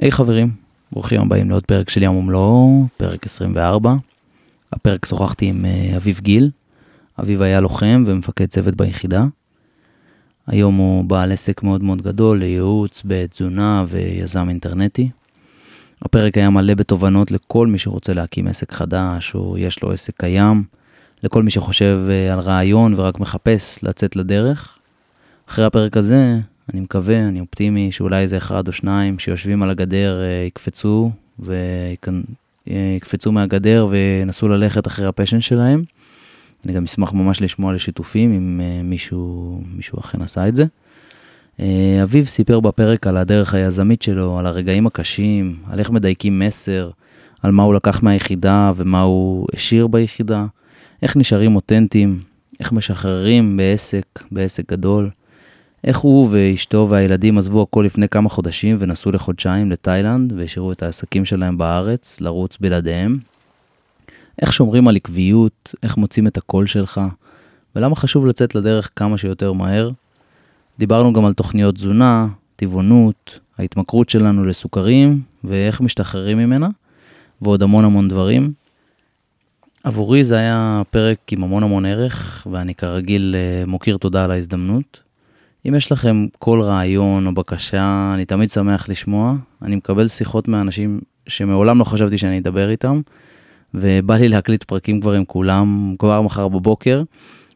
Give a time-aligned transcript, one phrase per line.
[0.00, 0.50] היי חברים,
[0.92, 3.94] ברוכים הבאים לעוד פרק של ים ומלואו, פרק 24.
[4.72, 6.50] הפרק שוחחתי עם אה, אביב גיל.
[7.20, 9.24] אביב היה לוחם ומפקד צוות ביחידה.
[10.46, 15.10] היום הוא בעל עסק מאוד מאוד גדול לייעוץ בתזונה ויזם אינטרנטי.
[16.02, 20.64] הפרק היה מלא בתובנות לכל מי שרוצה להקים עסק חדש או יש לו עסק קיים,
[21.22, 24.78] לכל מי שחושב אה, על רעיון ורק מחפש לצאת לדרך.
[25.48, 26.38] אחרי הפרק הזה,
[26.72, 33.32] אני מקווה, אני אופטימי, שאולי איזה אחד או שניים שיושבים על הגדר אה, יקפצו ויקפצו
[33.32, 35.82] מהגדר וינסו ללכת אחרי הפשן שלהם.
[36.66, 40.64] אני גם אשמח ממש לשמוע לשיתופים אם אה, מישהו, מישהו אכן עשה את זה.
[41.60, 46.90] אה, אביב סיפר בפרק על הדרך היזמית שלו, על הרגעים הקשים, על איך מדייקים מסר,
[47.42, 50.46] על מה הוא לקח מהיחידה ומה הוא השאיר ביחידה,
[51.02, 52.20] איך נשארים אותנטיים,
[52.60, 55.10] איך משחררים בעסק, בעסק גדול,
[55.84, 61.24] איך הוא ואשתו והילדים עזבו הכל לפני כמה חודשים ונסעו לחודשיים לתאילנד והשאירו את העסקים
[61.24, 63.18] שלהם בארץ לרוץ בלעדיהם.
[64.42, 67.00] איך שומרים על עקביות, איך מוצאים את הקול שלך,
[67.76, 69.90] ולמה חשוב לצאת לדרך כמה שיותר מהר.
[70.78, 76.68] דיברנו גם על תוכניות תזונה, טבעונות, ההתמכרות שלנו לסוכרים ואיך משתחררים ממנה,
[77.42, 78.52] ועוד המון המון דברים.
[79.84, 85.09] עבורי זה היה פרק עם המון המון ערך, ואני כרגיל אה, מוקיר תודה על ההזדמנות.
[85.68, 89.34] אם יש לכם כל רעיון או בקשה, אני תמיד שמח לשמוע.
[89.62, 93.00] אני מקבל שיחות מאנשים שמעולם לא חשבתי שאני אדבר איתם,
[93.74, 97.02] ובא לי להקליט פרקים כבר עם כולם, כבר מחר בבוקר,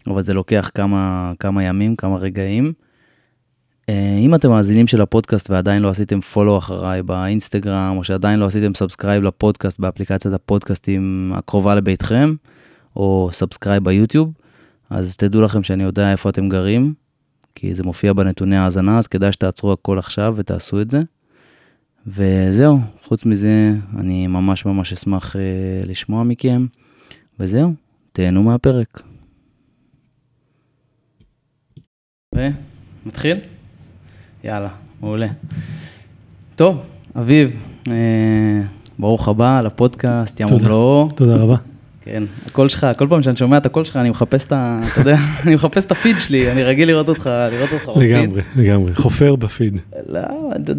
[0.06, 2.72] אבל זה לוקח כמה, כמה ימים, כמה רגעים.
[3.88, 8.47] אה, אם אתם מאזינים של הפודקאסט ועדיין לא עשיתם follow אחריי באינסטגרם, או שעדיין לא
[8.47, 12.34] עשיתם subscribe לפודקאסט באפליקציית הפודקאסטים הקרובה לביתכם,
[12.97, 14.32] או subscribe ביוטיוב,
[14.91, 16.94] אז תדעו לכם שאני יודע איפה אתם גרים,
[17.55, 21.02] כי זה מופיע בנתוני האזנה, אז כדאי שתעצרו הכל עכשיו ותעשו את זה.
[22.06, 25.38] וזהו, חוץ מזה, אני ממש ממש אשמח uh,
[25.88, 26.66] לשמוע מכם,
[27.41, 27.72] וזהו,
[28.12, 29.03] תהנו מהפרק.
[32.34, 33.37] ומתחיל?
[34.44, 34.69] יאללה,
[35.00, 35.28] מעולה.
[36.56, 36.82] טוב,
[37.19, 38.62] אביב, אה,
[38.98, 41.09] ברוך הבא לפודקאסט ים ומלואו.
[41.16, 41.73] תודה רבה.
[42.04, 44.81] כן, הקול שלך, כל פעם שאני שומע את הקול שלך, אני מחפש את ה...
[44.92, 45.16] אתה יודע,
[45.47, 48.10] אני מחפש את הפיד שלי, אני רגיל לראות אותך, לראות אותך בפיד.
[48.10, 49.81] לגמרי, לגמרי, חופר בפיד.
[50.09, 50.20] לא,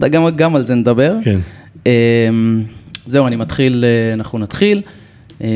[0.09, 1.16] גם, גם על זה נדבר.
[1.24, 1.40] כן.
[1.86, 2.63] אמ,
[3.08, 4.81] זהו, אני מתחיל, אה, אנחנו נתחיל.
[5.41, 5.47] אמ,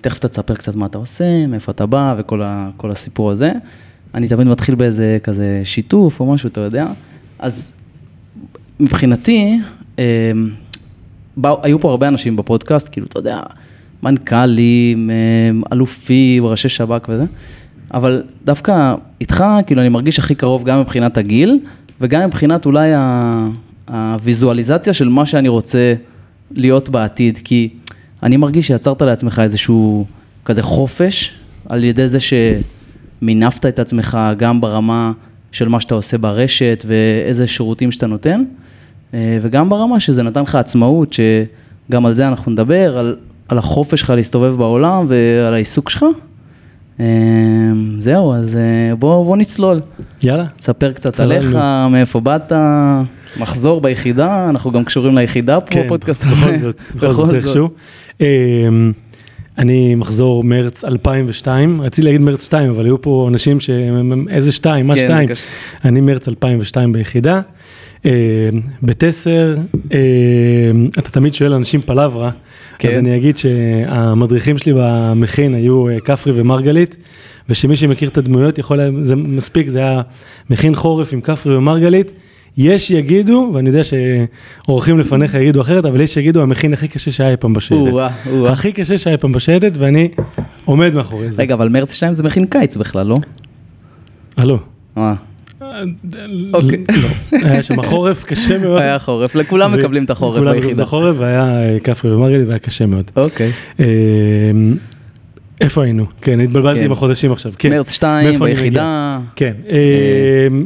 [0.00, 3.52] תכף אתה תספר קצת מה אתה עושה, מאיפה אתה בא וכל ה, הסיפור הזה.
[4.14, 6.86] אני תמיד מתחיל באיזה כזה שיתוף או משהו, אתה יודע.
[7.38, 7.72] אז
[8.80, 9.58] מבחינתי,
[9.98, 10.02] אמ,
[11.36, 13.40] באו, היו פה הרבה אנשים בפודקאסט, כאילו, אתה יודע,
[14.02, 15.10] מנכ"לים,
[15.72, 17.24] אלופים, ראשי שב"כ וזה,
[17.94, 21.58] אבל דווקא איתך, כאילו, אני מרגיש הכי קרוב גם מבחינת הגיל,
[22.00, 22.90] וגם מבחינת אולי
[23.88, 25.94] הוויזואליזציה של מה שאני רוצה
[26.50, 27.68] להיות בעתיד, כי
[28.22, 30.06] אני מרגיש שיצרת לעצמך איזשהו
[30.44, 31.32] כזה חופש,
[31.68, 35.12] על ידי זה שמינפת את עצמך גם ברמה
[35.52, 38.44] של מה שאתה עושה ברשת ואיזה שירותים שאתה נותן,
[39.14, 43.16] אה, וגם ברמה שזה נתן לך עצמאות, שגם על זה אנחנו נדבר, על
[43.48, 46.04] על החופש שלך להסתובב בעולם ועל העיסוק שלך.
[47.00, 47.04] אמ,
[47.98, 49.80] זהו, אז אה, בוא, בוא נצלול.
[50.22, 50.44] יאללה.
[50.60, 51.58] ספר קצת עליך,
[51.90, 52.52] מאיפה באת,
[53.36, 56.46] מחזור ביחידה, אנחנו גם קשורים ליחידה פה כן, בפודקאסט הזה.
[56.46, 57.68] בכל זאת, בכל זאת איכשהו.
[58.20, 58.92] אמ,
[59.58, 64.86] אני מחזור מרץ 2002, רציתי להגיד מרץ 2, אבל היו פה אנשים שהם איזה 2,
[64.86, 65.28] מה 2?
[65.28, 65.34] כן,
[65.84, 67.40] אני מרץ 2002 ביחידה.
[68.04, 68.10] אמ,
[68.82, 69.56] בטסר,
[70.98, 72.30] אתה תמיד שואל אנשים פלברה.
[72.78, 72.88] כן.
[72.88, 76.96] אז אני אגיד שהמדריכים שלי במכין היו אה, כפרי ומרגלית,
[77.48, 80.02] ושמי שמכיר את הדמויות יכול, זה מספיק, זה היה
[80.50, 82.12] מכין חורף עם כפרי ומרגלית.
[82.56, 87.36] יש יגידו, ואני יודע שאורחים לפניך יגידו אחרת, אבל יש יגידו המכין הכי קשה שהיה
[87.36, 87.92] פעם בשייטת.
[88.48, 90.08] הכי קשה שהיה פעם בשייטת, ואני
[90.64, 91.42] עומד מאחורי זה.
[91.42, 93.16] רגע, אבל מרץ 2 זה מכין קיץ בכלל, לא?
[94.36, 94.58] הלו.
[94.96, 95.14] אה.
[96.54, 96.84] אוקיי.
[97.02, 98.80] לא, היה שם חורף קשה מאוד.
[98.80, 100.50] היה חורף, לכולם מקבלים את החורף ביחידה.
[100.50, 103.10] כולם מקבלים את החורף והיה אה, כפרי ומרגלית והיה קשה מאוד.
[103.16, 103.50] אוקיי.
[103.80, 103.84] אמ,
[105.60, 106.04] איפה היינו?
[106.20, 106.84] כן, התבלבלתי כן.
[106.84, 107.52] עם החודשים עכשיו.
[107.58, 107.70] כן.
[107.70, 109.18] מרץ 2 ביחידה.
[109.36, 109.52] כן.
[109.68, 109.76] אה,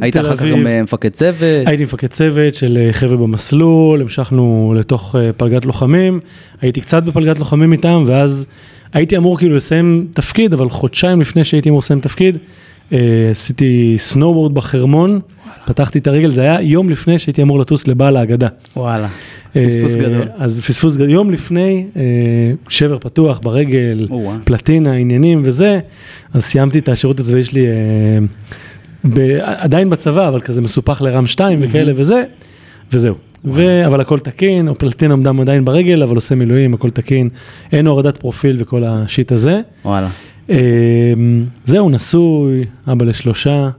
[0.01, 1.67] היית אחר כך גם אה, מפקד צוות.
[1.67, 6.19] הייתי מפקד צוות של חבר'ה במסלול, המשכנו לתוך פלגת לוחמים,
[6.61, 8.45] הייתי קצת בפלגת לוחמים איתם, ואז
[8.93, 12.37] הייתי אמור כאילו לסיים תפקיד, אבל חודשיים לפני שהייתי אמור לסיים תפקיד,
[13.31, 15.19] עשיתי סנואובורד בחרמון,
[15.65, 18.47] פתחתי את הרגל, זה היה יום לפני שהייתי אמור לטוס לבעל ההגדה.
[18.77, 19.07] וואלה,
[19.55, 20.27] אה, פספוס גדול.
[20.37, 22.01] אז פספוס גדול, יום לפני, אה,
[22.69, 24.07] שבר פתוח ברגל,
[24.43, 25.79] פלטינה, עניינים וזה,
[26.33, 27.65] אז סיימתי את השירות הצבאי שלי
[29.41, 32.23] עדיין בצבא, אבל כזה מסופח לרם 2 וכאלה וזה,
[32.91, 33.15] וזהו.
[33.45, 33.85] ו...
[33.85, 37.29] אבל הכל תקין, או פלטין עמדם עדיין ברגל, אבל עושה מילואים, הכל תקין,
[37.71, 39.61] אין הורדת פרופיל וכל השיט הזה.
[39.85, 40.07] וואלה.
[40.49, 40.55] אמ,
[41.65, 43.69] זהו, נשוי, אבא לשלושה,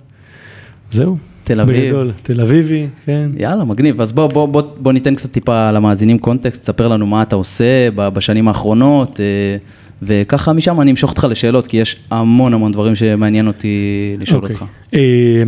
[0.90, 1.16] זהו.
[1.44, 1.84] תל אביב.
[1.84, 3.30] בגדול, תל אביבי, כן.
[3.36, 4.00] יאללה, מגניב.
[4.00, 7.90] אז בוא, בוא, בוא, בוא ניתן קצת טיפה למאזינים קונטקסט, תספר לנו מה אתה עושה
[7.90, 9.56] בשנים האחרונות, אה,
[10.02, 13.76] וככה משם אני אמשוך אותך לשאלות, כי יש המון המון דברים שמעניין אותי
[14.20, 14.42] לשאול okay.
[14.42, 14.56] אוקיי.
[14.56, 14.64] אותך.
[14.94, 15.42] אה,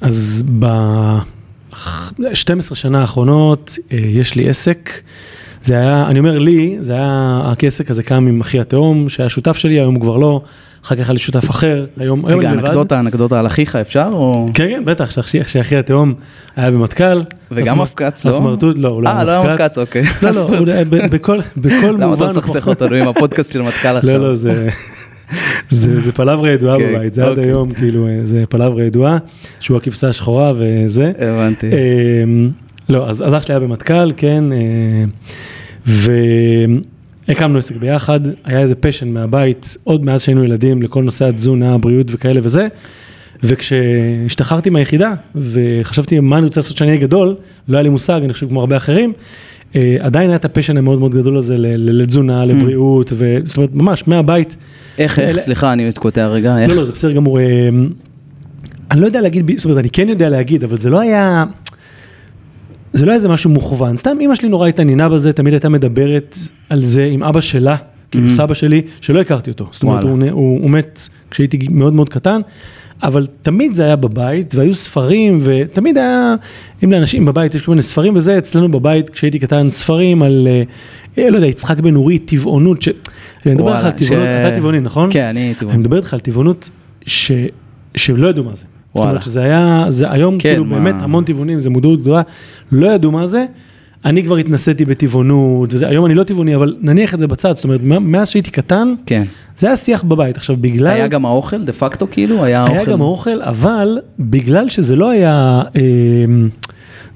[0.00, 4.90] אז ב-12 שנה האחרונות אה, יש לי עסק.
[5.66, 9.56] זה היה, אני אומר לי, זה היה, העסק הזה קם עם אחי התאום, שהיה שותף
[9.56, 10.40] שלי, היום הוא כבר לא,
[10.84, 12.58] אחר כך היה לי שותף אחר, היום, היום אני לבד.
[12.58, 14.48] רגע, אנקדוטה, אנקדוטה על אחיך אפשר או?
[14.54, 15.10] כן, כן, בטח,
[15.46, 16.14] שאחי התאום
[16.56, 17.20] היה במטכ"ל.
[17.50, 18.30] וגם מפקץ, לא?
[18.30, 19.18] הסמרטוט, לא, הוא לא מפקץ.
[19.18, 20.02] אה, לא היה מפקץ, אוקיי.
[20.22, 20.46] לא, לא,
[21.06, 22.00] בכל מובן.
[22.00, 24.18] למה אתה מסכסך אותנו עם הפודקאסט של מטכ"ל עכשיו?
[24.18, 24.68] לא, לא, זה...
[25.68, 27.26] זה, זה פלברה ידועה okay, בבית, זה okay.
[27.26, 27.44] עד אוקיי.
[27.44, 29.18] היום, כאילו, זה פלברה ידועה,
[29.60, 31.12] שהוא הכבשה השחורה וזה.
[31.18, 31.66] הבנתי.
[32.88, 35.04] לא, אז, אז אח שלי היה במטכ"ל, כן, אה,
[37.28, 42.06] והקמנו עסק ביחד, היה איזה passion מהבית, עוד מאז שהיינו ילדים, לכל נושא התזונה, הבריאות
[42.10, 42.68] וכאלה וזה.
[43.42, 47.34] וכשהשתחררתי מהיחידה וחשבתי מה אני רוצה לעשות כשאני אהיה גדול,
[47.68, 49.12] לא היה לי מושג, אני חושב כמו הרבה אחרים,
[49.76, 52.46] אה, עדיין היה את ה passion המאוד מאוד גדול הזה לתזונה, mm.
[52.46, 53.12] לבריאות,
[53.44, 54.56] זאת אומרת, ממש, מהבית.
[54.98, 56.70] איך, איך, סליחה, אני קוטע רגע, איך?
[56.70, 57.38] לא, לא, זה בסדר גמור.
[57.38, 57.44] אה,
[58.90, 61.44] אני לא יודע להגיד, זאת אומרת, אני כן יודע להגיד, אבל זה לא היה,
[62.96, 63.96] זה לא איזה משהו מוכוון.
[63.96, 66.38] סתם אמא שלי נורא התעניינה בזה, תמיד הייתה מדברת
[66.70, 67.76] על זה עם אבא שלה,
[68.10, 68.32] כאילו mm-hmm.
[68.32, 69.68] סבא שלי, שלא הכרתי אותו.
[69.70, 72.40] זאת אומרת, הוא, הוא, הוא מת כשהייתי מאוד מאוד קטן.
[73.02, 76.34] אבל תמיד זה היה בבית, והיו ספרים, ותמיד היה,
[76.84, 80.48] אם לאנשים בבית יש כל מיני ספרים, וזה אצלנו בבית, כשהייתי קטן, ספרים על,
[81.18, 82.88] אה, לא יודע, יצחק בן אורי, טבעונות, ש...
[83.46, 84.46] אני מדבר איתך על טבעונות, ש...
[84.46, 85.10] אתה טבעוני, נכון?
[85.12, 85.74] כן, אני טבעוני.
[85.74, 86.70] אני מדבר איתך על טבעונות
[87.06, 87.32] ש...
[87.94, 88.64] שלא ידעו מה זה.
[88.96, 89.06] וואלה.
[89.06, 90.78] זאת אומרת שזה היה, זה היום כן, כאילו מה...
[90.78, 92.22] באמת המון טבעונים, זה מודעות גדולה,
[92.72, 93.46] לא ידעו מה זה.
[94.04, 97.64] אני כבר התנסיתי בטבעונות, וזה, היום אני לא טבעוני, אבל נניח את זה בצד, זאת
[97.64, 99.24] אומרת, מאז שהייתי קטן, כן.
[99.56, 100.36] זה היה שיח בבית.
[100.36, 100.86] עכשיו, בגלל...
[100.86, 102.44] היה גם האוכל, דה פקטו כאילו?
[102.44, 102.92] היה היה האוכל?
[102.92, 105.62] גם האוכל, אבל בגלל שזה לא היה...
[105.76, 105.82] אה,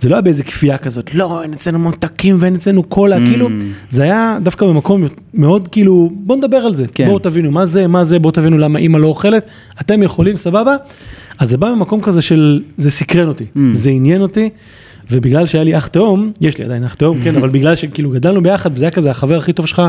[0.00, 3.20] זה לא היה באיזה כפייה כזאת, לא, אין אצלנו ממתקים ואין אצלנו קולה, mm.
[3.30, 3.48] כאילו,
[3.90, 5.04] זה היה דווקא במקום
[5.34, 7.06] מאוד כאילו, בוא נדבר על זה, כן.
[7.06, 9.46] בואו תבינו מה זה, מה זה, בואו תבינו למה אימא לא אוכלת,
[9.80, 10.76] אתם יכולים, סבבה?
[11.38, 13.58] אז זה בא ממקום כזה של, זה סקרן אותי, mm.
[13.72, 14.50] זה עניין אותי.
[15.10, 18.42] ובגלל שהיה לי אח תאום, יש לי עדיין אח תאום, כן, אבל בגלל שכאילו גדלנו
[18.42, 19.82] ביחד, וזה היה כזה החבר הכי טוב שלך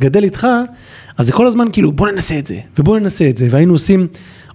[0.00, 0.46] גדל איתך,
[1.18, 4.06] אז זה כל הזמן כאילו בוא ננסה את זה, ובוא ננסה את זה, והיינו עושים,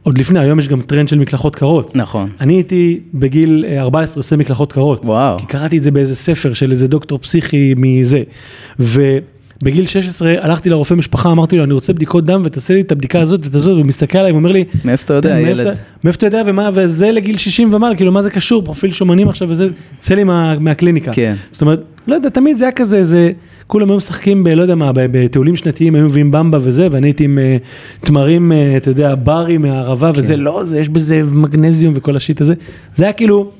[0.03, 1.95] עוד לפני, היום יש גם טרנד של מקלחות קרות.
[1.95, 2.29] נכון.
[2.41, 5.05] אני הייתי בגיל 14 אה, עושה מקלחות קרות.
[5.05, 5.39] וואו.
[5.39, 8.23] כי קראתי את זה באיזה ספר של איזה דוקטור פסיכי מזה.
[8.79, 9.17] ו...
[9.63, 13.21] בגיל 16 הלכתי לרופא משפחה, אמרתי לו, אני רוצה בדיקות דם ותעשה לי את הבדיקה
[13.21, 15.77] הזאת ואת הזאת, והוא מסתכל עליי ואומר לי, מאיפה אתה יודע, ילד?
[16.03, 19.49] מאיפה אתה יודע ומה, וזה לגיל 60 ומעלה, כאילו מה זה קשור, פרופיל שומנים עכשיו
[19.49, 19.69] וזה,
[19.99, 21.13] צא לי מה, מהקליניקה.
[21.13, 21.35] כן.
[21.51, 23.31] זאת אומרת, לא יודע, תמיד זה היה כזה, זה,
[23.67, 27.23] כולם היו משחקים ב, לא יודע מה, בטיולים שנתיים, היו מביאים במבה וזה, ואני הייתי
[27.23, 30.19] עם uh, תמרים, uh, אתה יודע, ברי מהערבה כן.
[30.19, 32.53] וזה, לא, זה, יש בזה מגנזיום וכל השיט הזה.
[32.95, 33.51] זה היה כאילו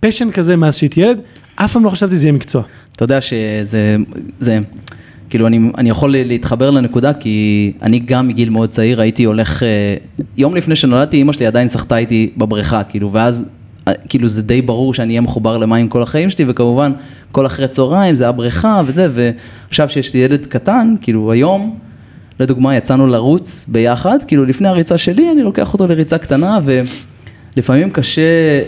[0.00, 1.20] פשן כזה מאז שהייתי ילד,
[1.56, 2.62] אף פעם לא חשבתי שזה יהיה מקצוע.
[2.92, 3.96] אתה יודע שזה,
[4.40, 4.58] זה,
[5.30, 9.96] כאילו אני, אני יכול להתחבר לנקודה כי אני גם מגיל מאוד צעיר הייתי הולך, אה,
[10.36, 13.44] יום לפני שנולדתי אימא שלי עדיין שחתה איתי בבריכה, כאילו ואז
[13.88, 16.92] אה, כאילו זה די ברור שאני אהיה מחובר למים כל החיים שלי וכמובן
[17.32, 21.78] כל אחרי צהריים זה הבריכה וזה ועכשיו שיש לי ילד קטן, כאילו היום
[22.40, 26.58] לדוגמה יצאנו לרוץ ביחד, כאילו לפני הריצה שלי אני לוקח אותו לריצה קטנה
[27.56, 28.60] ולפעמים קשה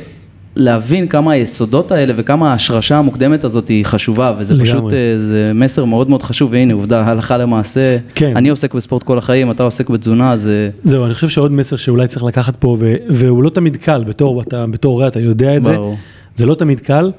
[0.60, 4.70] להבין כמה היסודות האלה וכמה ההשרשה המוקדמת הזאת היא חשובה, וזה לגמרי.
[4.70, 8.36] פשוט, אה, זה מסר מאוד מאוד חשוב, והנה עובדה, הלכה למעשה, כן.
[8.36, 10.70] אני עוסק בספורט כל החיים, אתה עוסק בתזונה, זה...
[10.84, 14.42] זהו, אני חושב שעוד מסר שאולי צריך לקחת פה, ו- והוא לא תמיד קל, בתור,
[14.42, 15.90] אתה, בתור הורה אתה יודע את ברור.
[15.90, 15.98] זה,
[16.34, 17.10] זה לא תמיד קל,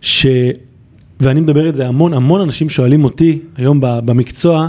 [0.00, 0.26] ש...
[1.20, 4.68] ואני מדבר את זה המון, המון אנשים שואלים אותי היום במקצוע,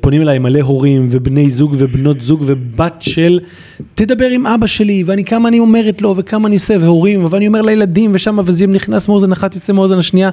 [0.00, 3.40] פונים אליי מלא הורים ובני זוג ובנות זוג ובת של,
[3.94, 7.62] תדבר עם אבא שלי, ואני כמה אני אומרת לו וכמה אני עושה, והורים, ואני אומר
[7.62, 10.30] לילדים ושמה, וזה נכנס מאוזן אחת, יוצא מאוזן השנייה,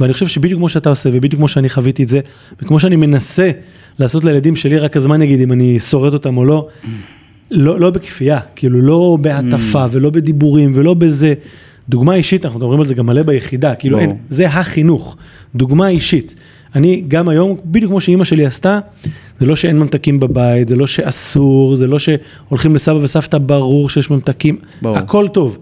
[0.00, 2.20] ואני חושב שבדיוק כמו שאתה עושה, ובדיוק כמו שאני חוויתי את זה,
[2.62, 3.50] וכמו שאני מנסה
[3.98, 6.68] לעשות לילדים שלי, רק הזמן יגיד אם אני שורט אותם או לא,
[7.50, 9.88] לא, לא בכפייה, כאילו לא בהטפה mm.
[9.92, 11.34] ולא בדיבורים ולא בזה.
[11.88, 15.16] דוגמה אישית, אנחנו מדברים על זה גם מלא ביחידה, כאילו אין, זה החינוך,
[15.54, 16.34] דוגמה אישית.
[16.76, 18.78] אני גם היום, בדיוק כמו שאימא שלי עשתה,
[19.38, 24.10] זה לא שאין ממתקים בבית, זה לא שאסור, זה לא שהולכים לסבא וסבתא, ברור שיש
[24.10, 24.98] ממתקים, ברור.
[24.98, 25.58] הכל טוב.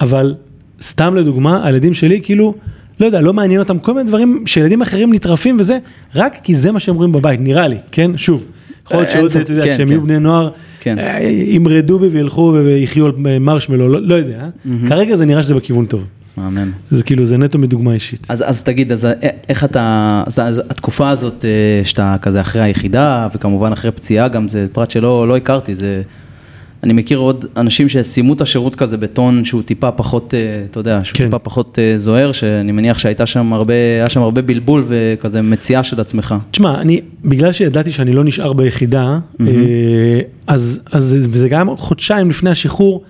[0.00, 0.34] אבל
[0.80, 2.54] סתם לדוגמה, הילדים שלי כאילו,
[3.00, 5.78] לא יודע, לא מעניין אותם כל מיני דברים שילדים אחרים נטרפים וזה,
[6.14, 8.10] רק כי זה מה שהם אומרים בבית, נראה לי, כן?
[8.16, 8.46] שוב.
[8.86, 9.92] יכול להיות שעוד, אתה יודע, כן, כשהם כן.
[9.92, 10.50] יהיו בני נוער,
[10.80, 10.98] כן.
[10.98, 14.48] אה, ימרדו בי וילכו ויחיו על מרשמלו, לא, לא יודע,
[14.88, 16.04] כרגע זה נראה שזה בכיוון טוב.
[16.36, 16.70] מאמן.
[16.90, 18.26] זה כאילו, זה נטו מדוגמה אישית.
[18.28, 19.06] אז, אז תגיד, אז
[19.48, 21.44] איך אתה, אז, אז התקופה הזאת
[21.84, 26.02] שאתה כזה אחרי היחידה, וכמובן אחרי פציעה, גם זה פרט שלא לא הכרתי, זה...
[26.82, 31.00] אני מכיר עוד אנשים שסיימו את השירות כזה בטון שהוא טיפה פחות, אה, אתה יודע,
[31.04, 31.24] שהוא כן.
[31.24, 35.82] טיפה פחות אה, זוהר, שאני מניח שהייתה שם הרבה, היה שם הרבה בלבול וכזה מציאה
[35.82, 36.34] של עצמך.
[36.50, 39.44] תשמע, אני, בגלל שידעתי שאני לא נשאר ביחידה, mm-hmm.
[40.46, 43.02] אז, אז, וזה גם חודשיים לפני השחרור,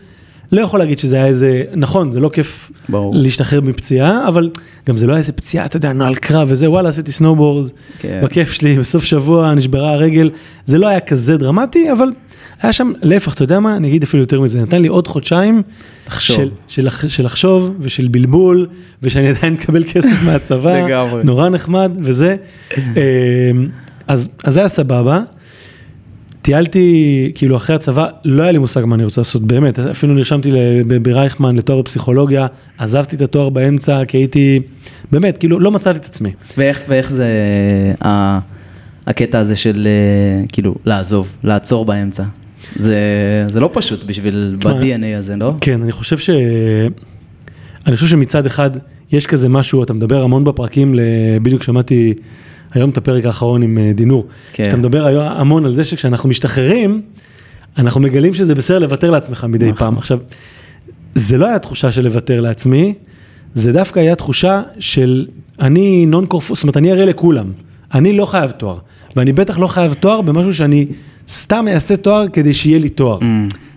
[0.52, 3.14] לא יכול להגיד שזה היה איזה, נכון, זה לא כיף ברור.
[3.14, 4.50] להשתחרר מפציעה, אבל
[4.88, 8.20] גם זה לא היה איזה פציעה, אתה יודע, נוהל קרב וזה, וואלה, עשיתי סנובורד, כן.
[8.24, 10.30] בכיף שלי, בסוף שבוע נשברה הרגל,
[10.66, 12.08] זה לא היה כזה דרמטי, אבל
[12.62, 15.62] היה שם, להפך, אתה יודע מה, אני אגיד אפילו יותר מזה, נתן לי עוד חודשיים
[16.18, 18.66] של, של, של לחשוב ושל בלבול,
[19.02, 20.86] ושאני עדיין אקבל כסף מהצבא,
[21.24, 22.36] נורא נחמד וזה,
[22.76, 22.82] אמ,
[24.08, 25.20] אז, אז זה היה סבבה.
[26.42, 30.50] טיילתי, כאילו אחרי הצבא, לא היה לי מושג מה אני רוצה לעשות, באמת, אפילו נרשמתי
[31.02, 32.46] ברייכמן לתואר בפסיכולוגיה,
[32.78, 34.60] עזבתי את התואר באמצע, כי הייתי,
[35.12, 36.30] באמת, כאילו, לא מצאתי את עצמי.
[36.58, 37.26] ואיך, ואיך זה
[39.06, 39.88] הקטע הזה של
[40.48, 42.22] כאילו לעזוב, לעצור באמצע?
[42.76, 42.96] זה,
[43.52, 45.54] זה לא פשוט בשביל, ב-DNA הזה, לא?
[45.60, 46.30] כן, אני חושב ש...
[47.86, 48.70] אני חושב שמצד אחד,
[49.12, 50.98] יש כזה משהו, אתה מדבר המון בפרקים,
[51.42, 52.14] בדיוק שמעתי
[52.74, 54.64] היום את הפרק האחרון עם אה, דינור, כן.
[54.68, 57.02] אתה מדבר היום המון על זה שכשאנחנו משתחררים,
[57.78, 59.78] אנחנו מגלים שזה בסדר לוותר לעצמך מדי נכון.
[59.78, 59.98] פעם.
[59.98, 60.18] עכשיו,
[61.14, 62.94] זה לא היה תחושה של לוותר לעצמי,
[63.54, 65.26] זה דווקא היה תחושה של
[65.60, 67.52] אני נון קורפוס, זאת אומרת, אני אראה לכולם,
[67.94, 68.78] אני לא חייב תואר,
[69.16, 70.86] ואני בטח לא חייב תואר במשהו שאני
[71.28, 73.18] סתם אעשה תואר כדי שיהיה לי תואר.
[73.18, 73.24] Mm.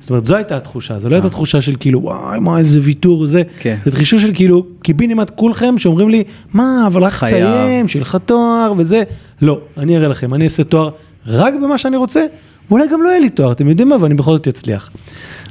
[0.05, 1.31] זאת אומרת, זו הייתה התחושה, זו לא הייתה אה.
[1.31, 3.41] תחושה של כאילו, וואי, מה, איזה ויתור, זה.
[3.59, 3.77] כן.
[3.85, 8.73] זו תחישה של כאילו, קיבינימט כולכם שאומרים לי, מה, אבל רק תסיים, שיהיה לך תואר
[8.77, 9.03] וזה.
[9.41, 10.89] לא, אני אראה לכם, אני אעשה תואר
[11.27, 12.25] רק במה שאני רוצה,
[12.69, 14.89] ואולי גם לא יהיה לי תואר, אתם יודעים מה, ואני בכל זאת אצליח.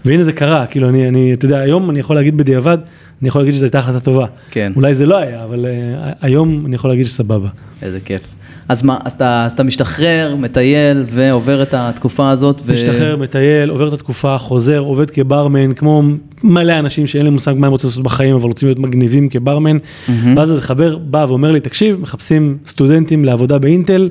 [0.04, 2.78] והנה זה קרה, כאילו, אני, אני, אתה יודע, היום אני יכול להגיד בדיעבד,
[3.20, 4.26] אני יכול להגיד שזו הייתה החלטה טובה.
[4.50, 4.73] כן.
[4.76, 7.49] אולי זה לא היה, אבל uh, היום אני יכול להגיד שסבבה.
[7.82, 8.20] איזה כיף.
[8.68, 12.61] אז מה, אז אתה, אז אתה משתחרר, מטייל ועובר את התקופה הזאת.
[12.64, 12.73] ו...
[12.73, 16.02] משתחרר, מטייל, עובר את התקופה, חוזר, עובד כברמן, כמו
[16.42, 19.76] מלא אנשים שאין להם מושג מה הם רוצים לעשות בחיים, אבל רוצים להיות מגניבים כברמן.
[19.76, 20.11] Mm-hmm.
[20.37, 24.09] ואז איזה חבר בא ואומר לי, תקשיב, מחפשים סטודנטים לעבודה באינטל.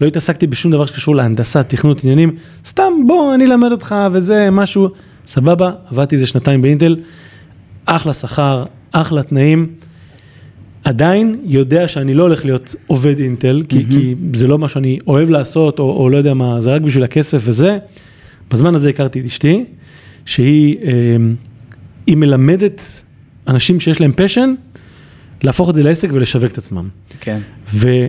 [0.00, 4.88] לא התעסקתי בשום דבר שקשור להנדסה, תכנות עניינים, סתם בוא אני אלמד אותך וזה משהו,
[5.26, 6.96] סבבה, עבדתי איזה שנתיים באינטל,
[7.86, 9.66] אחלה שכר, אחלה תנאים.
[10.86, 13.90] עדיין יודע שאני לא הולך להיות עובד אינטל, כי, mm-hmm.
[13.90, 17.04] כי זה לא מה שאני אוהב לעשות, או, או לא יודע מה, זה רק בשביל
[17.04, 17.78] הכסף וזה.
[18.50, 19.64] בזמן הזה הכרתי את אשתי,
[20.24, 20.76] שהיא
[22.08, 23.02] אה, מלמדת
[23.48, 24.54] אנשים שיש להם פשן,
[25.42, 26.88] להפוך את זה לעסק ולשווק את עצמם.
[27.20, 27.38] כן.
[27.74, 28.06] ו,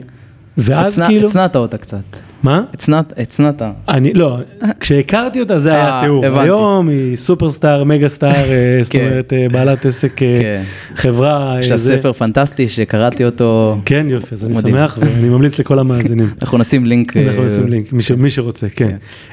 [0.57, 1.27] ואז הצנע, כאילו...
[1.27, 2.17] הצנעת אותה קצת.
[2.43, 2.63] מה?
[2.73, 3.61] הצנעת.
[3.89, 4.37] אני, לא,
[4.79, 6.25] כשהכרתי אותה זה היה התיאור.
[6.25, 9.07] אה, היום היא סופרסטאר, מגה סטאר, אה, זאת כן.
[9.07, 10.63] אומרת אה, בעלת עסק, כן.
[10.95, 11.57] חברה.
[11.59, 13.77] יש לה ספר פנטסטי שקראתי אותו.
[13.85, 16.29] כן, יופי, אז אני שמח ואני ממליץ לכל המאזינים.
[16.41, 17.17] אנחנו נשים לינק.
[17.17, 18.89] אנחנו נשים לינק, מי שרוצה, כן.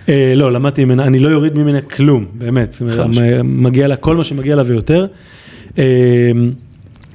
[0.07, 0.13] כן.
[0.37, 2.83] לא, למדתי ממנה, אני לא יוריד ממנה כלום, באמת.
[3.45, 5.07] מגיע לה כל מה שמגיע לה ויותר.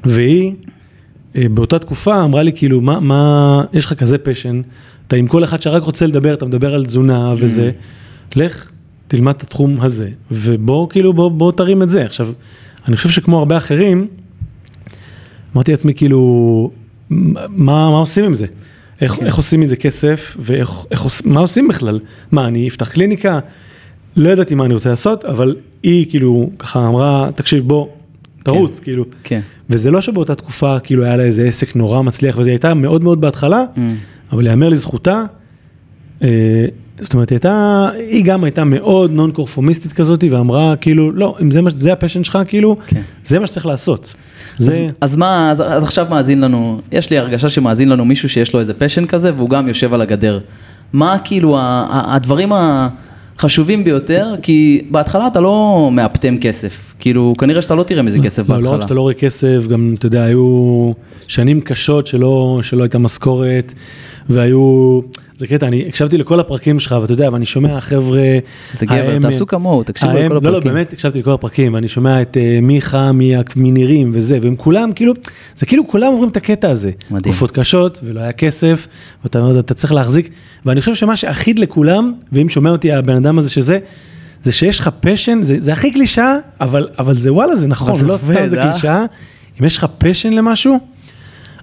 [0.06, 0.54] והיא,
[1.36, 4.62] באותה תקופה אמרה לי כאילו, מה, יש לך כזה פשן.
[5.08, 7.72] אתה עם כל אחד שרק רוצה לדבר, אתה מדבר על תזונה וזה,
[8.36, 8.72] לך,
[9.08, 12.06] תלמד את התחום הזה, ובוא כאילו, בוא, בוא תרים את זה.
[12.06, 12.28] עכשיו,
[12.88, 14.08] אני חושב שכמו הרבה אחרים,
[15.56, 16.72] אמרתי לעצמי כאילו,
[17.10, 17.48] מה,
[17.90, 18.46] מה עושים עם זה?
[19.02, 19.26] איך, כן.
[19.26, 22.00] איך עושים מזה כסף, ואיך, איך, מה עושים בכלל?
[22.32, 23.40] מה, אני אפתח קליניקה?
[24.16, 27.88] לא ידעתי מה אני רוצה לעשות, אבל היא כאילו ככה אמרה, תקשיב, בוא,
[28.44, 28.84] תרוץ, כן.
[28.84, 29.06] כאילו.
[29.24, 29.40] כן.
[29.70, 33.22] וזה לא שבאותה תקופה כאילו היה לה איזה עסק נורא מצליח, וזה הייתה מאוד מאוד
[33.22, 33.80] בהתחלה, mm.
[34.32, 35.24] אבל יאמר לזכותה,
[36.24, 36.66] אה,
[37.00, 41.62] זאת אומרת, הייתה, היא גם הייתה מאוד נון קורפומיסטית כזאת, ואמרה, כאילו, לא, אם זה,
[41.70, 43.02] זה הפשן שלך, כאילו, כן.
[43.24, 44.14] זה מה שצריך לעשות.
[44.58, 44.72] זה...
[44.72, 48.54] אז, אז מה, אז, אז עכשיו מאזין לנו, יש לי הרגשה שמאזין לנו מישהו שיש
[48.54, 50.40] לו איזה פשן כזה, והוא גם יושב על הגדר.
[50.94, 51.58] מה כאילו
[51.90, 52.52] הדברים
[53.40, 58.44] החשובים ביותר, כי בהתחלה אתה לא מאפטם כסף, כאילו כנראה שאתה לא תראה מזה כסף
[58.44, 58.66] בהתחלה.
[58.66, 60.92] לא רק שאתה לא רואה כסף, גם אתה יודע, היו
[61.28, 63.74] שנים קשות שלא, שלא הייתה משכורת.
[64.30, 65.00] והיו,
[65.40, 68.22] זה קטע, אני הקשבתי לכל הפרקים שלך, ואתה יודע, ואני שומע חבר'ה...
[68.74, 70.44] זה גבר, תעשו כמוהו, תקשיבו לכל הפרקים.
[70.44, 73.12] לא, לא, באמת הקשבתי לכל הפרקים, ואני שומע את uh, מיכה
[73.56, 75.14] מנירים וזה, והם כולם, כאילו,
[75.58, 76.92] זה כאילו כולם עוברים את הקטע הזה.
[77.12, 77.22] מדהים.
[77.22, 78.88] תקופות קשות, ולא היה כסף,
[79.24, 80.30] ואתה אומר, אתה צריך להחזיק,
[80.66, 83.80] ואני חושב שמה שאחיד לכולם, ואם שומע אותי הבן אדם הזה שזה,
[84.44, 88.18] זה שיש לך פשן, זה, זה הכי קלישאה, אבל, אבל זה וואלה, זה נכון, לא
[88.18, 88.72] סתם זה אה?
[88.72, 89.06] קלישאה.
[89.62, 90.80] אם יש לך פשן למשהו,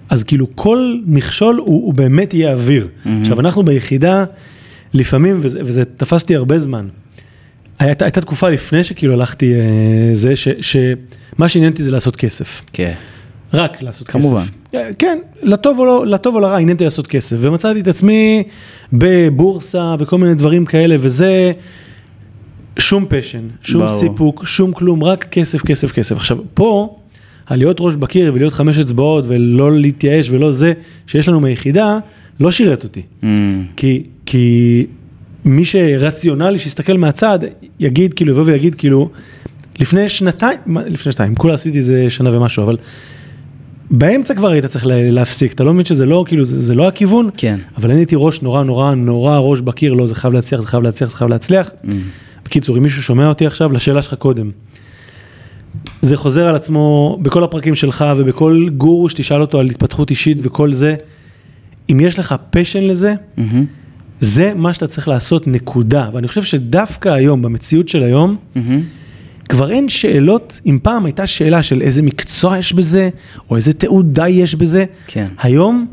[0.09, 2.87] אז כאילו כל מכשול הוא, הוא באמת יהיה אוויר.
[2.87, 3.09] Mm-hmm.
[3.21, 4.25] עכשיו אנחנו ביחידה,
[4.93, 6.87] לפעמים, וזה, וזה תפסתי הרבה זמן,
[7.79, 9.59] הייתה, הייתה תקופה לפני שכאילו הלכתי אה,
[10.13, 12.61] זה, ש, שמה שעניין אותי זה לעשות כסף.
[12.73, 12.93] כן.
[13.53, 14.41] רק לעשות כמובן.
[14.41, 14.51] כסף.
[14.71, 14.93] כמובן.
[14.99, 17.37] כן, לטוב או, לא, לטוב או לרע, עניין אותי לעשות כסף.
[17.39, 18.43] ומצאתי את עצמי
[18.93, 21.51] בבורסה וכל מיני דברים כאלה, וזה
[22.79, 23.99] שום פשן, שום ברור.
[23.99, 26.15] סיפוק, שום כלום, רק כסף, כסף, כסף.
[26.15, 26.99] עכשיו, פה,
[27.47, 30.73] על להיות ראש בקיר ולהיות חמש אצבעות ולא להתייאש ולא זה
[31.07, 31.99] שיש לנו מהיחידה,
[32.39, 33.01] לא שירת אותי.
[33.21, 33.25] Mm.
[33.75, 34.85] כי, כי
[35.45, 37.39] מי שרציונלי, שיסתכל מהצד,
[37.79, 39.09] יגיד, כאילו, יבוא ויגיד, כאילו,
[39.79, 42.77] לפני שנתיים, לפני שנתיים, כולה עשיתי איזה שנה ומשהו, אבל
[43.91, 47.29] באמצע כבר היית צריך להפסיק, אתה לא מבין שזה לא, כאילו, זה, זה לא הכיוון,
[47.37, 47.59] כן.
[47.77, 50.83] אבל אני הייתי ראש נורא נורא נורא ראש בקיר, לא, זה חייב להצליח, זה חייב
[50.83, 51.69] להצליח, זה חייב להצליח.
[51.69, 51.87] Mm.
[52.45, 54.51] בקיצור, אם מישהו שומע אותי עכשיו, לשאלה שלך קודם.
[56.01, 60.73] זה חוזר על עצמו בכל הפרקים שלך ובכל גורו שתשאל אותו על התפתחות אישית וכל
[60.73, 60.95] זה.
[61.91, 63.41] אם יש לך פשן לזה, mm-hmm.
[64.19, 66.09] זה מה שאתה צריך לעשות, נקודה.
[66.13, 68.59] ואני חושב שדווקא היום, במציאות של היום, mm-hmm.
[69.49, 73.09] כבר אין שאלות, אם פעם הייתה שאלה של איזה מקצוע יש בזה,
[73.49, 75.27] או איזה תעודה יש בזה, כן.
[75.39, 75.87] היום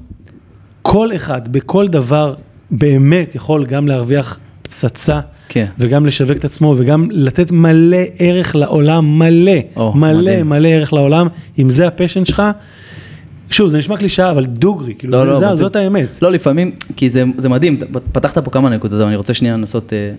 [0.83, 2.35] כל אחד בכל דבר
[2.71, 5.67] באמת יכול גם להרוויח פצצה, כן.
[5.79, 10.49] וגם לשווק את עצמו, וגם לתת מלא ערך לעולם, מלא, או, מלא, מדהים.
[10.49, 11.27] מלא ערך לעולם,
[11.59, 12.43] אם זה ה passion שלך.
[13.51, 16.23] שוב, זה נשמע קלישאה, אבל דוגרי, כאילו, לא, זה, לא, זה, זאת האמת.
[16.23, 17.79] לא, לפעמים, כי זה, זה מדהים,
[18.13, 20.13] פתחת פה כמה נקודות, אבל אני רוצה שנייה לנסות אה,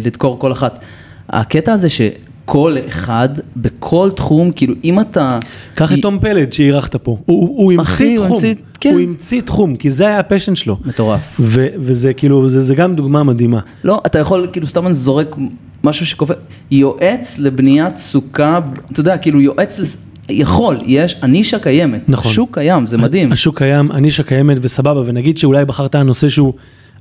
[0.00, 0.84] לדקור כל אחת.
[1.28, 2.00] הקטע הזה ש...
[2.44, 5.38] כל אחד, בכל תחום, כאילו אם אתה...
[5.74, 8.40] קח את תום פלד שאירחת פה, הוא, הוא המציא תחום,
[8.80, 8.92] כן.
[8.92, 10.76] הוא המציא תחום, כי זה היה ה passion שלו.
[10.84, 11.36] מטורף.
[11.40, 13.60] ו, וזה כאילו, זה, זה גם דוגמה מדהימה.
[13.84, 15.36] לא, אתה יכול, כאילו סתם אני זורק
[15.84, 16.34] משהו שקופא,
[16.70, 18.60] יועץ לבניית סוכה,
[18.92, 19.96] אתה יודע, כאילו יועץ, לס...
[20.28, 22.30] יכול, יש, הנישה קיימת, נכון.
[22.30, 23.32] השוק קיים, זה מדהים.
[23.32, 26.52] השוק קיים, הנישה קיימת וסבבה, ונגיד שאולי בחרת נושא שהוא...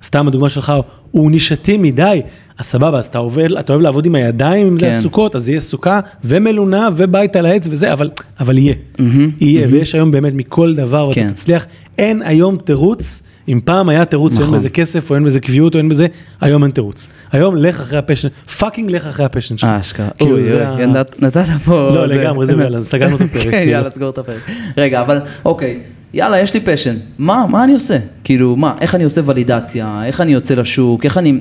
[0.03, 0.73] סתם הדוגמה שלך,
[1.11, 2.21] הוא נישתי מדי,
[2.57, 4.91] אז סבבה, אז אתה עובד, אתה אוהב לעבוד עם הידיים, אם כן.
[4.91, 9.01] זה הסוכות, אז יהיה סוכה ומלונה ובית על העץ וזה, אבל, אבל יהיה, mm-hmm,
[9.41, 9.71] יהיה, mm-hmm.
[9.71, 11.21] ויש היום באמת מכל דבר, כן.
[11.21, 11.65] ואתה תצליח,
[11.97, 13.21] אין היום תירוץ.
[13.47, 14.45] אם פעם היה תירוץ, נכון.
[14.45, 16.07] אין בזה כסף, או אין בזה קביעות, או אין בזה,
[16.41, 17.09] היום אין תירוץ.
[17.31, 18.27] היום לך אחרי ה passion,
[18.59, 19.69] fucking לך אחרי ה passion שלך.
[19.69, 20.09] אה, אשכרה.
[20.17, 20.75] כאילו זה ה...
[21.19, 21.91] נתת פה...
[21.95, 23.43] לא, לגמרי, זהו, יאללה, סגרנו את הפרק.
[23.43, 23.71] כן, כאילו.
[23.71, 24.49] יאללה, סגור את הפרק.
[24.77, 25.79] רגע, אבל אוקיי,
[26.13, 27.97] יאללה, יש לי passion, מה, מה אני עושה?
[28.23, 31.39] כאילו, מה, איך אני עושה ולידציה, איך אני יוצא לשוק, איך אני,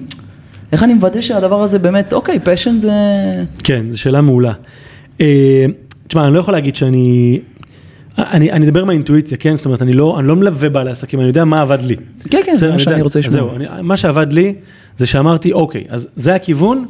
[0.72, 2.92] איך אני מוודא שהדבר הזה באמת, אוקיי, passion זה...
[3.64, 4.52] כן, זו שאלה מעולה.
[5.20, 5.66] אה,
[6.06, 7.40] תשמע, אני לא יכול להגיד שאני...
[8.18, 9.56] אני, אני אדבר מהאינטואיציה, כן?
[9.56, 11.96] זאת אומרת, אני לא, אני לא מלווה בעלי עסקים, אני יודע מה עבד לי.
[12.30, 13.34] כן, כן, זה מה שאני רוצה לשמוע.
[13.34, 14.54] זהו, אני, מה שעבד לי,
[14.96, 16.86] זה שאמרתי, אוקיי, אז זה הכיוון,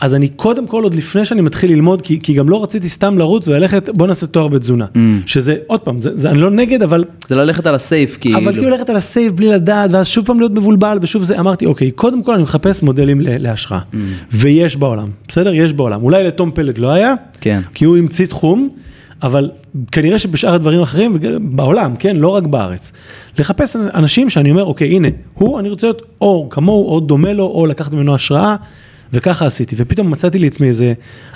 [0.00, 3.18] אז אני קודם כל, עוד לפני שאני מתחיל ללמוד, כי, כי גם לא רציתי סתם
[3.18, 4.86] לרוץ וללכת, בוא נעשה תואר בתזונה.
[4.94, 4.98] Mm.
[5.26, 7.04] שזה, עוד פעם, זה, זה, אני לא נגד, אבל...
[7.28, 8.38] זה ללכת על הסייף, כאילו.
[8.38, 11.66] אבל כאילו ללכת על הסייף בלי לדעת, ואז שוב פעם להיות מבולבל, ושוב זה, אמרתי,
[11.66, 13.80] אוקיי, קודם כל אני מחפש מודלים להשראה.
[13.80, 13.96] Mm.
[14.32, 15.54] ויש בעולם, בסדר?
[15.54, 16.02] יש בעולם.
[16.02, 17.60] אולי לתום פלד לא היה, כן.
[17.74, 18.68] כי הוא המציא תחום,
[19.22, 19.50] אבל
[19.92, 22.16] כנראה שבשאר הדברים האחרים, בעולם, כן?
[22.16, 22.92] לא רק בארץ.
[23.38, 27.44] לחפש אנשים שאני אומר, אוקיי, הנה, הוא, אני רוצה להיות או כמוהו, או דומה לו,
[27.44, 28.56] או לקחת ממנו השראה.
[29.14, 30.92] וככה עשיתי, ופתאום מצאתי לעצמי איזה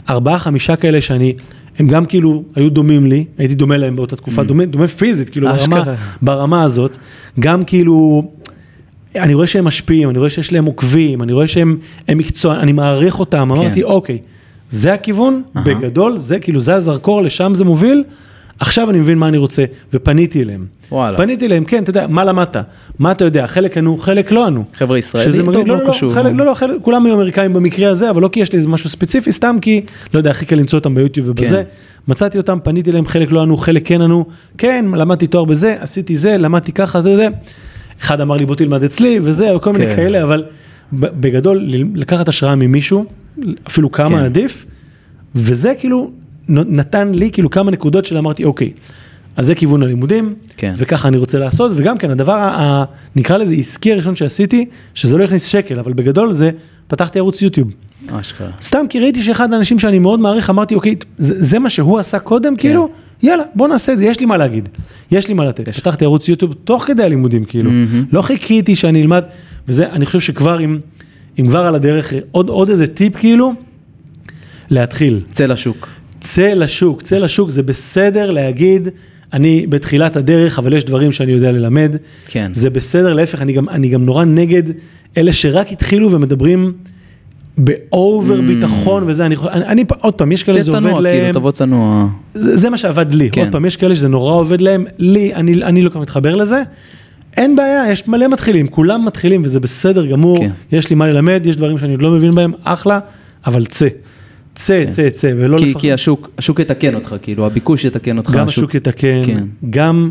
[0.08, 1.34] ארבעה, חמישה כאלה שאני,
[1.78, 4.44] הם גם כאילו היו דומים לי, הייתי דומה להם באותה תקופה, mm.
[4.44, 5.84] דומה, דומה פיזית, כאילו ברמה,
[6.22, 6.96] ברמה הזאת,
[7.40, 8.22] גם כאילו,
[9.16, 13.20] אני רואה שהם משפיעים, אני רואה שיש להם עוקבים, אני רואה שהם מקצוע, אני מעריך
[13.20, 13.60] אותם, כן.
[13.60, 14.18] אמרתי, אוקיי,
[14.70, 15.60] זה הכיוון, uh-huh.
[15.60, 18.04] בגדול, זה כאילו, זה הזרקור, לשם זה מוביל,
[18.60, 20.66] עכשיו אני מבין מה אני רוצה, ופניתי אליהם.
[20.92, 21.18] וואלה.
[21.18, 22.56] פניתי אליהם, כן, אתה יודע, מה למדת?
[22.98, 23.46] מה אתה יודע?
[23.46, 24.64] חלק ענו, חלק לא ענו.
[24.74, 25.52] חבר'ה ישראלים?
[25.52, 26.12] טוב, לא, לא, לא קשור.
[26.12, 28.68] חלק, לא, לא, חלק, כולם היו אמריקאים במקרה הזה, אבל לא כי יש לי איזה
[28.68, 29.80] משהו ספציפי, סתם כי,
[30.14, 31.56] לא יודע, הכי קל למצוא אותם ביוטיוב ובזה.
[31.56, 31.62] כן.
[32.08, 34.24] מצאתי אותם, פניתי אליהם, חלק לא ענו, חלק כן ענו.
[34.58, 37.28] כן, למדתי תואר בזה, עשיתי זה, למדתי ככה, זה, זה.
[38.00, 39.80] אחד אמר לי בוא תלמד אצלי, וזה, וכל כן.
[39.80, 40.44] מיני כאלה, אבל
[40.92, 43.04] בגדול, לקחת השראה ממישהו,
[43.66, 44.24] אפילו כמה כן.
[44.24, 44.64] עדיף,
[45.34, 46.10] וזה כאילו
[46.48, 48.72] נתן לי כאילו כמה נקודות של אמרתי, אוקיי,
[49.36, 50.74] אז זה כיוון הלימודים, כן.
[50.76, 52.84] וככה אני רוצה לעשות, וגם כן, הדבר, ה,
[53.16, 56.50] נקרא לזה עסקי הראשון שעשיתי, שזה לא יכניס שקל, אבל בגדול זה,
[56.86, 57.72] פתחתי ערוץ יוטיוב.
[58.08, 58.50] אשכרה.
[58.62, 62.18] סתם כי ראיתי שאחד האנשים שאני מאוד מעריך, אמרתי, אוקיי, זה, זה מה שהוא עשה
[62.18, 62.60] קודם, כן.
[62.60, 62.88] כאילו,
[63.22, 64.68] יאללה, בוא נעשה את זה, יש לי מה להגיד,
[65.10, 65.68] יש לי מה לתת.
[65.68, 65.80] יש.
[65.80, 68.12] פתחתי ערוץ יוטיוב תוך כדי הלימודים, כאילו, mm-hmm.
[68.12, 69.24] לא חיכיתי שאני אלמד,
[69.68, 70.78] וזה, אני חושב שכבר אם,
[71.38, 73.52] אם כבר על הדרך, עוד, עוד איזה טיפ, כאילו,
[74.70, 75.20] להתחיל.
[75.30, 75.88] צא לשוק.
[76.20, 78.88] צא לשוק, צא לשוק, זה בסדר להגיד,
[79.32, 81.96] אני בתחילת הדרך, אבל יש דברים שאני יודע ללמד.
[82.26, 82.50] כן.
[82.54, 84.62] זה בסדר, להפך, אני גם, אני גם נורא נגד
[85.16, 86.72] אלה שרק התחילו ומדברים
[87.58, 88.42] באובר mm.
[88.42, 91.32] ביטחון וזה, אני, אני, אני עוד פעם, יש כאלה שזה עובד כאילו, להם.
[91.32, 92.08] תבוא צנוע.
[92.34, 93.40] זה, זה מה שעבד לי, כן.
[93.40, 96.36] עוד פעם, יש כאלה שזה נורא עובד להם, לי, אני, אני לא כל כך מתחבר
[96.36, 96.62] לזה.
[97.36, 100.50] אין בעיה, יש מלא מתחילים, כולם מתחילים וזה בסדר גמור, כן.
[100.72, 102.98] יש לי מה ללמד, יש דברים שאני עוד לא מבין בהם, אחלה.
[103.46, 103.88] אבל צא.
[104.58, 104.90] צא, כן.
[104.90, 105.80] צא, צא, ולא לפחד.
[105.80, 108.30] כי השוק, השוק יתקן אותך, כאילו, הביקוש יתקן אותך.
[108.30, 109.44] גם השוק, יתקן, כן.
[109.70, 110.10] גם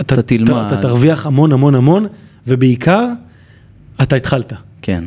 [0.00, 0.50] אתה, אתה תלמד.
[0.50, 2.06] אתה, אתה תרוויח המון המון המון,
[2.46, 3.06] ובעיקר,
[4.02, 4.52] אתה התחלת.
[4.82, 5.04] כן.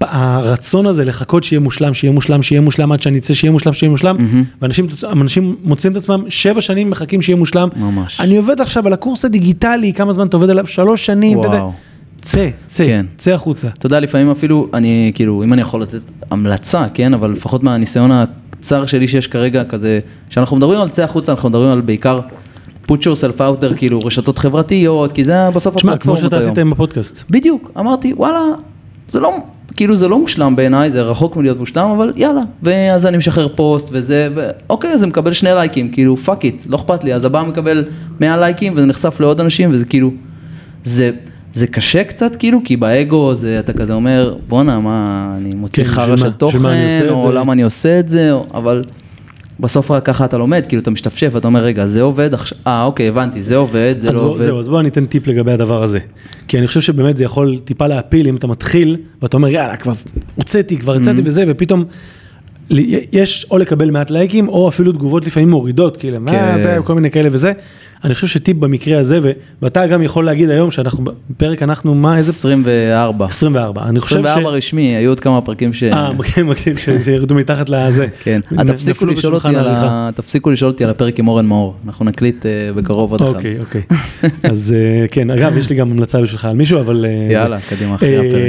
[0.00, 3.90] הרצון הזה לחכות שיהיה מושלם, שיהיה מושלם, שיהיה מושלם עד שאני אצא, שיהיה מושלם, שיהיה
[3.90, 4.64] מושלם, mm-hmm.
[5.02, 7.68] ואנשים מוצאים את עצמם שבע שנים מחכים שיהיה מושלם.
[7.76, 8.20] ממש.
[8.20, 10.66] אני עובד עכשיו על הקורס הדיגיטלי, כמה זמן אתה עובד עליו?
[10.66, 11.38] שלוש שנים.
[11.38, 11.72] וואו.
[12.22, 13.06] צא, צא, כן.
[13.18, 13.68] צא החוצה.
[13.68, 18.10] אתה יודע, לפעמים אפילו, אני, כאילו, אם אני יכול לתת המלצה, כן, אבל לפחות מהניסיון
[18.12, 22.20] הקצר שלי שיש כרגע, כזה, כשאנחנו מדברים על צא החוצה, אנחנו מדברים על בעיקר
[22.86, 25.98] put yourself out there, כאילו, רשתות חברתיות, כי זה בסוף הפלטפורמות היום.
[25.98, 27.22] תשמע, כמו שאתה עשית עם הפודקאסט.
[27.30, 28.40] בדיוק, אמרתי, וואלה,
[29.08, 29.36] זה לא,
[29.76, 32.42] כאילו זה לא מושלם בעיניי, זה רחוק מלהיות מושלם, אבל יאללה.
[32.62, 36.76] ואז אני משחרר פוסט וזה, ואוקיי, אז זה מקבל שני לייקים, כאילו fuck it, לא
[36.76, 37.84] אכפת לי, אז הבא מקבל
[38.20, 40.10] 100 לייקים וזה נחשף לעוד אנשים וזה כאילו,
[40.84, 41.10] זה,
[41.52, 45.90] זה קשה קצת כאילו, כי באגו זה, אתה כזה אומר, בואנה, מה, אני מוציא כן,
[45.90, 46.58] חרא של תוכן,
[47.10, 48.84] או למה אני עושה את זה, אבל...
[49.60, 52.30] בסוף רק ככה אתה לומד, כאילו אתה משתפשף, אתה אומר, רגע, זה עובד,
[52.66, 54.40] אה, אוקיי, הבנתי, זה עובד, זה לא בוא, עובד.
[54.40, 55.98] זהו, אז בוא אני אתן טיפ לגבי הדבר הזה.
[56.48, 59.92] כי אני חושב שבאמת זה יכול טיפה להפיל אם אתה מתחיל, ואתה אומר, יאללה, כבר
[60.34, 61.26] הוצאתי, כבר יצאתי mm-hmm.
[61.26, 61.84] וזה, ופתאום
[63.12, 66.80] יש או לקבל מעט לייקים, או אפילו תגובות לפעמים מורידות, כאילו, כן.
[66.84, 67.52] כל מיני כאלה וזה.
[68.04, 69.18] אני חושב שטיפ במקרה הזה,
[69.62, 72.30] ואתה גם יכול להגיד היום שאנחנו, בפרק אנחנו, מה, איזה?
[72.30, 73.26] 24.
[73.26, 74.32] 24, אני חושב 24 ש...
[74.32, 75.82] 24 רשמי, היו עוד כמה פרקים ש...
[75.82, 78.06] אה, כן, מקדים, שירדו מתחת לזה.
[78.22, 80.10] כן, תפסיקו לשאול אותי על ה...
[80.14, 83.34] תפסיקו לשאול אותי על הפרק עם אורן מאור, אנחנו נקליט אה, בקרוב עוד אחד.
[83.34, 83.82] אוקיי, אוקיי.
[84.50, 87.04] אז אה, כן, אגב, יש לי גם המלצה בשבילך על מישהו, אבל...
[87.08, 88.42] אה, יאללה, קדימה, אחרי הפרק.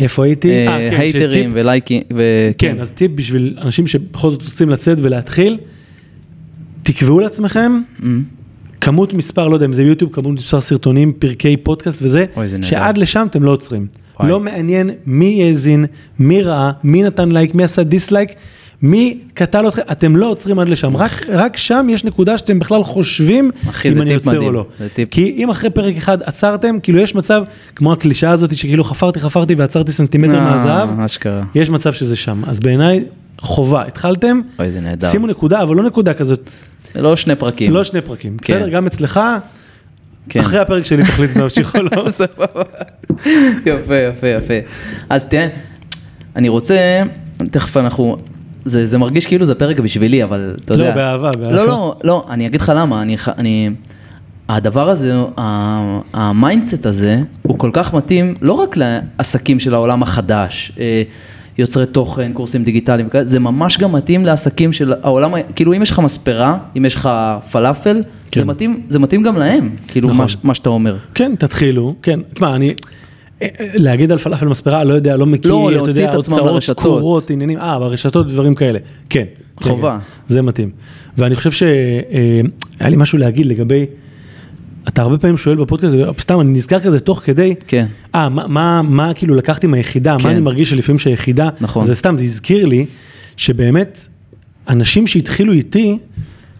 [0.00, 0.48] איפה הייתי?
[0.48, 2.02] כן, הייטרים ולייקים.
[2.58, 5.58] כן, אז טיפ בשביל אנשים שבכל זאת רוצים לצאת ולהתחיל,
[6.82, 8.04] תקבעו לעצמכם mm.
[8.80, 12.24] כמות מספר, לא יודע אם זה יוטיוב, כמות מספר סרטונים, פרקי פודקאסט וזה,
[12.62, 13.86] שעד לשם אתם לא עוצרים.
[14.20, 14.30] וואי.
[14.30, 15.86] לא מעניין מי האזין,
[16.18, 18.30] מי ראה, מי נתן לייק, מי עשה dislike,
[18.84, 22.84] מי קטל אתכם, אתם לא עוצרים עד לשם, רק, רק שם יש נקודה שאתם בכלל
[22.84, 24.66] חושבים אחי, אם אני עוצר או לא.
[25.10, 27.42] כי אם אחרי פרק אחד עצרתם, כאילו יש מצב,
[27.76, 30.88] כמו הקלישאה הזאת שכאילו חפרתי חפרתי ועצרתי סנטימטר אה, מהזהב,
[31.54, 32.42] יש מצב שזה שם.
[32.46, 33.04] אז בעיניי
[33.38, 35.08] חובה, התחלתם, אוי, זה נהדר.
[35.08, 36.50] שימו נקודה, אבל לא נקודה כזאת.
[36.94, 37.72] לא שני פרקים.
[37.72, 38.54] לא שני פרקים, כן.
[38.54, 38.68] בסדר?
[38.68, 39.20] גם אצלך,
[40.28, 40.40] כן.
[40.40, 42.08] אחרי הפרק שלי תחליט להמשיך או לא.
[43.66, 44.54] יפה, יפה, יפה.
[45.10, 45.48] אז תראה,
[46.36, 47.02] אני רוצה,
[47.50, 48.16] תכף אנחנו,
[48.64, 50.88] זה, זה מרגיש כאילו זה פרק בשבילי, אבל אתה יודע.
[50.88, 51.56] לא, באהבה, באהבה.
[51.56, 53.70] לא, לא, לא, אני אגיד לך למה, אני, אני,
[54.48, 55.14] הדבר הזה,
[56.12, 60.72] mindset ה הזה, הוא כל כך מתאים לא רק לעסקים של העולם החדש.
[60.78, 61.02] אה,
[61.58, 65.98] יוצרי תוכן, קורסים דיגיטליים, זה ממש גם מתאים לעסקים של העולם, כאילו אם יש לך
[65.98, 67.10] מספרה, אם יש לך
[67.50, 68.40] פלאפל, כן.
[68.40, 70.26] זה, מתאים, זה מתאים גם להם, כאילו נכון.
[70.26, 70.96] מה, מה שאתה אומר.
[71.14, 72.74] כן, תתחילו, כן, תשמע, אני...
[73.42, 77.30] אה, אה, להגיד על פלאפל מספרה, לא יודע, לא מכיר, לא, אתה יודע, הוצאות, תקורות,
[77.30, 78.78] עניינים, אה, ברשתות, דברים כאלה,
[79.10, 79.24] כן.
[79.56, 79.90] חובה.
[79.92, 80.70] כן, כן, זה מתאים.
[81.18, 83.86] ואני חושב שהיה לי משהו להגיד לגבי
[84.88, 87.86] אתה הרבה פעמים שואל בפודקאסט, סתם אני נזכר כזה תוך כדי, כן.
[88.14, 90.24] אה, מה, מה, מה כאילו לקחתי מהיחידה, כן.
[90.24, 91.84] מה אני מרגיש שלפעמים שהיחידה, נכון.
[91.84, 92.86] זה סתם, זה הזכיר לי,
[93.36, 94.06] שבאמת,
[94.68, 95.98] אנשים שהתחילו איתי,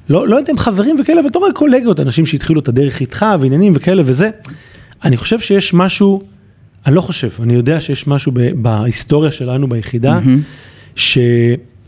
[0.09, 3.27] לא, לא יודע אם חברים וכאלה, אבל אתה רואה קולגות, אנשים שהתחילו את הדרך איתך
[3.41, 4.31] ועניינים וכאלה וזה,
[5.05, 6.23] אני חושב שיש משהו,
[6.87, 10.99] אני לא חושב, אני יודע שיש משהו ב, בהיסטוריה שלנו ביחידה, mm-hmm.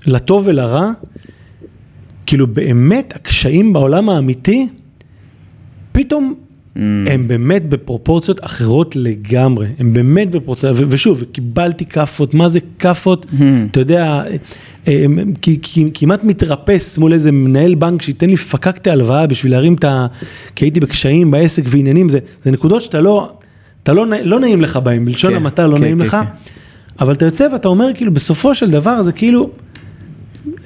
[0.07, 0.91] שלטוב ולרע,
[2.27, 4.69] כאילו באמת הקשיים בעולם האמיתי,
[5.93, 6.79] פתאום mm.
[7.11, 13.43] הם באמת בפרופורציות אחרות לגמרי, הם באמת בפרופורציות, ושוב, קיבלתי כאפות, מה זה כאפות, mm.
[13.71, 14.23] אתה יודע,
[15.95, 20.07] כמעט מתרפס מול איזה מנהל בנק שייתן לי פקקטי הלוואה בשביל להרים את ה...
[20.55, 23.33] כי הייתי בקשיים בעסק ועניינים, זה, זה נקודות שאתה לא,
[23.87, 26.25] אתה לא, לא נעים לך בהם, בלשון כן, המעטה לא כן, נעים כן, לך, כן.
[27.01, 29.51] אבל אתה יוצא ואתה אומר כאילו בסופו של דבר זה כאילו,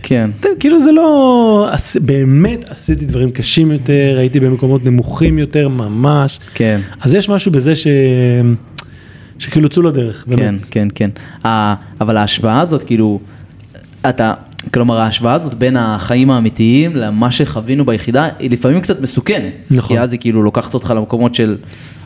[0.03, 0.31] כן.
[0.61, 1.69] כאילו זה לא,
[2.01, 6.41] באמת עשיתי דברים קשים יותר, הייתי במקומות נמוכים יותר, ממש.
[6.55, 6.81] כן.
[7.01, 7.87] אז יש משהו בזה ש...
[9.39, 10.61] שכאילו צאו לדרך, באמת.
[10.71, 11.11] כן, כן,
[11.43, 11.49] כן.
[12.01, 13.21] אבל ההשוואה הזאת, כאילו,
[14.09, 14.35] אתה,
[14.75, 19.53] כלומר ההשוואה הזאת בין החיים האמיתיים למה שחווינו ביחידה, היא לפעמים קצת מסוכנת.
[19.71, 19.97] נכון.
[19.97, 21.57] כי אז היא כאילו לוקחת אותך למקומות של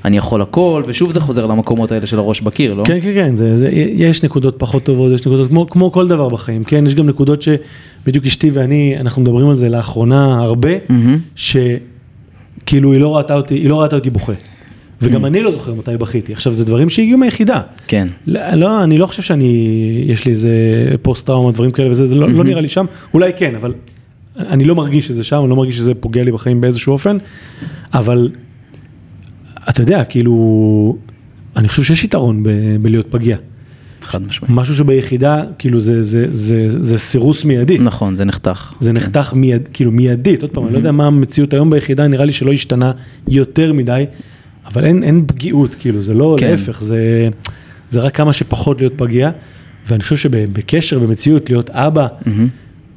[0.05, 2.85] אני יכול הכל, ושוב זה חוזר למקומות האלה של הראש בקיר, לא?
[2.85, 6.29] כן, כן, כן, זה, זה, יש נקודות פחות טובות, יש נקודות, כמו, כמו כל דבר
[6.29, 11.37] בחיים, כן, יש גם נקודות שבדיוק אשתי ואני, אנחנו מדברים על זה לאחרונה הרבה, mm-hmm.
[11.37, 14.33] שכאילו היא לא ראתה אותי, היא לא ראתה אותי בוכה.
[15.05, 15.27] וגם mm.
[15.27, 16.33] אני לא זוכר מתי בכיתי.
[16.33, 17.61] עכשיו, זה דברים שהגיעו מהיחידה.
[17.87, 18.09] כן.
[18.27, 20.51] לא, לא, אני לא חושב שאני, יש לי איזה
[21.03, 23.73] פוסט טראומה, דברים כאלה וזה, זה לא, לא נראה לי שם, אולי כן, אבל
[24.39, 27.17] אני לא מרגיש שזה שם, אני לא מרגיש שזה פוגע לי בחיים באיזשהו אופן,
[27.95, 28.31] אבל
[29.69, 30.97] אתה יודע, כאילו,
[31.57, 33.37] אני חושב שיש יתרון ב- בלהיות פגיע.
[34.03, 34.55] חד משמעית.
[34.55, 37.79] משהו שביחידה, כאילו זה, זה, זה, זה סירוס מיידי.
[37.79, 38.75] נכון, זה נחתך.
[38.81, 42.25] זה נחתך מיד, כאילו מיידית, עוד פעם, אני לא יודע מה המציאות היום ביחידה, נראה
[42.25, 42.93] לי שלא השתנה
[43.29, 44.05] יותר מדי,
[44.67, 46.51] אבל אין, אין פגיעות, כאילו, זה לא כן.
[46.51, 47.29] להפך, זה,
[47.91, 49.31] זה רק כמה שפחות להיות פגיע,
[49.87, 52.49] ואני חושב שבקשר, במציאות, להיות אבא, מהמם.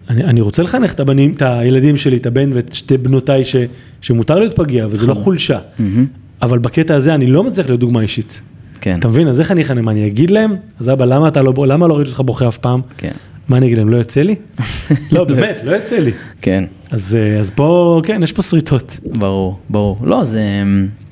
[0.10, 3.56] אני, אני רוצה לחנך את הבנים, את הילדים שלי, את הבן ואת שתי בנותיי, ש,
[4.02, 5.60] שמותר להיות פגיע, וזה לא חולשה.
[5.80, 6.06] מהמם.
[6.42, 8.42] אבל בקטע הזה אני לא מצליח להיות דוגמה אישית.
[8.82, 9.28] כן, אתה מבין?
[9.28, 9.82] אז איך אני אחנך?
[9.82, 10.56] מה, אני אגיד להם?
[10.80, 12.82] אז אבא, למה אתה לא, למה לא ראיתי אותך בוכה אף פעם?
[12.98, 13.12] כן,
[13.50, 13.90] מה אני אגיד להם?
[13.90, 14.36] לא יוצא לי?
[15.12, 16.12] לא, באמת, לא יוצא לי.
[16.42, 18.98] כן, אז, אה, אז פה, כן, יש פה שריטות.
[19.06, 19.98] ברור, ברור.
[20.04, 20.42] לא, זה,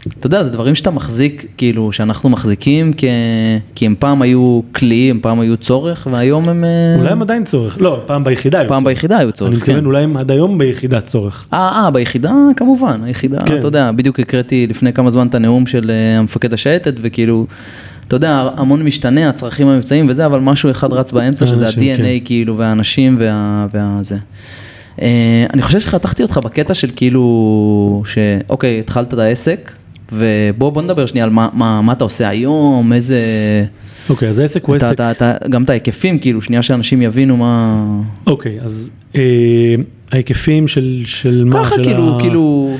[0.08, 3.08] אתה יודע, זה דברים שאתה מחזיק, כאילו, שאנחנו מחזיקים, כי,
[3.76, 6.64] כי הם פעם היו כלי, הם פעם היו צורך, והיום הם...
[6.64, 7.78] אה, אולי הם עדיין צורך.
[7.82, 8.96] לא, פעם ביחידה היו פעם צורך.
[8.96, 9.64] ביחידה היו צורך, אני כן.
[9.72, 11.46] מתכוון, אולי הם עד היום ביחידה צורך.
[11.54, 13.58] אה, אה, ביחידה כמובן, היחידה, כן.
[13.58, 17.48] אתה יודע, בדיוק הקראתי לפני כמה זמן את הנאום של אה, המפקד השייטת, וכאילו,
[18.08, 22.26] אתה יודע, המון משתנה, הצרכים המבצעיים וזה, אבל משהו אחד רץ באמצע, שזה ה-DNA כן.
[22.26, 23.68] כאילו, והאנשים וה...
[23.74, 24.18] והזה.
[25.02, 29.72] אה, אני חושב שחתכתי אותך בקטע של כאילו, שאוקיי, התחלת את העסק,
[30.12, 33.20] ובוא בוא נדבר שנייה על מה, מה, מה אתה עושה היום, איזה...
[34.10, 34.92] אוקיי, אז העסק הוא עסק.
[34.92, 37.84] אתה, אתה, גם את ההיקפים, כאילו, שנייה שאנשים יבינו מה...
[38.28, 39.22] אוקיי, אז אה,
[40.12, 41.64] ההיקפים של, של מה?
[41.64, 42.76] ככה, של כאילו, ה- כאילו...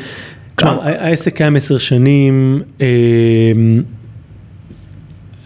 [0.56, 2.88] תשמע, העסק קיים עשר שנים, אה,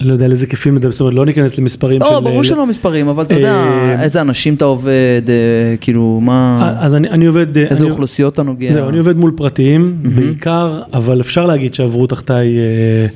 [0.02, 2.14] לא יודע על איזה היקפים מדבר, זאת אומרת, לא ניכנס למספרים של...
[2.14, 6.60] לא, ברור שלא מספרים, אבל אתה יודע, אה, איזה אנשים אתה עובד, אה, כאילו, מה...
[6.62, 7.58] אה, אז אני, אני עובד...
[7.58, 8.72] אה, איזה אוכלוסיות אתה נוגע?
[8.72, 13.08] זהו, אני עובד מול פרטיים בעיקר, אבל אפשר להגיד שעברו תחתיי אה,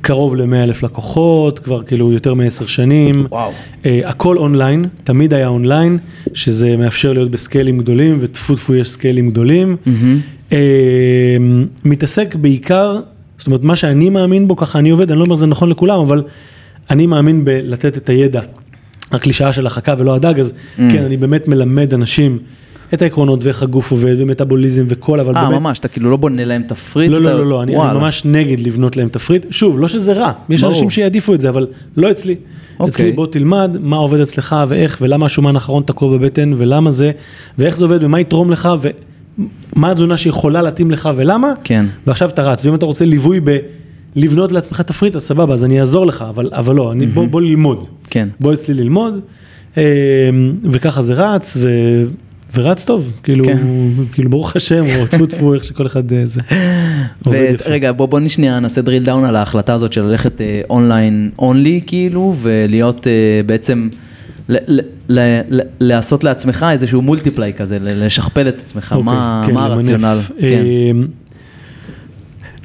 [0.00, 3.26] קרוב ל-100 אלף לקוחות, כבר כאילו יותר מעשר שנים.
[3.30, 3.52] וואו.
[3.86, 5.98] אה, הכל אונליין, תמיד היה אונליין,
[6.34, 9.76] שזה מאפשר להיות בסקיילים גדולים, וטפו טפו יש סקיילים גדולים.
[10.52, 10.56] אה,
[11.84, 13.00] מתעסק בעיקר,
[13.46, 15.98] זאת אומרת, מה שאני מאמין בו, ככה אני עובד, אני לא אומר זה נכון לכולם,
[16.00, 16.22] אבל
[16.90, 18.40] אני מאמין בלתת את הידע,
[19.12, 22.38] הקלישאה של החכה ולא הדג, אז כן, אני באמת מלמד אנשים
[22.94, 25.60] את העקרונות ואיך הגוף עובד ומטאבוליזם וכל, אבל אה, באמת...
[25.60, 27.10] ממש, אתה כאילו לא בונה להם תפריט?
[27.10, 27.94] לא, אתה- לא, לא, לא, אני, אני.
[27.98, 29.46] ממש נגד לבנות להם תפריט.
[29.50, 30.72] שוב, לא שזה רע, יש ברור.
[30.74, 32.34] אנשים שיעדיפו את זה, אבל לא אצלי.
[32.80, 32.90] אוקיי.
[32.90, 37.10] אצלי בוא תלמד מה עובד אצלך ואיך ולמה השומן האחרון תקוע בבטן ולמה זה,
[37.58, 38.68] ואיך זה עובד ומה יתרום לך
[39.76, 41.52] ומה התזונה שיכולה להתאים לך ולמה.
[41.64, 41.86] כן.
[42.06, 43.40] ועכשיו אתה רץ, ואם אתה רוצה ליווי
[44.16, 47.40] בלבנות לעצמך תפריט, אז סבבה, אז אני אעזור לך, אבל, אבל לא, אני, בוא, בוא
[47.40, 47.86] ללמוד.
[48.10, 48.28] כן.
[48.40, 49.20] בוא אצלי ללמוד,
[49.76, 49.82] אה,
[50.62, 51.68] וככה זה רץ, ו...
[52.54, 53.58] ורץ טוב, כאילו, כן.
[54.12, 56.40] כאילו ברוך השם, או טפו טפו, איך שכל אחד אה, זה.
[57.24, 57.70] עובד יפה.
[57.70, 60.40] ורגע, בוא בוא שנייה נעשה drill down על ההחלטה הזאת של ללכת
[60.70, 63.88] online only כאילו, ולהיות אה, בעצם,
[65.80, 69.64] לעשות לעצמך איזשהו multiply כזה, לשכפל את עצמך, אוקיי, מה כן, מה.
[69.64, 70.18] הרציונל?
[70.38, 70.44] כן.
[70.44, 70.90] אה,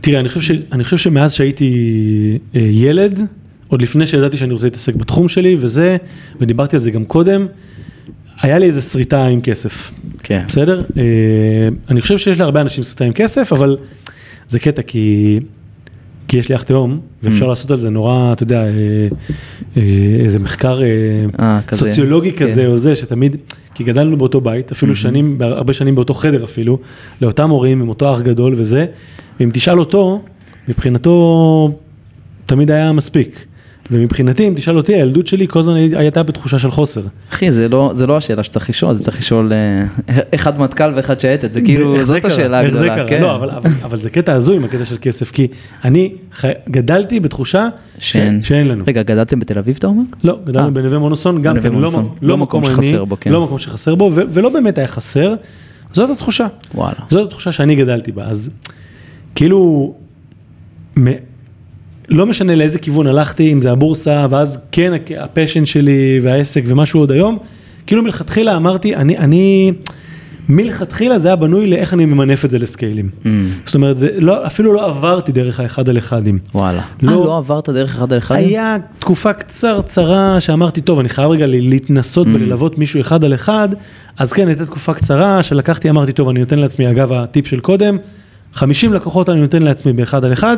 [0.02, 3.20] תראה, אני חושב, ש, אני חושב שמאז שהייתי אה, ילד,
[3.68, 5.98] עוד לפני שידעתי שאני רוצה להתעסק בתחום שלי וזה,
[6.42, 7.48] ודיברתי על זה גם קודם,
[8.42, 9.92] היה לי איזה שריטה עם כסף.
[10.24, 10.44] כן.
[10.48, 10.82] בסדר?
[10.98, 11.04] אה,
[11.90, 13.78] אני חושב שיש להרבה אנשים סרטה עם כסף, אבל
[14.50, 15.38] זה קטע כי,
[16.32, 17.50] כי יש לי אח תאום, ואפשר Mm.
[17.50, 18.70] לעשות על זה נורא, אתה יודע, אה,
[19.78, 19.82] אה,
[20.20, 20.88] איזה מחקר אה,
[21.40, 22.46] אה, כזה, סוציולוגי כן.
[22.46, 23.36] כזה או זה, שתמיד,
[23.74, 26.80] כי גדלנו באותו בית, אפילו שנים, הרבה שנים באותו חדר אפילו,
[27.22, 28.86] לאותם הורים עם אותו אח גדול וזה,
[29.40, 30.22] ואם תשאל אותו,
[30.68, 31.72] מבחינתו
[32.46, 33.46] תמיד היה מספיק.
[33.92, 37.02] ומבחינתי, אם תשאל אותי, הילדות שלי כל הזמן הייתה בתחושה של חוסר.
[37.34, 39.86] אחי, זה לא, זה לא השאלה שצריך לשאול, זה צריך לשאול אה,
[40.36, 42.32] אחד מטכ"ל ואחד שייטת, זה כאילו, זאת קרה?
[42.32, 43.08] השאלה איך זה הגדולה, קרה?
[43.08, 43.22] כן.
[43.22, 45.48] לא, אבל, אבל, אבל זה קטע הזוי עם הקטע של כסף, כי
[45.86, 46.52] אני חי...
[46.70, 48.12] גדלתי בתחושה ש...
[48.12, 48.44] שאין.
[48.44, 48.84] שאין לנו.
[48.88, 50.04] רגע, גדלתם בתל אביב אתה אומר?
[50.24, 50.72] לא, גדלנו אה.
[50.72, 52.04] בנווה מונוסון, גם כן, לא, מונוסון.
[52.04, 53.32] לא, לא מקום שחסר בו, כן.
[53.32, 55.34] לא מקום שחסר בו, ו- ולא באמת היה חסר,
[55.94, 56.48] זאת התחושה.
[56.76, 56.96] וואלה.
[57.10, 58.50] זאת התחושה שאני גדלתי בה, אז
[59.36, 59.94] כאילו.
[62.12, 67.12] לא משנה לאיזה כיוון הלכתי, אם זה הבורסה, ואז כן הפשן שלי והעסק ומשהו עוד
[67.12, 67.38] היום,
[67.88, 69.72] כאילו מלכתחילה אמרתי, אני, אני,
[70.50, 73.10] מלכתחילה זה היה בנוי לאיך אני ממנף את זה לסקיילים.
[73.24, 73.28] Mm,
[73.66, 76.40] זאת אומרת, זה לא, אפילו לא עברתי דרך האחד על אחדים.
[76.56, 76.82] וואלה.
[77.02, 78.36] לא- לא, לא עברת דרך אחד על אחד?
[78.36, 82.30] היה תקופה קצרצרה שאמרתי, טוב, אני חייב רגע להתנסות Mm.
[82.30, 83.70] בללוות מישהו אחד על אחד,
[84.18, 87.98] אז כן, הייתה תקופה קצרה שלקחתי, אמרתי, טוב, אני נותן לעצמי, אגב, הטיפ של קודם,
[88.54, 90.58] 50 לקוחות אני נותן לעצמי באחד על אחד,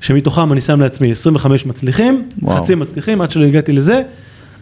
[0.00, 2.56] שמתוכם אני שם לעצמי 25 מצליחים, וואו.
[2.56, 4.02] חצי מצליחים, עד שלא הגעתי לזה,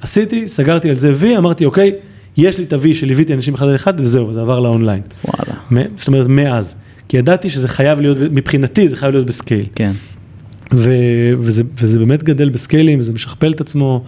[0.00, 1.92] עשיתי, סגרתי על זה וי, אמרתי, אוקיי,
[2.36, 5.00] יש לי את ה-V שליוויתי אנשים אחד על אחד, וזהו, זה עבר לאונליין.
[5.24, 5.84] וואלה.
[5.96, 6.74] זאת אומרת, מאז.
[7.08, 9.66] כי ידעתי שזה חייב להיות, מבחינתי זה חייב להיות בסקייל.
[9.74, 9.92] כן.
[10.74, 14.04] ו- וזה, וזה באמת גדל בסקיילים, וזה משכפל את עצמו,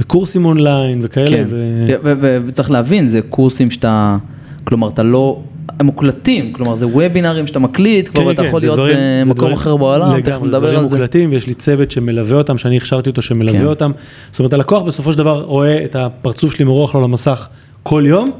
[0.00, 1.26] וקורסים אונליין וכאלה.
[1.26, 1.44] כן.
[1.48, 1.86] ו...
[2.04, 4.16] ו- ו- וצריך להבין, זה קורסים שאתה,
[4.64, 5.42] כלומר, אתה לא
[5.80, 9.38] הם מוקלטים, כלומר זה וובינארים שאתה מקליט, כבר כן, אתה כן, יכול להיות דברים, במקום
[9.38, 10.58] דברים, אחר בעולם, תכף נדבר על זה.
[10.58, 13.66] דברים מוקלטים ויש לי צוות שמלווה אותם, שאני הכשרתי אותו שמלווה כן.
[13.66, 13.92] אותם.
[14.30, 17.48] זאת אומרת הלקוח בסופו של דבר רואה את הפרצוף שלי מרוח לו למסך
[17.82, 18.30] כל יום.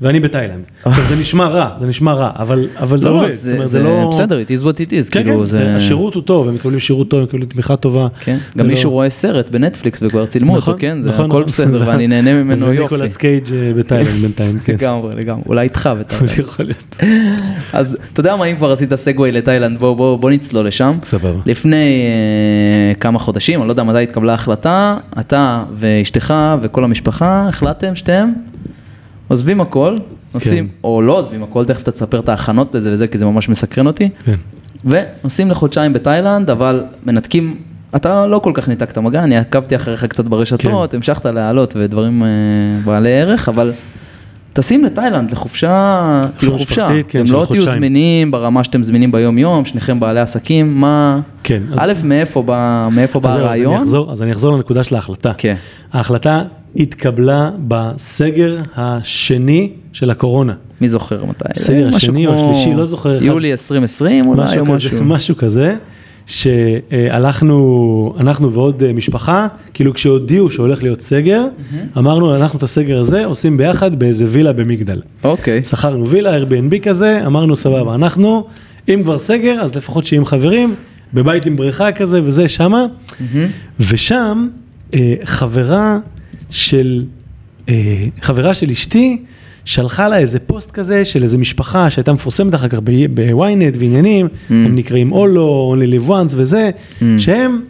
[0.00, 0.66] ואני בתאילנד.
[0.84, 3.28] עכשיו זה נשמע רע, זה נשמע רע, אבל, אבל זה לא, עובד.
[3.28, 4.08] זה, זה, זה לא...
[4.10, 5.10] בסדר, it is what it is.
[5.10, 5.76] כן, כאילו כן, זה...
[5.76, 8.08] השירות הוא טוב, הם מקבלים שירות טוב, הם מקבלים תמיכה טובה.
[8.20, 8.94] כן, גם מישהו לא...
[8.94, 11.46] רואה סרט בנטפליקס וכבר צילמו נכון, אותו, כן, זה נכון, הכל נכון.
[11.46, 12.94] בסדר, ואני נהנה ממנו יופי.
[12.94, 14.72] וניקולס קייג' אה, בתאילנד בינתיים, כן.
[14.72, 16.38] לגמרי, לגמרי, אולי איתך בתאילנד.
[16.38, 16.96] יכול להיות.
[17.72, 20.98] אז אתה יודע מה, אם כבר עשית סגווי לתאילנד, בוא, נצלול לשם.
[21.04, 21.40] סבבה.
[21.46, 22.02] לפני
[22.94, 28.28] uh, כמה חודשים, אני לא יודע מתי התקבלה ההחלטה, אתה ואשתך וכל המשפחה החלטתם שאתם
[29.28, 29.96] עוזבים הכל,
[30.34, 30.72] נוסעים, כן.
[30.84, 33.86] או לא עוזבים הכל, תכף אתה תספר את ההכנות לזה וזה, כי זה ממש מסקרן
[33.86, 34.08] אותי.
[34.24, 34.34] כן.
[34.84, 37.56] ונוסעים לחודשיים בתאילנד, אבל מנתקים,
[37.96, 40.96] אתה לא כל כך ניתקת מגע, אני עקבתי אחריך קצת ברשתות, כן.
[40.96, 43.72] המשכת להעלות ודברים uh, בעלי ערך, אבל
[44.52, 49.64] טסים לתאילנד לחופשה, כאילו חופשה, כן, אתם לא תהיו זמינים ברמה שאתם זמינים ביום יום,
[49.64, 52.04] שניכם בעלי עסקים, מה, כן, א', אז...
[52.04, 53.86] מאיפה בא, מאיפה בא הרעיון?
[54.08, 55.32] אז אני אחזור לנקודה של ההחלטה.
[55.38, 55.54] כן.
[55.92, 56.42] ההחלטה
[56.78, 60.54] התקבלה בסגר השני של הקורונה.
[60.80, 61.44] מי זוכר מתי?
[61.54, 63.24] סגר השני או השלישי, לא זוכר.
[63.24, 65.04] יולי 2020 אולי משהו, משהו.
[65.04, 65.74] משהו כזה,
[66.26, 71.44] שהלכנו, אנחנו ועוד אה, משפחה, כאילו כשהודיעו שהולך להיות סגר.
[71.98, 75.00] אמרנו אנחנו את הסגר הזה עושים ביחד באיזה וילה במגדל.
[75.24, 75.64] אוקיי.
[75.64, 78.46] שכרנו וילה, Airbnb כזה, אמרנו סבבה, אנחנו,
[78.88, 80.74] אם כבר סגר, אז לפחות שיהיה עם חברים,
[81.14, 82.86] בבית עם בריכה כזה וזה, שמה.
[83.80, 84.48] ושם
[84.94, 85.98] אה, חברה
[86.56, 87.04] של,
[87.68, 87.74] אה,
[88.22, 89.22] חברה של אשתי,
[89.64, 92.78] שלחה לה איזה פוסט כזה של איזה משפחה שהייתה מפורסמת אחר כך
[93.14, 94.50] בוויינט ועניינים, mm.
[94.50, 97.04] הם נקראים אולו, live once וזה, mm.
[97.18, 97.60] שהם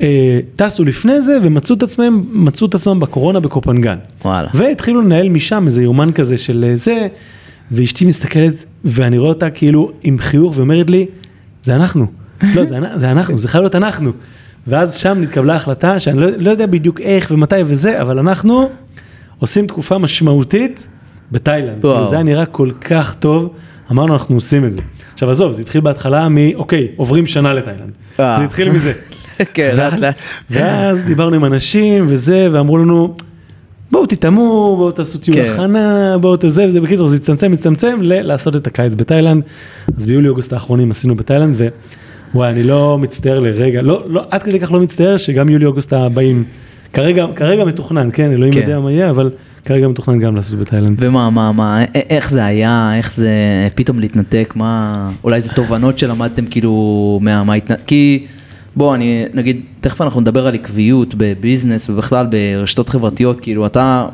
[0.00, 3.96] אה, טסו לפני זה ומצאו את עצמם, מצאו את עצמם בקורונה בקופנגן.
[4.24, 4.48] וואלה.
[4.54, 7.08] והתחילו לנהל משם איזה יומן כזה של אה, זה,
[7.70, 11.06] ואשתי מסתכלת ואני רואה אותה כאילו עם חיוך ואומרת לי,
[11.62, 12.06] זה אנחנו.
[12.54, 14.12] לא, זה, זה אנחנו, זה חייב להיות אנחנו.
[14.66, 18.68] ואז שם נתקבלה החלטה שאני לא, לא יודע בדיוק איך ומתי וזה, אבל אנחנו
[19.38, 20.88] עושים תקופה משמעותית
[21.32, 21.80] בתאילנד.
[21.80, 23.54] כאילו זה היה נראה כל כך טוב,
[23.90, 24.80] אמרנו אנחנו עושים את זה.
[25.12, 27.98] עכשיו עזוב, זה התחיל בהתחלה מ, אוקיי, עוברים שנה לתאילנד.
[28.20, 28.36] אה.
[28.38, 28.92] זה התחיל מזה.
[29.54, 30.14] כן, לאט.
[30.50, 33.16] ואז דיברנו עם אנשים וזה, ואמרו לנו,
[33.90, 35.52] בואו תטעמו, בואו תעשו טיול כן.
[35.52, 39.42] הכנה, בואו תזה, וזה בקיצור, זה הצטמצם, הצטמצם, לעשות את הקיץ בתאילנד.
[39.96, 41.56] אז ביולי-אוגוסט האחרונים עשינו בתאילנד,
[42.34, 46.44] וואי, אני לא מצטער לרגע, לא, לא, עד כדי כך לא מצטער שגם יולי-אוגוסט הבאים,
[46.92, 48.60] כרגע, כרגע מתוכנן, כן, אלוהים כן.
[48.60, 49.30] יודע מה יהיה, אבל
[49.64, 50.96] כרגע מתוכנן גם לעשות בתאילנד.
[50.98, 53.30] ומה, מה, מה, איך זה היה, איך זה
[53.74, 54.94] פתאום להתנתק, מה,
[55.24, 58.26] אולי זה תובנות שלמדתם כאילו מה, מה התנתק, כי
[58.76, 64.06] בוא, אני, נגיד, תכף אנחנו נדבר על עקביות בביזנס ובכלל ברשתות חברתיות, כאילו אתה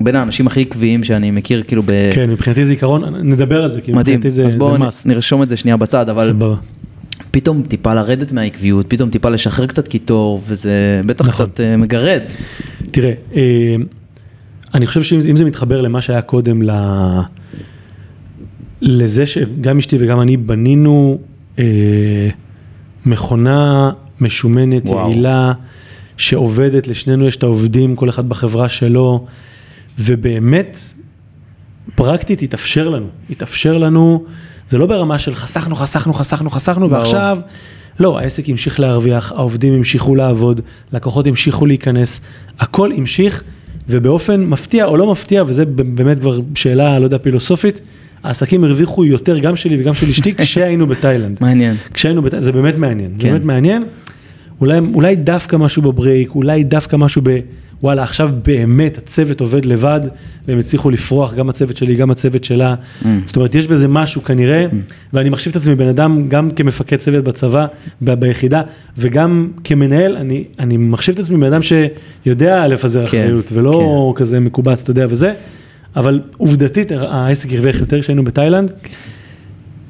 [0.00, 1.90] בין האנשים הכי עקביים שאני מכיר, כאילו ב...
[2.14, 4.60] כן, מבחינתי זה עיקרון, נדבר על זה, כאילו מבחינתי זה, זה must.
[4.60, 6.24] מדהים, אז בואו נרשום את זה שנייה בצד, אבל...
[6.24, 6.54] סבבה.
[7.30, 11.46] פתאום טיפה לרדת מהעקביות, פתאום טיפה לשחרר קצת קיטור, וזה בטח נכון.
[11.46, 12.22] קצת uh, מגרד.
[12.90, 13.36] תראה, uh,
[14.74, 16.70] אני חושב שאם זה מתחבר למה שהיה קודם, ל...
[18.80, 21.18] לזה שגם אשתי וגם אני בנינו
[21.56, 21.60] uh,
[23.06, 25.10] מכונה משומנת, וואו.
[25.10, 25.52] יעילה,
[26.16, 29.26] שעובדת, לשנינו יש את העובדים, כל אחד בחברה שלו,
[29.98, 30.78] ובאמת,
[31.94, 34.24] פרקטית התאפשר לנו, התאפשר לנו.
[34.68, 37.38] זה לא ברמה של חסכנו, חסכנו, חסכנו, חסכנו, ועכשיו,
[38.00, 40.60] לא, העסק המשיך להרוויח, העובדים המשיכו לעבוד,
[40.92, 42.20] לקוחות המשיכו להיכנס,
[42.60, 43.42] הכל המשיך,
[43.88, 47.80] ובאופן מפתיע או לא מפתיע, וזה באמת כבר שאלה, לא יודע, פילוסופית,
[48.22, 51.38] העסקים הרוויחו יותר, גם שלי וגם של אשתי, כשהיינו בתאילנד.
[51.40, 51.76] מעניין.
[51.94, 53.28] כשהיינו בתאילנד, זה באמת מעניין, כן.
[53.28, 53.84] באמת מעניין.
[54.60, 57.38] אולי, אולי דווקא משהו בברייק, אולי דווקא משהו ב...
[57.82, 60.00] וואלה, עכשיו באמת הצוות עובד לבד,
[60.48, 62.74] והם הצליחו לפרוח, גם הצוות שלי, גם הצוות שלה.
[62.74, 63.06] Mm.
[63.26, 64.92] זאת אומרת, יש בזה משהו כנראה, mm.
[65.12, 67.66] ואני מחשיב את עצמי בן אדם, גם כמפקד צוות בצבא,
[68.02, 68.62] ב- ביחידה,
[68.98, 74.20] וגם כמנהל, אני, אני מחשיב את עצמי בן אדם שיודע לפזר כן, אחריות, ולא כן.
[74.20, 75.32] כזה מקובץ, אתה יודע, וזה.
[75.96, 78.72] אבל עובדתית, העסק הרוויח יותר כשהיינו בתאילנד.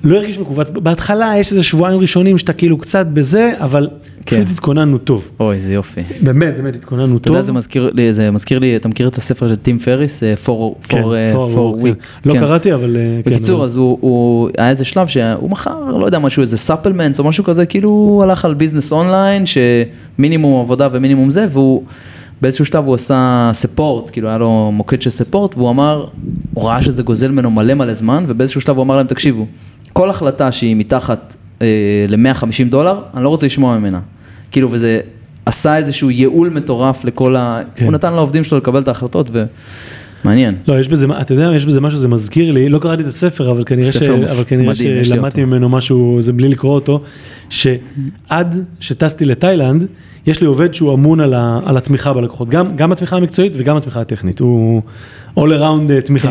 [0.05, 3.89] לא הרגיש מכווץ, בהתחלה יש איזה שבועיים ראשונים שאתה כאילו קצת בזה, אבל
[4.27, 4.37] כן.
[4.37, 5.29] פשוט התכוננו טוב.
[5.41, 6.01] אוי, איזה יופי.
[6.21, 7.21] באמת, באמת התכוננו טוב.
[7.21, 10.23] אתה יודע, זה מזכיר לי, זה מזכיר לי, אתה מכיר את הספר של טים פריס,
[10.23, 10.49] אה, four,
[10.89, 11.05] כן, four,
[11.35, 12.03] four, four hour week?
[12.23, 12.29] כן.
[12.29, 12.41] לא כן.
[12.41, 12.97] קראתי, אבל...
[12.97, 16.43] אה, כן, בקיצור, כן, אז הוא, הוא, היה איזה שלב שהוא מכר, לא יודע, משהו,
[16.43, 21.47] איזה supplements או משהו כזה, כאילו הוא הלך על business online, שמינימום עבודה ומינימום זה,
[21.51, 21.83] והוא...
[22.43, 26.07] באיזשהו שלב הוא עשה ספורט, כאילו היה לו מוקד של ספורט, והוא אמר,
[26.55, 29.47] הוא ראה שזה גוזל ממנו מלא מלא זמן, ובאיזשהו שלב הוא אמר להם, תקשיבו,
[29.99, 31.67] כל החלטה שהיא מתחת אה,
[32.09, 34.01] ל-150 דולר, אני לא רוצה לשמוע ממנה.
[34.51, 35.01] כאילו, וזה
[35.47, 37.61] עשה איזשהו ייעול מטורף לכל ה...
[37.75, 37.85] כן.
[37.85, 39.45] הוא נתן לעובדים שלו לקבל את ההחלטות, ו...
[40.25, 40.55] מעניין.
[40.69, 43.51] לא, יש בזה, אתה יודע, יש בזה משהו, זה מזכיר לי, לא קראתי את הספר,
[43.51, 47.01] אבל כנראה, ש, אבל כנראה מדהים, שלמדתי ממנו משהו, זה בלי לקרוא אותו,
[47.49, 49.87] שעד שטסתי לתאילנד,
[50.27, 53.77] יש לי עובד שהוא אמון על, ה, על התמיכה בלקוחות, גם, גם התמיכה המקצועית וגם
[53.77, 54.83] התמיכה הטכנית, הוא
[55.37, 56.31] all around אה, תמיכה.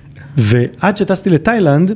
[0.36, 1.92] ועד שטסתי לתאילנד,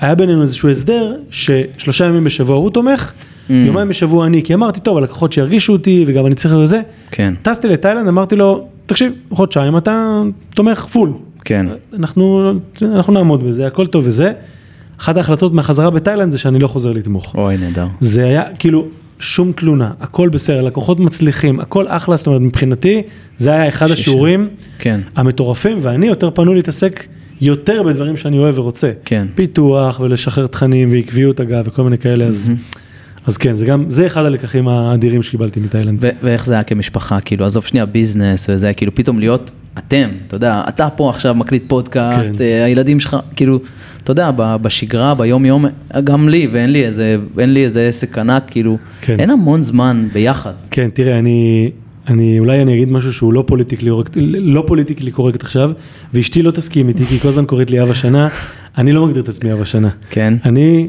[0.00, 3.52] היה בינינו איזשהו הסדר ששלושה ימים בשבוע הוא תומך, mm.
[3.52, 6.80] יומיים בשבוע אני, כי אמרתי, טוב, הלקוחות שירגישו אותי וגם אני צריך לזה.
[7.10, 7.34] כן.
[7.42, 10.22] טסתי לתאילנד, אמרתי לו, תקשיב, חודשיים אתה
[10.54, 11.12] תומך פול.
[11.44, 11.66] כן.
[11.92, 14.32] אנחנו, אנחנו נעמוד בזה, הכל טוב וזה.
[15.00, 17.34] אחת ההחלטות מהחזרה בתאילנד זה שאני לא חוזר לתמוך.
[17.34, 17.86] אוי, נהדר.
[18.00, 18.86] זה היה כאילו
[19.18, 23.02] שום תלונה, הכל בסדר, לקוחות מצליחים, הכל אחלה, זאת אומרת מבחינתי
[23.38, 24.00] זה היה אחד שישה.
[24.00, 25.00] השיעורים כן.
[25.16, 27.06] המטורפים ואני יותר פנו להתעסק
[27.40, 28.92] יותר בדברים שאני אוהב ורוצה.
[29.04, 29.26] כן.
[29.34, 32.52] פיתוח ולשחרר תכנים ועקביות אגב וכל מיני כאלה, אז,
[33.26, 36.04] אז כן, זה גם, זה אחד הלקחים האדירים שקיבלתי מתאילנד.
[36.22, 40.62] ואיך זה היה כמשפחה, כאילו, עזוב שנייה ביזנס וזה, כאילו פתאום להיות אתם, אתה יודע,
[40.68, 42.44] אתה פה עכשיו מקליט פודקאסט, כן.
[42.44, 43.60] אה, הילדים שלך, כאילו,
[44.02, 45.64] אתה יודע, בשגרה, ביום יום,
[46.04, 49.20] גם לי, ואין לי איזה, לי איזה עסק ענק, כאילו, כן.
[49.20, 50.52] אין המון זמן ביחד.
[50.70, 51.70] כן, תראה, אני,
[52.08, 53.90] אני, אולי אני אגיד משהו שהוא לא politically,
[54.38, 55.70] לא politically correct עכשיו,
[56.14, 58.28] ואשתי לא תסכים איתי, כי כל הזמן קוראת לי אב השנה,
[58.78, 59.88] אני לא מגדיר את עצמי אב השנה.
[60.10, 60.34] כן.
[60.44, 60.88] אני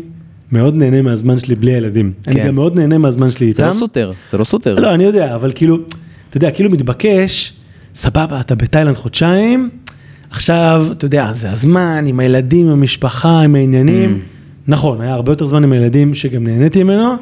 [0.51, 2.11] מאוד נהנה מהזמן שלי בלי הילדים.
[2.23, 2.31] כן.
[2.31, 3.57] אני גם מאוד נהנה מהזמן שלי איתם.
[3.57, 4.75] זה לא סותר, זה לא סותר.
[4.75, 5.77] לא, אני יודע, אבל כאילו,
[6.29, 7.53] אתה יודע, כאילו מתבקש,
[7.95, 9.69] סבבה, אתה בתאילנד חודשיים,
[10.29, 14.21] עכשיו, אתה יודע, זה הזמן עם הילדים, עם המשפחה, עם העניינים.
[14.23, 14.71] Mm.
[14.71, 17.13] נכון, היה הרבה יותר זמן עם הילדים שגם נהניתי ממנו.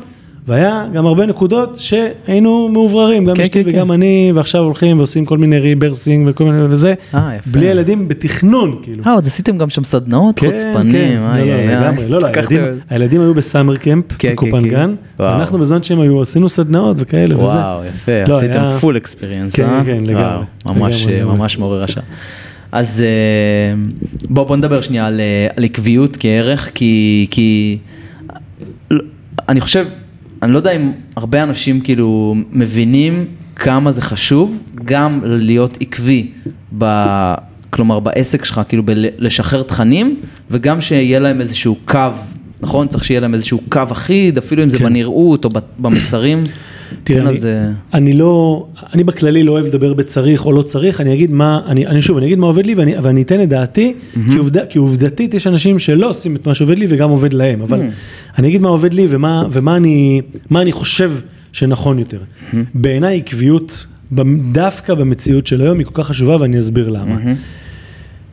[0.47, 3.93] והיה גם הרבה נקודות שהיינו מעובררים, גם כן, אשתי כן, וגם כן.
[3.93, 7.49] אני, ועכשיו הולכים ועושים כל מיני rebirthing וכל מיני וזה, אה, יפה.
[7.51, 9.03] בלי ילדים בתכנון, כאילו.
[9.07, 12.27] אה, עוד עשיתם גם שם סדנאות, כן, חוצפנים, כן, איי, לא, לא, לגמרי, לא, לא,
[12.27, 16.97] הילדים, הילדים היו ב summer camp, כן, בקופנגן, כן, אנחנו בזמן שהם היו, עשינו סדנאות
[16.99, 17.43] וכאלה וזה.
[17.43, 18.79] וואו, יפה, לא, עשיתם היה...
[18.79, 19.81] פול אקספיריאנס, כן, אה?
[19.85, 20.45] כן, לגמרי.
[20.65, 22.05] ממש, ממש מעורר השראה.
[22.71, 23.75] אז אה,
[24.29, 27.77] בוא, בוא נדבר שנייה על, אה, על עקביות כערך, כי, כי
[29.49, 29.85] אני חושב,
[30.45, 33.25] אני לא יודע אם הרבה אנשים כאילו מבינים
[33.55, 36.27] כמה זה חשוב, גם להיות עקבי,
[36.77, 36.85] ב,
[37.69, 40.19] כלומר בעסק שלך, כאילו בלשחרר תכנים,
[40.51, 41.99] וגם שיהיה להם איזשהו קו,
[42.61, 42.87] נכון?
[42.87, 44.85] צריך שיהיה להם איזשהו קו אחיד, אפילו אם זה כן.
[44.85, 46.43] בנראות או במסרים.
[47.03, 47.69] תראה, אני, זה...
[47.93, 51.87] אני לא, אני בכללי לא אוהב לדבר בצריך או לא צריך, אני אגיד מה, אני,
[51.87, 54.19] אני שוב, אני אגיד מה עובד לי ואני, ואני אתן את דעתי, mm-hmm.
[54.31, 57.61] כי, עובד, כי עובדתית יש אנשים שלא עושים את מה שעובד לי וגם עובד להם,
[57.61, 58.39] אבל mm-hmm.
[58.39, 60.21] אני אגיד מה עובד לי ומה, ומה אני,
[60.55, 61.11] אני חושב
[61.51, 62.19] שנכון יותר.
[62.19, 62.55] Mm-hmm.
[62.73, 63.85] בעיניי עקביות,
[64.51, 67.15] דווקא במציאות של היום היא כל כך חשובה ואני אסביר למה.
[67.15, 67.37] Mm-hmm.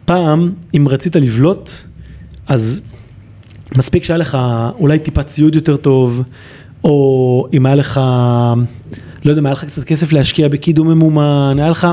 [0.04, 1.70] פעם, אם רצית לבלוט,
[2.46, 2.82] אז
[3.76, 4.38] מספיק שהיה לך
[4.78, 6.22] אולי טיפה ציוד יותר טוב,
[6.84, 8.00] או אם היה לך,
[9.24, 11.88] לא יודע, אם היה לך קצת כסף להשקיע בקידום ממומן, היה לך,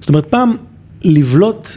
[0.00, 0.56] זאת אומרת, פעם
[1.02, 1.68] לבלוט,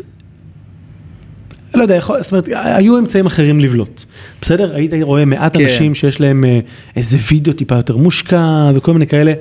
[1.76, 4.04] לא יודע, יכול, זאת אומרת, היו אמצעים אחרים לבלוט,
[4.41, 4.76] בסדר?
[4.76, 5.64] היית רואה מעט כן.
[5.64, 6.60] אנשים שיש להם אה,
[6.95, 9.34] איזה וידאו טיפה יותר מושקע וכל מיני כאלה.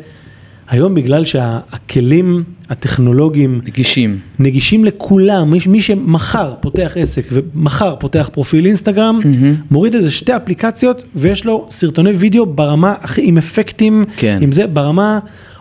[0.70, 8.66] היום בגלל שהכלים הטכנולוגיים נגישים, נגישים לכולם, מי, מי שמחר פותח עסק ומחר פותח פרופיל
[8.66, 9.70] אינסטגרם, mm-hmm.
[9.70, 14.38] מוריד איזה שתי אפליקציות ויש לו סרטוני וידאו ברמה הכי, עם אפקטים, כן.
[14.42, 15.18] עם זה ברמה,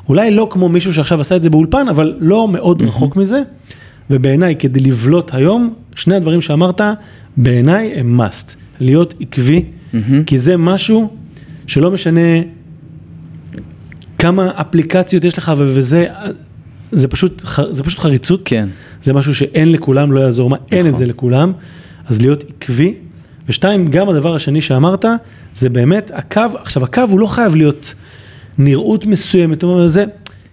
[0.09, 2.85] אולי לא כמו מישהו שעכשיו עשה את זה באולפן, אבל לא מאוד mm-hmm.
[2.85, 3.41] רחוק מזה.
[4.09, 6.81] ובעיניי כדי לבלוט היום, שני הדברים שאמרת,
[7.37, 9.97] בעיניי הם must, להיות עקבי, mm-hmm.
[10.25, 11.09] כי זה משהו
[11.67, 12.21] שלא משנה
[14.19, 16.05] כמה אפליקציות יש לך וזה,
[16.91, 18.69] זה פשוט, זה פשוט חריצות, כן.
[19.03, 20.77] זה משהו שאין לכולם, לא יעזור מה, נכון.
[20.77, 21.51] אין את זה לכולם,
[22.07, 22.93] אז להיות עקבי.
[23.49, 25.05] ושתיים, גם הדבר השני שאמרת,
[25.53, 27.93] זה באמת הקו, עכשיו הקו הוא לא חייב להיות
[28.57, 30.05] נראות מסוימת, זה,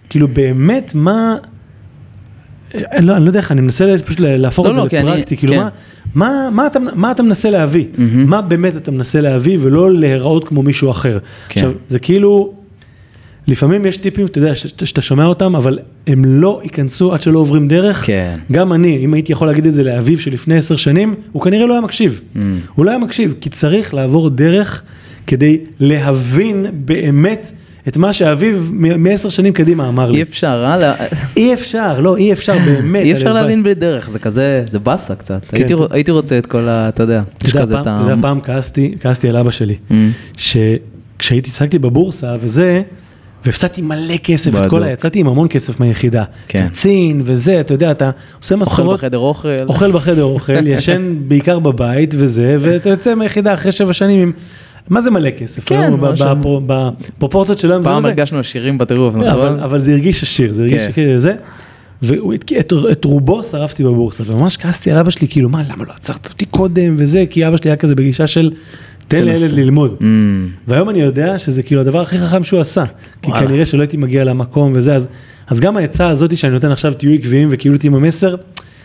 [0.09, 1.35] כאילו באמת מה,
[2.75, 5.35] אני לא, אני לא יודע איך, אני מנסה פשוט להפוך לא, את זה לא, לפרקטי,
[5.35, 5.59] אני, כאילו כן.
[5.59, 5.69] מה,
[6.15, 7.99] מה, מה, אתה, מה אתה מנסה להביא, mm-hmm.
[8.15, 11.19] מה באמת אתה מנסה להביא ולא להיראות כמו מישהו אחר.
[11.49, 11.59] כן.
[11.59, 12.53] עכשיו, זה כאילו,
[13.47, 17.67] לפעמים יש טיפים, אתה יודע, שאתה שומע אותם, אבל הם לא ייכנסו עד שלא עוברים
[17.67, 18.05] דרך.
[18.05, 18.39] כן.
[18.51, 21.73] גם אני, אם הייתי יכול להגיד את זה לאביו שלפני עשר שנים, הוא כנראה לא
[21.73, 22.21] היה מקשיב.
[22.35, 22.39] Mm.
[22.75, 24.81] הוא לא היה מקשיב, כי צריך לעבור דרך
[25.27, 27.51] כדי להבין באמת
[27.87, 28.63] את מה שאביו
[28.97, 30.17] מעשר שנים קדימה אמר לי.
[30.17, 30.93] אי אפשר, אה?
[31.37, 33.03] אי אפשר, לא, אי אפשר באמת.
[33.03, 35.45] אי אפשר להבין בלי דרך, זה כזה, זה באסה קצת.
[35.45, 36.89] כן, הייתי, הייתי רוצה את כל ה...
[36.89, 37.95] אתה יודע, יש כזה את ה...
[37.95, 39.93] אתה יודע, פעם כעסתי, כעסתי על אבא שלי, mm.
[40.37, 42.81] שכשהייתי, הצגתי בבורסה וזה,
[43.47, 44.91] והפסדתי מלא כסף, את כל ה...
[44.91, 46.23] יצאתי עם המון כסף מהיחידה.
[46.47, 46.67] כן.
[46.67, 48.93] קצין וזה, אתה יודע, אתה עושה משכורות.
[48.93, 49.49] אוכל בחדר אוכל.
[49.67, 54.31] אוכל בחדר אוכל, ישן בעיקר בבית וזה, ואתה יוצא מהיחידה אחרי שבע שנים עם...
[54.89, 55.65] מה זה מלא כסף?
[55.65, 56.61] כן, משהו.
[56.65, 59.59] בפרופורציות שלנו פעם הרגשנו עשירים בטירוף, נכון?
[59.59, 60.91] אבל זה הרגיש עשיר, זה הרגיש כן.
[60.93, 61.35] שזה.
[62.01, 66.45] ואת רובו שרפתי בבורסה, וממש כעסתי על אבא שלי, כאילו, מה, למה לא עצרת אותי
[66.45, 68.51] קודם וזה, כי אבא שלי היה כזה בגישה של,
[69.07, 69.95] תן לילד ללמוד.
[69.99, 70.03] Mm.
[70.67, 72.83] והיום אני יודע שזה כאילו הדבר הכי חכם שהוא עשה,
[73.21, 75.07] כי כנראה שלא הייתי מגיע למקום וזה, אז,
[75.47, 78.35] אז גם העצה הזאת שאני נותן עכשיו, תהיו עקביים וכאילו תהיו עם המסר,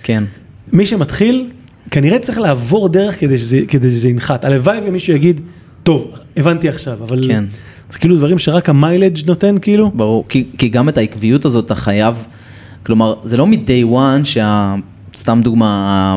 [0.03, 0.25] כן.
[0.73, 1.51] מי שמתחיל,
[1.91, 4.45] כנראה צריך לעבור דרך כדי שזה, כדי שזה ינחת.
[4.45, 5.41] הלוואי ומישהו יגיד,
[5.83, 7.19] טוב, הבנתי עכשיו, אבל...
[7.27, 7.45] כן.
[7.91, 9.91] זה כאילו דברים שרק המיילג' נותן כאילו.
[9.95, 12.25] ברור, כי, כי גם את העקביות הזאת אתה חייב,
[12.83, 14.75] כלומר, זה לא מ-day one שה...
[15.17, 16.17] סתם דוגמה,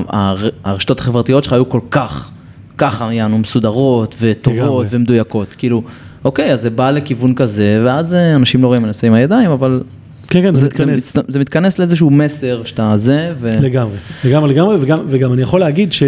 [0.63, 2.31] הרשתות החברתיות שלך היו כל כך,
[2.77, 5.81] ככה יענו מסודרות וטובות ומדויקות, כאילו,
[6.25, 9.13] אוקיי, אז זה בא לכיוון כזה, ואז אה, אנשים לא רואים מה אני עושה עם
[9.13, 9.83] הידיים, אבל
[10.27, 11.13] כן, כן, זה, זה מתכנס.
[11.13, 13.49] זה, זה מתכנס לאיזשהו מסר שאתה זה, ו...
[13.61, 16.03] לגמרי, לגמרי, לגמרי, וגם, וגם אני יכול להגיד ש...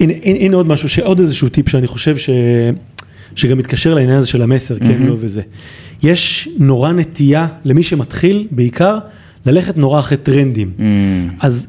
[0.00, 2.30] הנה, הנה, הנה עוד משהו, עוד איזשהו טיפ שאני חושב ש...
[3.34, 5.06] שגם מתקשר לעניין הזה של המסר, כן, mm-hmm.
[5.06, 5.42] לא וזה.
[6.02, 8.98] יש נורא נטייה למי שמתחיל, בעיקר,
[9.46, 10.72] ללכת נורא אחרי טרנדים.
[10.78, 10.82] Mm.
[11.40, 11.66] אז,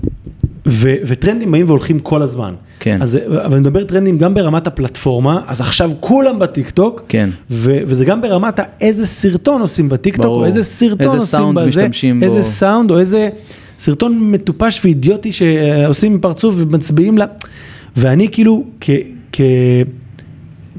[0.68, 2.54] ו, וטרנדים באים והולכים כל הזמן.
[2.80, 3.02] כן.
[3.02, 7.30] אז, אבל אני מדבר טרנדים גם ברמת הפלטפורמה, אז עכשיו כולם בטיקטוק, כן.
[7.52, 10.40] ו, וזה גם ברמת איזה סרטון עושים בטיקטוק, ברור.
[10.42, 11.88] או איזה סרטון איזה עושים בזה,
[12.22, 12.46] איזה בו.
[12.46, 13.30] סאונד, או איזה
[13.80, 17.26] סרטון מטופש ואידיוטי שעושים פרצוף ומצביעים לה,
[17.98, 18.90] ואני כאילו, כ...
[19.32, 19.42] כ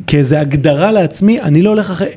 [0.06, 2.08] כאיזה הגדרה לעצממי, אני לא הולך אחרי.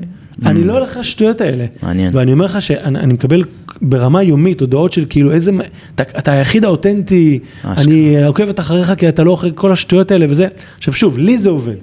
[0.45, 1.65] אני לא הולך לשטויות האלה.
[1.83, 2.15] מעניין.
[2.15, 3.43] ואני אומר לך שאני מקבל
[3.81, 5.51] ברמה יומית הודעות של כאילו איזה,
[5.95, 7.39] אתה, אתה היחיד האותנטי.
[7.63, 10.47] אני עוקבת אחריך כי אתה לא אחרי כל השטויות האלה וזה.
[10.77, 11.75] עכשיו שוב, לי זה עובד.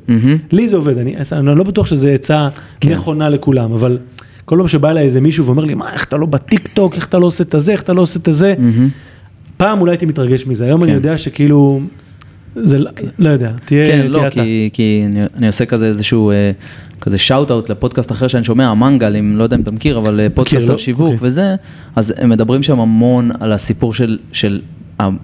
[0.52, 2.48] לי זה עובד, אני, אני לא בטוח שזו עצה
[2.80, 2.92] כן.
[2.92, 3.98] נכונה לכולם, אבל
[4.44, 7.07] כל פעם שבא אליי איזה מישהו ואומר לי, מה, איך אתה לא בטיק טוק, איך
[7.07, 8.55] אתה לא עושה את הזה, איך אתה לא עושה את הזה.
[9.57, 10.96] פעם אולי הייתי מתרגש מזה, היום אני כן.
[10.96, 11.80] יודע שכאילו,
[12.57, 14.30] זה, לא- לא יודע, תהיה, כן, תהיה לא, אתה.
[14.30, 16.50] כי, כי אני, אני עושה כזה איזשהו, אה,
[17.05, 20.20] כזה shout out לפודקאסט אחר שאני שומע, המנגל, אם לא יודע אם אתה מכיר, אבל
[20.20, 20.72] אה, פודקאסט לא?
[20.72, 21.18] על שיווק אוקיי.
[21.20, 21.55] וזה,
[21.96, 24.61] אז הם מדברים שם המון על הסיפור של, של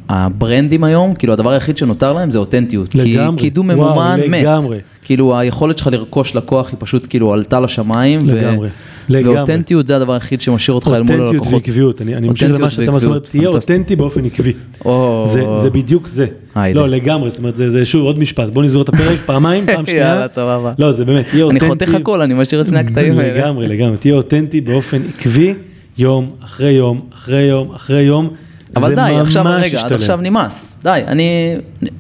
[0.09, 2.95] הברנדים היום, כאילו הדבר היחיד שנותר להם זה אותנטיות.
[2.95, 3.39] לגמרי.
[3.39, 4.43] כי קידום וואו, ממומן מת.
[4.43, 4.79] לגמרי.
[5.05, 8.21] כאילו היכולת שלך לרכוש לקוח היא פשוט כאילו עלתה לשמיים.
[8.27, 8.69] ו- לגמרי,
[9.09, 9.37] לגמרי.
[9.37, 11.53] ואותנטיות זה הדבר היחיד שמשאיר אותך אל מול אותנטיות הלקוחות.
[11.55, 13.49] ועקביות, אני, אני ממשיך אותנטיות למה שאתה אומר, תהיה.
[13.49, 14.53] אותנטי באופן עקבי.
[14.85, 15.23] או.
[15.27, 16.27] זה, זה בדיוק זה.
[16.55, 16.81] היידה.
[16.81, 19.87] לא, לגמרי, זאת אומרת, זה, זה שוב עוד משפט, בוא נסגור את הפרק פעמיים, פעם
[19.87, 20.07] שנייה.
[20.09, 20.73] יאללה, סבבה.
[20.79, 21.67] לא, זה באמת, תהיה אני אותנטי.
[21.69, 23.35] חותך הכל, אני משאיר את שני הקטעים האלה.
[23.39, 25.55] לגמרי, לגמרי, תהיה אותנטי באופן עקבי,
[25.99, 28.31] יום אחרי יום, אחרי יום, אחרי יום.
[28.77, 29.93] אבל די, עכשיו, רגע, אז.
[29.93, 31.57] עכשיו נמאס, די, אני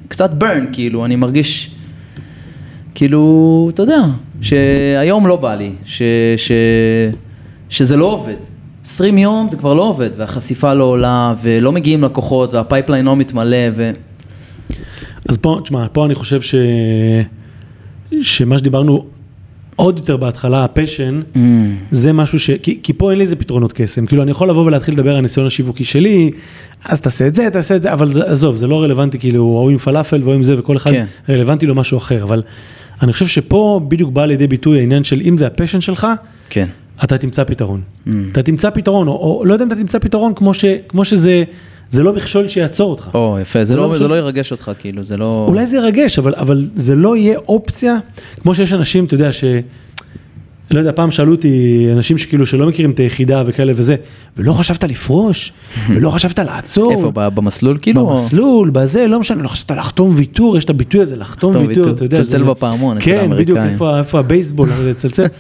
[0.09, 1.71] קצת burn, כאילו, אני מרגיש,
[3.01, 4.03] כאילו, אתה יודע,
[4.41, 6.03] שהיום לא בא לי, ש,
[6.37, 6.53] ש,
[7.69, 8.35] שזה לא עובד.
[8.85, 13.17] 20 יום זה כבר לא עובד, והחשיפה לא עולה, ולא מגיעים לקוחות, וה pipeline לא
[13.17, 13.91] מתמלא, ו...
[15.29, 16.55] אז פה, תשמע, פה אני חושב ש...
[18.23, 19.05] שמה שדיברנו
[19.77, 21.39] עוד יותר בהתחלה, ה passion, Mm.
[21.91, 22.51] זה משהו ש...
[22.51, 25.17] כי, כי פה אין לי איזה פתרונות קסם, כאילו אני יכול לבוא ולהתחיל לדבר על
[25.17, 26.31] הניסיון השיווקי שלי,
[26.85, 29.71] אז תעשה את זה, תעשה את זה, אבל זה, עזוב, זה לא רלוונטי, כאילו, או
[29.71, 31.07] עם פלאפל ואו עם זה, וכל אחד כן.
[31.29, 32.43] רלוונטי לו משהו אחר, אבל
[33.03, 36.07] אני חושב שפה בדיוק בא לידי ביטוי העניין של אם זה הפשן שלך,
[36.51, 36.69] כן.
[37.05, 37.81] אתה תמצא פתרון.
[38.07, 38.11] Mm.
[38.33, 41.45] אתה תמצא פתרון, או, או לא יודע אם אתה תמצא פתרון כמו, ש, כמו שזה,
[41.89, 43.09] זה לא מכשול שיעצור אותך.
[43.15, 45.45] או, יפה, זה זה לא לא, זה לא ירגש אותך, כאילו, זה לא...
[45.49, 47.99] אולי זה ירגש, אבל, אבל זה לא יהיה אופציה,
[48.41, 49.45] כמו שיש אנשים, אתה יודע, ש...
[50.71, 53.97] לא יודע, פעם שאלו אותי אנשים שכאילו שלא מכירים את היחידה וכאלה וזה,
[54.37, 55.53] ולא חשבת לפרוש,
[55.95, 56.93] ולא חשבת לעצור.
[56.93, 58.07] איפה, במסלול, כאילו?
[58.07, 62.05] במסלול, בזה, לא משנה, לא חשבת לחתום ויתור, יש את הביטוי הזה, לחתום ויתור, אתה
[62.05, 62.17] יודע.
[62.17, 63.73] צלצל בפעמון, אצל כן, בדיוק, האמריקאים.
[63.73, 65.27] איפה, איפה הבייסבול, הזה, צלצל.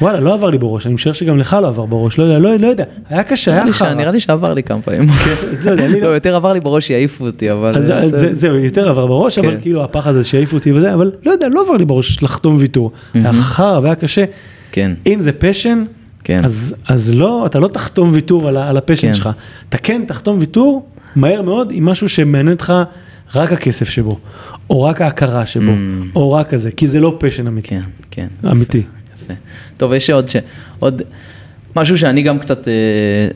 [0.00, 2.56] וואלה, לא עבר לי בראש, אני משער שגם לך לא עבר בראש, לא יודע, לא,
[2.56, 3.94] לא יודע, היה קשה, היה חרא.
[3.94, 5.08] נראה לי שעבר לי כמה פעמים.
[5.52, 6.14] אז לא יודע, אני לא, לא...
[6.14, 7.76] יותר עבר לי בראש שיעיפו אותי, אבל...
[7.76, 9.60] אז אז זה- זהו, יותר עבר בראש, אבל כן.
[9.60, 12.92] כאילו הפחד הזה שיעיפו אותי וזה, אבל לא יודע, לא עבר לי בראש לחתום ויתור.
[13.14, 14.24] היה חרא והיה קשה.
[14.72, 14.92] כן.
[15.06, 15.84] אם זה passion,
[16.24, 16.44] כן.
[16.44, 19.14] אז, אז לא, אתה לא תחתום ויתור על, ה passion כן.
[19.14, 19.28] שלך.
[19.68, 22.72] אתה כן תחתום ויתור מהר מאוד עם משהו שמעניין אותך
[23.34, 24.18] רק הכסף שבו,
[24.70, 26.06] או רק ההכרה שבו, Mm.
[26.16, 27.68] או רק הזה, כי זה לא passion אמיתי.
[27.68, 28.26] כן, כן.
[28.50, 28.82] אמיתי.
[29.32, 29.40] יפה.
[29.76, 30.36] טוב, יש עוד, ש...
[30.78, 31.02] עוד
[31.76, 32.72] משהו שאני גם קצת, אה,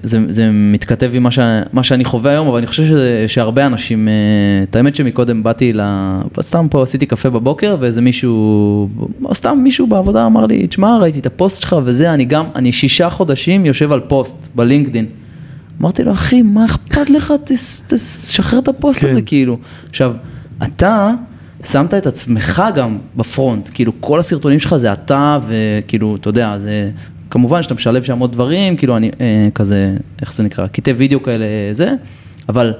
[0.02, 1.38] זה, זה מתכתב עם מה, ש...
[1.72, 4.12] מה שאני חווה היום, אבל אני חושב שזה, שהרבה אנשים, אה,
[4.62, 5.80] את האמת שמקודם באתי, ל...
[6.40, 8.88] סתם פה עשיתי קפה בבוקר, ואיזה מישהו,
[9.34, 13.10] סתם מישהו בעבודה אמר לי, תשמע, ראיתי את הפוסט שלך וזה, אני גם, אני שישה
[13.10, 15.06] חודשים יושב על פוסט בלינקדין.
[15.80, 17.34] אמרתי לו, אחי, מה אכפת לך?
[17.86, 19.08] תשחרר את הפוסט כן.
[19.08, 19.58] הזה, כאילו.
[19.90, 20.14] עכשיו,
[20.62, 21.10] אתה
[21.64, 26.58] שמת את עצמך גם ב front, כאילו, כל הסרטונים שלך זה אתה, וכאילו, אתה יודע,
[26.58, 26.90] זה...
[27.30, 30.66] כמובן שאתה משלב שם עוד דברים, כאילו, אני אה, כזה, איך זה נקרא?
[30.66, 31.92] קטעי וידאו כאלה, זה,
[32.48, 32.74] אבל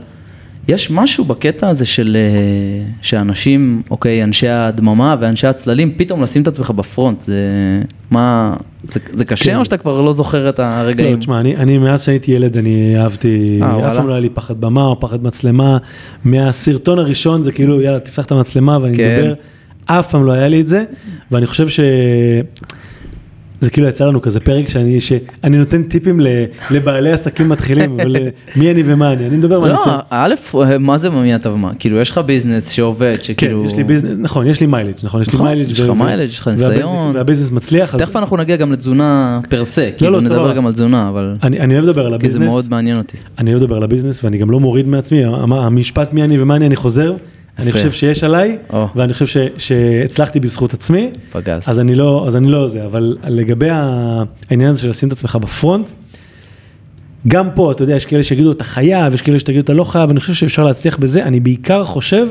[0.69, 6.49] יש משהו בקטע הזה של אה, שאנשים, אוקיי, אנשי הדממה ואנשי הצללים, פתאום לשים את
[6.49, 7.43] עצמך בפרונט, זה
[8.11, 8.55] מה,
[8.93, 9.57] זה, זה קשה כן.
[9.57, 11.15] או שאתה כבר לא זוכר את הרגעים?
[11.15, 14.29] לא, תשמע, אני, אני מאז שהייתי ילד אני אהבתי, אה, אף פעם לא היה לי
[14.29, 15.79] פחד במה או פחד מצלמה,
[16.25, 19.19] מהסרטון הראשון זה כאילו, יאללה, תפתח את המצלמה ואני כן.
[19.19, 19.35] מדבר,
[19.87, 20.85] אף פעם לא היה לי את זה,
[21.31, 21.81] ואני חושב ש...
[23.65, 26.21] זה כאילו יצא לנו כזה פרק שאני, שאני נותן טיפים
[26.71, 29.97] לבעלי עסקים מתחילים, אבל אה, מי אני ומה אני, אני מדבר מהניסיון.
[29.97, 30.35] לא, א',
[30.81, 31.73] מה זה מי אתה ומה?
[31.79, 33.61] כאילו יש לך business שעובד, שכאילו...
[33.61, 35.71] כן, יש לי business, נכון, יש לי mileage, נכון, יש לי mileage.
[35.71, 37.11] נכון, יש לך mileage, יש לך ניסיון.
[37.15, 37.97] וה business מצליח.
[37.97, 41.37] תכף אנחנו נגיע גם לתזונה per se, כאילו לא, נדבר גם על תזונה, אבל...
[41.43, 42.37] אני אוהב לדבר על ה business.
[42.37, 43.17] כי זה מאוד מעניין אותי.
[43.39, 46.57] אני אוהב לדבר על ה business ואני גם לא מוריד מעצמי, המשפט מי אני ומה
[46.57, 47.15] אני, אני חוזר.
[47.59, 48.59] אני חושב שיש עליי,
[48.97, 51.63] ואני חושב שהצלחתי בזכות עצמי, פגז.
[51.67, 55.37] אז אני לא, אז אני לא זה, אבל לגבי העניין הזה של לשים את עצמך
[55.37, 55.91] ב front,
[57.29, 60.11] גם פה, אתה יודע, יש כאלה שיגידו אתה חייב, יש כאלה שתגידו אתה לא חייב,
[60.11, 62.27] אני חושב שאפשר להצליח בזה, אני בעיקר חושב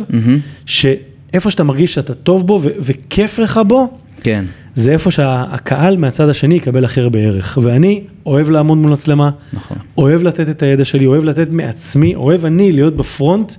[0.65, 4.45] שאיפה שאתה מרגיש שאתה טוב בו וכיף לך בו, כן.
[4.75, 7.57] זה איפה שהקהל מהצד השני יקבל הכי הרבה ערך.
[7.61, 9.77] ואני אוהב לעמוד מול מצלמה, נכון.
[9.97, 13.53] אוהב לתת את הידע שלי, אוהב לתת מעצמי, אוהב אני להיות בפרונט.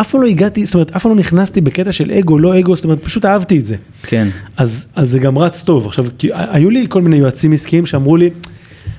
[0.00, 2.76] אף פעם לא הגעתי, זאת אומרת, אף פעם לא נכנסתי בקטע של אגו, לא אגו,
[2.76, 3.76] זאת אומרת, פשוט אהבתי את זה.
[4.02, 4.28] כן.
[4.56, 5.86] אז, אז זה גם רץ טוב.
[5.86, 8.30] עכשיו, כי היו לי כל מיני יועצים עסקיים שאמרו לי,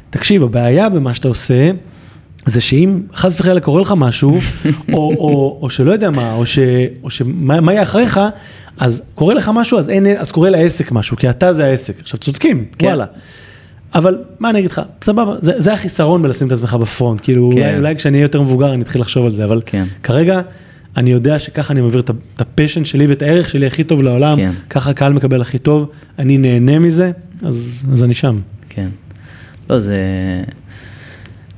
[0.10, 1.72] תקשיב, הבעיה במה שאתה עושה,
[2.46, 4.32] זה שאם חס וחלילה קורה לך משהו,
[4.94, 6.60] או, או, או שלא יודע מה, או, ש,
[7.04, 8.20] או שמה יהיה אחריך,
[8.78, 12.00] אז קורה לך משהו, אז, אין, אז קורה לעסק משהו, כי אתה זה העסק.
[12.00, 12.88] עכשיו, צודקים, כן.
[12.88, 13.06] וואלה.
[13.96, 17.58] אבל מה אני אגיד לך, סבבה, זה, זה החיסרון בלשים את עצמך בפרונט, כאילו כן.
[17.58, 19.86] אולי, אולי כשאני אהיה יותר מבוגר אני אתחיל לחשוב על זה, אבל כן.
[20.04, 20.42] כרגע
[20.98, 24.52] אני יודע שככה אני מעביר את הפשן שלי ואת הערך שלי הכי טוב לעולם, כן.
[24.70, 25.90] ככה הקהל מקבל הכי טוב,
[26.20, 27.12] אני נהנה מזה,
[27.42, 28.40] אז, אז אני שם.
[28.70, 28.90] כן.
[29.70, 29.98] לא, זה...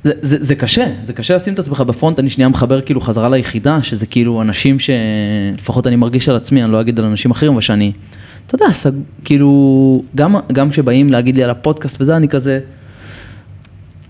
[0.04, 3.28] זה, זה, זה קשה, זה קשה לשים את עצמך בפרונט, אני שנייה מחבר כאילו חזרה
[3.28, 7.52] ליחידה, שזה כאילו אנשים שלפחות אני מרגיש על עצמי, אני לא אגיד על אנשים אחרים,
[7.52, 7.92] אבל שאני,
[8.46, 8.90] אתה יודע, סג,
[9.24, 12.60] כאילו, גם, גם כשבאים להגיד לי על הפודקאסט וזה, אני כזה,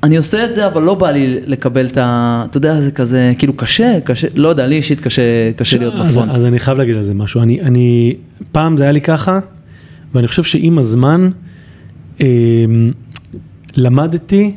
[0.05, 2.45] אני עושה את זה, אבל לא בא לי לקבל את ה...
[2.51, 5.23] אתה יודע, זה כזה, כאילו קשה, קשה, לא יודע, לי אישית קשה,
[5.57, 6.33] קשה להיות בפרונט.
[6.33, 7.43] אז, אז אני חייב להגיד על זה משהו.
[7.43, 8.17] אני, אני,
[8.53, 9.39] פעם זה היה לי ככה,
[10.15, 11.31] ואני חושב שעם הזמן
[12.21, 12.27] אה,
[13.77, 14.53] למדתי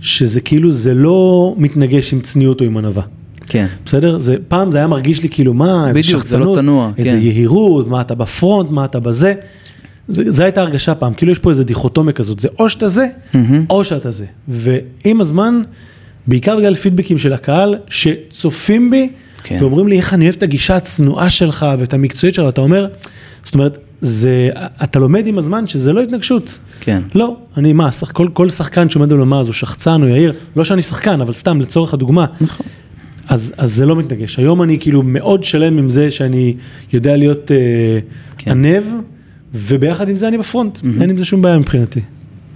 [0.00, 3.02] שזה כאילו, זה לא מתנגש עם צניעות או עם ענווה.
[3.46, 3.66] כן.
[3.84, 4.18] בסדר?
[4.18, 7.18] זה, פעם זה היה מרגיש לי כאילו, מה, איזה שחצנות, זה לא צנוע, איזה כן.
[7.18, 9.34] יהירות, מה אתה בפרונט, מה אתה בזה.
[10.08, 13.36] זו הייתה הרגשה פעם, כאילו יש פה איזה דיכוטומיה כזאת, זה או שאתה זה, mm-hmm.
[13.70, 14.24] או שאתה זה.
[14.48, 15.62] ועם הזמן,
[16.26, 19.08] בעיקר בגלל פידבקים של הקהל, שצופים בי,
[19.42, 19.56] כן.
[19.60, 22.86] ואומרים לי איך אני אוהב את הגישה הצנועה שלך ואת המקצועית שלך, אתה אומר,
[23.44, 24.48] זאת אומרת, זה,
[24.84, 26.58] אתה לומד עם הזמן שזה לא התנגשות.
[26.80, 27.02] כן.
[27.14, 30.64] לא, אני מה, שח, כל, כל שחקן שעומד על במה הוא שחצן או יאיר, לא
[30.64, 32.26] שאני שחקן, אבל סתם לצורך הדוגמה.
[32.40, 32.66] נכון.
[33.28, 34.38] אז, אז זה לא מתנגש.
[34.38, 36.54] היום אני כאילו מאוד שלם עם זה שאני
[36.92, 37.56] יודע להיות אה,
[38.38, 38.50] כן.
[38.50, 38.82] ענב.
[39.56, 41.00] וביחד עם זה אני בפרונט, mm-hmm.
[41.00, 42.00] אין עם זה שום בעיה מבחינתי.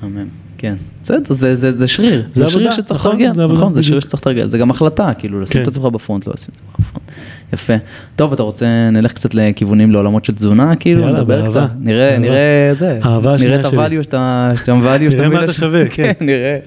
[0.05, 0.27] אמן.
[0.59, 3.83] כן, בסדר, זה, זה, זה שריר, זה, זה שריר שצריך נכון, לתרגל, זה נכון, זה
[3.83, 5.63] שריר שצריך לתרגל, זה גם החלטה, כאילו לשים כן.
[5.63, 7.11] את עצמך בפרונט, לא לשים את עצמך בפרונט.
[7.53, 7.73] יפה.
[8.17, 11.67] טוב, אתה רוצה, נלך קצת לכיוונים לעולמות של תזונה, כאילו, יאללה, נדבר באהבה.
[11.67, 12.19] קצת, נראה, באהבה.
[12.19, 16.13] נראה זה, אהבה נראה את הvalue שאתה, שאתה value נראה מה אתה שווה, כן.
[16.21, 16.59] נראה.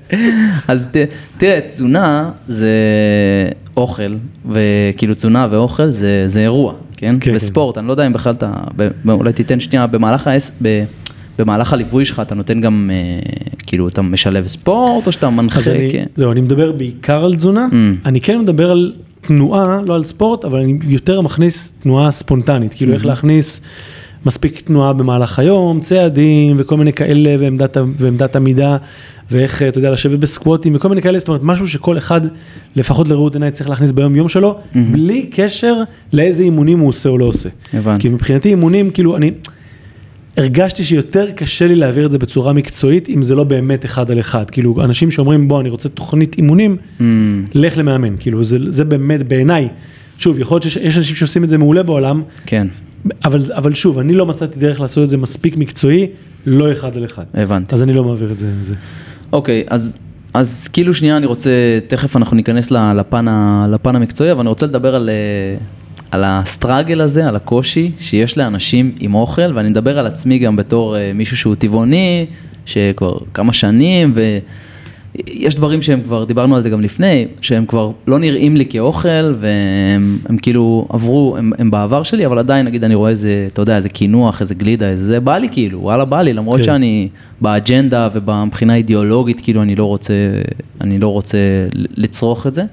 [0.67, 0.87] אז
[1.37, 2.69] תראה, תזונה זה
[3.77, 4.15] אוכל,
[4.49, 6.73] וכאילו תזונה ואוכל זה, זה אירוע,
[7.03, 7.15] כן?
[7.19, 7.79] כן וספורט, כן.
[7.79, 8.53] אני לא יודע אם בכלל אתה,
[9.09, 10.51] אולי תיתן שנייה, במהלך האס...
[11.39, 13.19] במהלך הליווי שלך אתה נותן גם, אה,
[13.67, 15.71] כאילו, אתה משלב ספורט או שאתה מנחה?
[15.71, 16.05] אני, כן.
[16.15, 17.75] זהו, אני מדבר בעיקר על תזונה, mm.
[18.05, 22.91] אני כן מדבר על תנועה, לא על ספורט, אבל אני יותר מכניס תנועה ספונטנית, כאילו
[22.91, 22.95] mm-hmm.
[22.95, 23.61] איך להכניס
[24.25, 28.77] מספיק תנועה במהלך היום, צעדים וכל מיני כאלה ועמדת, ועמדת עמידה,
[29.31, 32.21] ואיך, אתה יודע, לשבת בסקווטים וכל מיני כאלה, זאת אומרת, משהו שכל אחד,
[32.75, 34.77] לפחות לראות עיניי, צריך להכניס ביום יום שלו, mm-hmm.
[34.91, 35.75] בלי קשר
[36.13, 37.49] לאיזה אימונים הוא עושה או לא עושה.
[37.73, 38.01] הבנתי.
[38.01, 39.31] כי מבחינתי אימונים, כאילו, אני...
[40.37, 44.19] הרגשתי שיותר קשה לי להעביר את זה בצורה מקצועית, אם זה לא באמת אחד על
[44.19, 44.49] אחד.
[44.49, 47.03] כאילו, אנשים שאומרים, בוא, אני רוצה תוכנית אימונים, mm.
[47.53, 48.15] לך למאמן.
[48.19, 49.67] כאילו, זה, זה באמת בעיניי,
[50.17, 52.67] שוב, יכול להיות שיש אנשים שעושים את זה מעולה בעולם, כן.
[53.25, 56.07] אבל, אבל שוב, אני לא מצאתי דרך לעשות את זה מספיק מקצועי,
[56.45, 57.23] לא אחד על אחד.
[57.33, 57.75] הבנתי.
[57.75, 58.51] אז אני לא מעביר את זה.
[58.61, 58.75] זה.
[59.33, 59.97] אוקיי, אז,
[60.33, 61.49] אז כאילו שנייה, אני רוצה,
[61.87, 63.25] תכף אנחנו ניכנס לפן,
[63.71, 65.09] לפן המקצועי, אבל אני רוצה לדבר על...
[66.11, 70.95] על הסטראגל הזה, על הקושי שיש לאנשים עם אוכל, ואני מדבר על עצמי גם בתור
[70.95, 72.25] uh, מישהו שהוא טבעוני,
[72.65, 74.13] שכבר כמה שנים,
[75.15, 79.35] ויש דברים שהם כבר, דיברנו על זה גם לפני, שהם כבר לא נראים לי כאוכל,
[79.39, 83.61] והם הם כאילו עברו, הם, הם בעבר שלי, אבל עדיין נגיד אני רואה איזה, אתה
[83.61, 86.63] יודע, איזה קינוח, איזה גלידה, איזה זה, בא לי כאילו, וואלה בא לי, למרות כן.
[86.63, 87.09] שאני
[87.41, 90.13] באג'נדה ובמבחינה אידיאולוגית, כאילו אני לא רוצה,
[90.81, 91.37] אני לא רוצה
[91.97, 92.63] לצרוך את זה,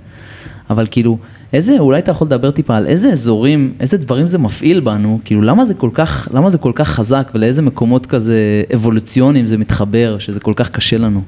[0.70, 1.18] אבל כאילו,
[1.52, 5.42] איזה, אולי אתה יכול לדבר טיפה על איזה אזורים, איזה דברים זה מפעיל בנו, כאילו
[5.42, 10.18] למה זה כל כך, למה זה כל כך חזק ולאיזה מקומות כזה אבולוציוניים זה מתחבר,
[10.18, 11.22] שזה כל כך קשה לנו.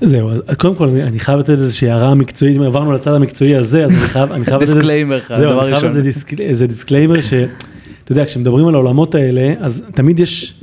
[0.00, 3.56] זהו, אז קודם כל אני, אני חייב לתת איזושהי הערה מקצועית, אם עברנו לצד המקצועי
[3.56, 4.72] הזה, אז אני חייב, אני חייב לתת...
[4.72, 9.82] disclaimer, זהו, אני חייב איזה, דיסק, איזה disclaimer שאתה יודע, כשמדברים על העולמות האלה, אז
[9.94, 10.54] תמיד יש,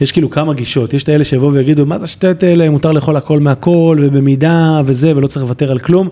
[0.00, 3.16] יש כאילו כמה גישות, יש את האלה שיבואו ויגידו, מה זה השטויות האלה, מותר לאכול
[3.16, 6.08] הכל מהכל, ובמידה וזה, ולא צריך לוותר על כלום.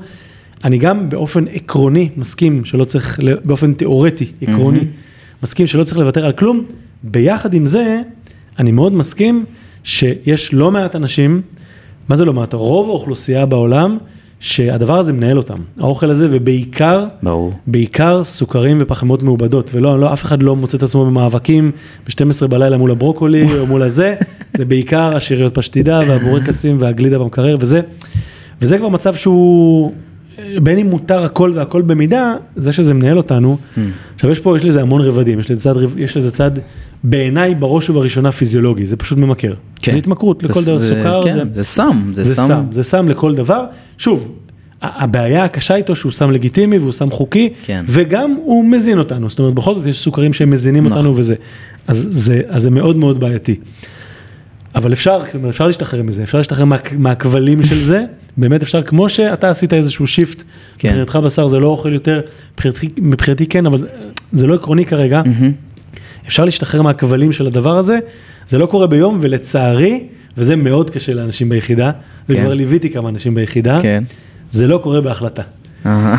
[0.65, 5.43] אני גם באופן עקרוני מסכים שלא צריך, באופן תיאורטי, עקרוני, mm-hmm.
[5.43, 6.65] מסכים שלא צריך לוותר על כלום.
[7.03, 8.01] ביחד עם זה,
[8.59, 9.45] אני מאוד מסכים
[9.85, 11.43] שיש לא מעט אנשים,
[12.09, 12.55] מה זה לא מעט?
[12.55, 13.99] רוב האוכלוסייה בעולם,
[14.41, 17.53] שהדבר הזה מנהל אותם, האוכל הזה, ובעיקר, ברור.
[17.67, 21.73] בעיקר סוכרים ופחמות מעובדות, ולא, לא, אף אחד לא מוצא את עצמו במאבקים
[22.07, 24.15] ב-12 בלילה מול הברוקולי או מול הזה,
[24.57, 27.81] זה בעיקר השאריות פשטידה והבורקסים והגלידה במקרר וזה,
[28.63, 29.93] וזה כבר מצב שהוא
[30.63, 33.57] בין אם מותר הכל והכל במידה, זה שזה מנהל אותנו.
[33.57, 33.81] Mm.
[34.15, 36.51] עכשיו יש פה, יש לזה המון רבדים, יש לזה צד, יש לזה צד
[37.05, 39.55] בעיניי בראש ובראשונה פיזיולוגי, זה פשוט ממכר.
[39.83, 39.93] כן.
[39.93, 42.47] זה התמכרות לכל דבר, סוכר, כן, זה, זה סם, זה, זה סם.
[42.47, 42.65] סם.
[42.71, 43.65] זה סם לכל דבר.
[43.99, 44.33] שוב,
[44.83, 47.85] הבעיה הקשה איתו שהוא סם לגיטימי והוא סם חוקי, כן.
[47.89, 50.99] וגם הוא מזין אותנו, זאת אומרת בכל זאת יש סוכרים שהם מזינים נכון.
[50.99, 51.35] אותנו וזה,
[51.87, 53.57] אז זה, אז זה מאוד מאוד בעייתי.
[54.79, 58.05] אבל אפשר, אפשר להשתחרר מזה, אפשר להשתחרר מה, מהכבלים של זה,
[58.37, 60.43] באמת אפשר, כמו שאתה עשית איזשהו שיפט,
[60.79, 60.89] כן.
[60.89, 62.21] מבחינתך בשר זה לא אוכל יותר,
[62.55, 63.79] מבחינתי, מבחינתי כן, אבל
[64.33, 65.97] זה לא עקרוני כרגע, mm-hmm.
[66.27, 67.99] אפשר להשתחרר מהכבלים של הדבר הזה,
[68.49, 70.05] זה לא קורה ביום, ולצערי,
[70.37, 72.35] וזה מאוד קשה לאנשים ביחידה, כן.
[72.35, 74.05] וכבר ליוויתי כמה אנשים ביחידה, כן.
[74.51, 75.43] זה לא קורה בהחלטה.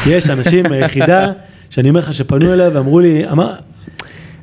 [0.07, 1.32] יש אנשים ביחידה,
[1.70, 3.53] שאני אומר לך שפנו אליי ואמרו לי, אמר,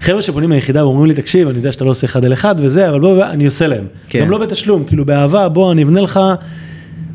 [0.06, 2.88] חבר'ה שפונים מהיחידה ואומרים לי, תקשיב, אני יודע שאתה לא עושה אחד על אחד וזה,
[2.88, 3.84] אבל בוא, אני עושה להם.
[4.08, 4.20] כן.
[4.20, 6.20] גם לא בתשלום, כאילו באהבה, בוא, אני אבנה לך.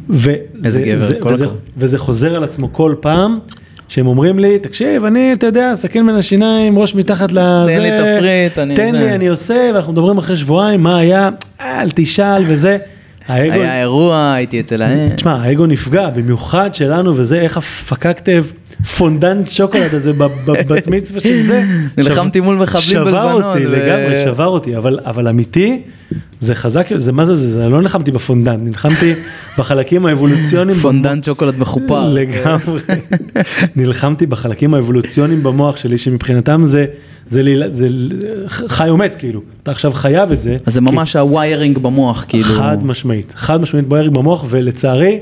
[0.10, 0.36] וזה,
[0.66, 1.46] איזה גבר, זה, כל וזה,
[1.78, 3.40] וזה חוזר על עצמו כל פעם.
[3.88, 7.90] שהם אומרים לי, תקשיב, אני, אתה יודע, סכין בין השיניים, ראש מתחת לזה, תן לי
[7.90, 8.76] תפריט, אני...
[8.76, 11.30] תן לי, אני עושה, ואנחנו מדברים אחרי שבועיים, מה היה,
[11.62, 12.78] אל תשאל וזה.
[13.28, 13.54] האגו...
[13.54, 15.16] היה אירוע, הייתי אצל ההם.
[15.16, 18.40] תשמע, האגו נפגע, במיוחד שלנו, וזה איך פקקתם
[18.98, 21.64] פונדנט שוקולד הזה בבת מצווה של זה.
[21.98, 23.42] נלחמתי מול מחבלים בלבנון.
[23.42, 25.82] שבר אותי, לגמרי, שבר אותי, אבל אמיתי,
[26.42, 29.14] זה חזק, זה מה זה, זה לא נלחמתי בפונדנט, נלחמתי
[29.58, 30.78] בחלקים האבולוציוניים.
[30.88, 32.10] פונדנט שוקולד מחופר.
[32.10, 32.82] לגמרי.
[33.76, 36.86] נלחמתי בחלקים האבולוציוניים במוח שלי, שמבחינתם זה,
[37.28, 37.88] זה, זה
[38.48, 39.42] חי או מת, כאילו.
[39.64, 40.58] אתה עכשיו חייב את זה.
[40.66, 42.44] אז זה ממש ה wiring במוח, כאילו.
[42.44, 45.20] חד משמעית, חד משמעית wiring במוח, ולצערי,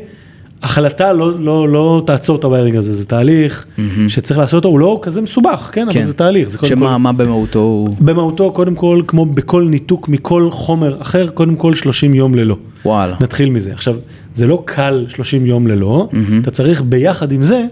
[0.63, 3.81] החלטה לא, לא, לא תעצור את הוויירינג הזה, זה תהליך mm-hmm.
[4.07, 5.99] שצריך לעשות אותו, הוא לא כזה מסובך, כן, כן.
[5.99, 6.49] אבל זה תהליך.
[6.49, 7.89] זה שמה, כל, מה במהותו הוא?
[7.99, 12.55] במהותו, קודם כל, כמו בכל ניתוק מכל חומר אחר, קודם כל 30 יום ללא.
[12.85, 13.15] וואלה.
[13.19, 13.73] נתחיל מזה.
[13.73, 13.95] עכשיו,
[14.35, 16.15] זה לא קל 30 יום ללא, mm-hmm.
[16.41, 17.65] אתה צריך ביחד עם זה,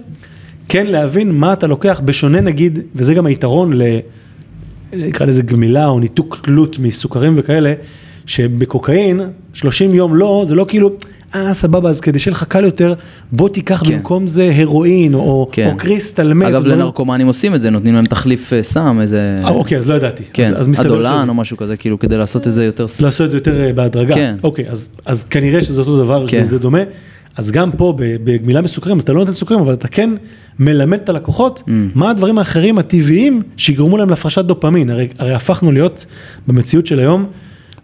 [0.70, 3.82] כן להבין מה אתה לוקח, בשונה נגיד, וזה גם היתרון ל...
[4.94, 7.74] נקרא לזה גמילה או ניתוק תלות מסוכרים וכאלה,
[8.26, 9.22] שבקוקאין,
[9.54, 10.92] 30 יום לא, זה לא כאילו...
[11.36, 12.94] אה, סבבה, אז כדי שיהיה לך קל יותר,
[13.32, 13.94] בוא תיקח כן.
[13.94, 15.70] במקום זה הרואין או, כן.
[15.72, 16.48] או קריסטל מת.
[16.48, 19.42] אגב, לנרקומנים עושים את זה, נותנים להם תחליף אה, סם, איזה...
[19.44, 20.24] אה, אוקיי, אז לא ידעתי.
[20.34, 21.30] כן, אז, אז הדולן שזה...
[21.30, 22.84] או משהו כזה, כאילו, כדי לעשות את זה יותר...
[22.84, 24.16] לעשות את זה יותר אה, בהדרגה.
[24.16, 24.36] כן.
[24.44, 26.46] אוקיי, אז, אז כנראה שזה אותו דבר, כן.
[26.46, 26.82] שזה דומה.
[27.38, 30.10] אז גם פה בגמילה מסוכרים, אז אתה לא נותן סוכרים, אבל אתה כן
[30.60, 31.72] מלמד את הלקוחות mm.
[31.96, 34.90] מה הדברים האחרים הטבעיים שיגרמו להם להפרשת דופמין.
[34.90, 36.06] הרי, הרי הפכנו להיות
[36.48, 37.26] במציאות של היום.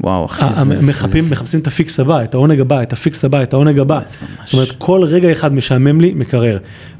[0.03, 0.75] וואו, אחי, זה...
[0.87, 3.79] מחפשים, מחפשים את ה fix הבא, את העונג הבא, את ה fix הבא, את העונג
[3.79, 3.99] הבא.
[4.45, 6.57] זאת אומרת, כל רגע אחד משעמם לי, מקרר.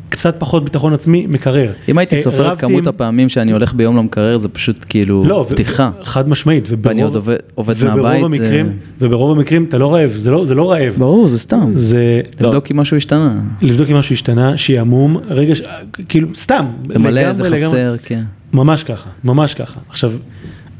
[0.10, 1.72] קצת פחות ביטחון עצמי, מקרר.
[1.90, 5.46] אם הייתי אה, סופר את כמות הפעמים שאני הולך ביום למקרר, זה פשוט כאילו לא,
[5.50, 5.90] פתיחה.
[6.04, 6.70] חד משמעית.
[6.84, 8.24] ואני עוד עובד, עובד מהבית.
[8.24, 8.66] המקרים,
[9.00, 9.08] זה...
[9.08, 10.94] וברוב המקרים אתה לא רעב, זה לא, זה לא רעב.
[10.98, 11.72] ברור, זה סתם.
[11.74, 12.22] זה...
[12.40, 12.76] לבדוק לא.
[12.76, 13.36] אם משהו השתנה.
[13.62, 15.54] לבדוק אם משהו השתנה, שיעמום, רגע,
[16.10, 16.66] כאילו, סתם.
[16.90, 18.24] למלא, זה חסר, כן.
[18.54, 19.80] ממש ככה, ממש ככה.
[19.90, 20.12] עכשיו,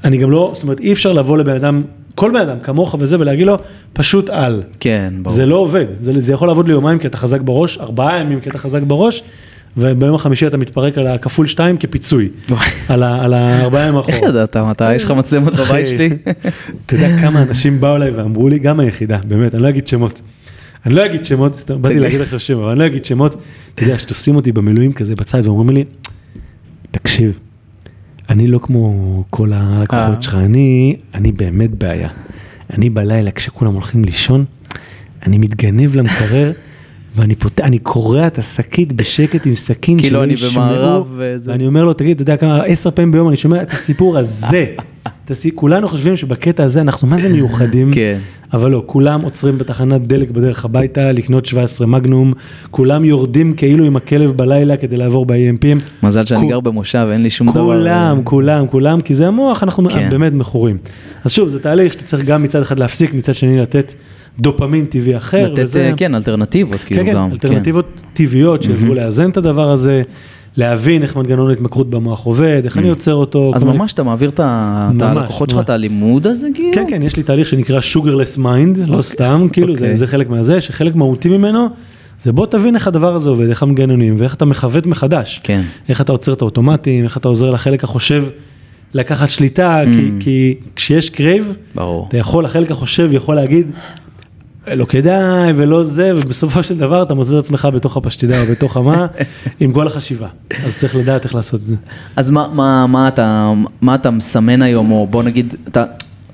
[0.04, 1.84] אני גם לא, זאת אומרת, אי אפשר לבוא לבן אדם
[2.16, 3.58] כל בן אדם כמוך וזה ולהגיד לו
[3.94, 4.64] פשוט על.
[4.80, 5.36] כן, ברור.
[5.36, 8.50] זה לא עובד, זה, זה יכול לעבוד ליומיים כי אתה חזק בראש, ארבעה ימים כי
[8.50, 9.24] אתה חזק בראש.
[9.78, 12.30] וביום החמישי אתה מתפרק על הכפול שתיים כפיצוי,
[12.90, 14.18] על, על הארבעה ימים אחורה.
[14.18, 14.58] איך ידעת?
[14.58, 16.10] מתי יש לך מצלמות בבית שלי?
[16.86, 20.22] אתה יודע כמה אנשים באו אליי ואמרו לי, גם היחידה, באמת, אני לא אגיד שמות.
[20.86, 23.36] אני לא אגיד שמות, סתם, באתי להגיד עכשיו שם, אבל אני לא אגיד שמות.
[23.76, 25.84] אתה יודע, שתופסים אותי במילואים כזה בצד ואומרים לי,
[26.92, 27.40] תקשיב,
[28.30, 30.22] אני לא כמו כל הלקוחות אה.
[30.22, 32.10] שלך, אני, אני באמת בעיה.
[32.74, 34.46] אני בלילה כשכולם הולכים לישון,
[35.26, 36.52] אני מתגנב למקרר.
[37.16, 37.62] ואני פות...
[37.62, 41.52] אני קורע את השקית בשקט עם סכין כאילו אני במערב וזה.
[41.52, 44.66] ואני אומר לו, תגיד, אתה יודע כמה, עשר פעמים ביום אני שומע את הסיפור הזה.
[45.56, 48.18] כולנו חושבים שבקטע הזה אנחנו מה זה מיוחדים, כן.
[48.54, 52.34] אבל לא, כולם עוצרים בתחנת דלק בדרך הביתה לקנות 17 מגנום,
[52.72, 55.84] כולם יורדים כאילו עם הכלב בלילה כדי לעבור ב-EMPים.
[56.04, 57.62] מזל שאני גר במושב, אין לי שום דבר.
[57.62, 60.10] כולם, כולם, כולם, כי זה המוח, אנחנו כן.
[60.10, 60.78] באמת מכורים.
[61.24, 63.94] אז שוב, זה תהליך שאתה צריך גם מצד אחד להפסיק, מצד שני לתת
[64.40, 65.52] דופמין טבעי אחר.
[65.52, 65.92] לתת, וזה...
[65.98, 67.28] כן, אלטרנטיבות, כאילו כן, גם.
[67.28, 70.02] כן, אלטרנטיבות טבעיות שיעזרו לאזן את הדבר הזה.
[70.58, 73.52] להבין איך מנגנון ההתמכרות במוח עובד, איך אני עוצר אותו.
[73.56, 74.40] אז ממש אתה מעביר את
[75.02, 76.74] הלקוחות שלך את הלימוד הזה כאילו?
[76.74, 79.04] כן, כן, יש לי תהליך שנקרא sugarless mind, לא אוקיי.
[79.04, 80.08] סתם, כאילו זה אוקיי.
[80.08, 81.68] חלק מהזה, שחלק מהותי ממנו,
[82.22, 85.42] זה בוא תבין איך הדבר הזה עובד, איך המנגנונים, ואיך אתה מכוונת מחדש.
[85.44, 85.62] כן.
[85.90, 88.26] איך אתה עוצר את האוטומטים, איך אתה עוזר לחלק החושב
[88.94, 89.82] לקחת שליטה,
[90.20, 91.54] כי כשיש craving,
[92.08, 93.68] אתה יכול, החלק החושב יכול להגיד,
[94.68, 98.78] לא כדאי ולא זה, ובסופו של דבר אתה מוצא את עצמך בתוך הפשטידה או בתוך
[98.78, 99.08] המה,
[99.60, 100.28] עם כל החשיבה.
[100.66, 101.76] אז צריך לדעת איך לעשות את זה.
[102.16, 105.84] אז מה, מה, מה, אתה, מה אתה מסמן היום, או בוא נגיד, אתה,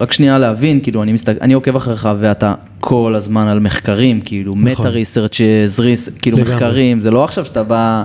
[0.01, 4.55] רק שנייה להבין, כאילו, אני, מסתכל, אני עוקב אחריך ואתה כל הזמן על מחקרים, כאילו,
[4.55, 4.71] נכון.
[4.71, 6.53] מטה ריסרצ' זריס, כאילו, לגמרי.
[6.53, 8.03] מחקרים, זה לא עכשיו שאתה בא...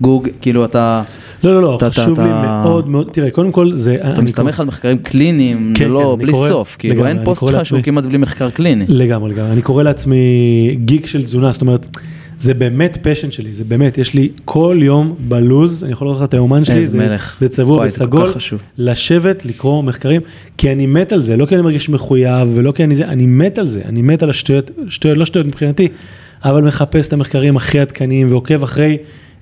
[0.00, 1.02] גוג, כאילו אתה...
[1.44, 2.62] לא, לא, לא, אתה, חשוב אתה, לי אתה...
[2.64, 3.96] מאוד מאוד, תראה, קודם כל זה...
[4.12, 7.40] אתה מסתמך על מחקרים קליניים, כן, לא, כן, בלי קורא, סוף, כאילו לגמרי, אין פוסט
[7.40, 7.64] שלך לעצמי...
[7.64, 8.84] שהוא כמעט בלי מחקר קליני.
[8.88, 10.16] לגמרי, לגמרי, אני קורא לעצמי
[10.84, 11.96] גיק של תזונה, זאת אומרת,
[12.38, 16.28] זה באמת פשן שלי, זה באמת, יש לי כל יום בלוז, אני יכול לראות לך
[16.28, 17.36] את היומן שלי, זה, מלך.
[17.40, 18.32] זה צבוע וואי, בסגול,
[18.78, 20.20] לשבת, לקרוא מחקרים,
[20.58, 23.26] כי אני מת על זה, לא כי אני מרגיש מחויב ולא כי אני זה, אני
[23.26, 25.88] מת על זה, אני מת על השטויות, שטויות, לא שטויות מבחינתי,
[26.44, 28.96] אבל מחפש את המחקרים הכי עדכניים ועוקב אחרי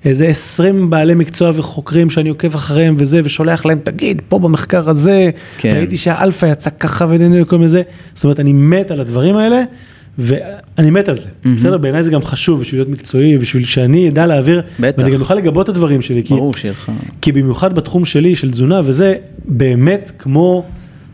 [0.05, 5.29] איזה 20 בעלי מקצוע וחוקרים שאני עוקב אחריהם וזה, ושולח להם, תגיד, פה במחקר הזה,
[5.57, 5.73] כן.
[5.75, 7.05] ראיתי שהאלפא יצא ככה
[7.41, 7.81] וכל מיני זה,
[8.13, 9.63] זאת אומרת, אני מת על הדברים האלה.
[10.17, 11.49] ואני מת על זה, mm-hmm.
[11.55, 11.77] בסדר?
[11.77, 14.97] בעיניי זה גם חשוב בשביל להיות מקצועי, בשביל שאני אדע להעביר, בטח.
[14.97, 16.91] ואני גם אוכל לגבות את הדברים שלי, ברור שיהיה לך.
[17.21, 20.65] כי במיוחד בתחום שלי של תזונה, וזה באמת כמו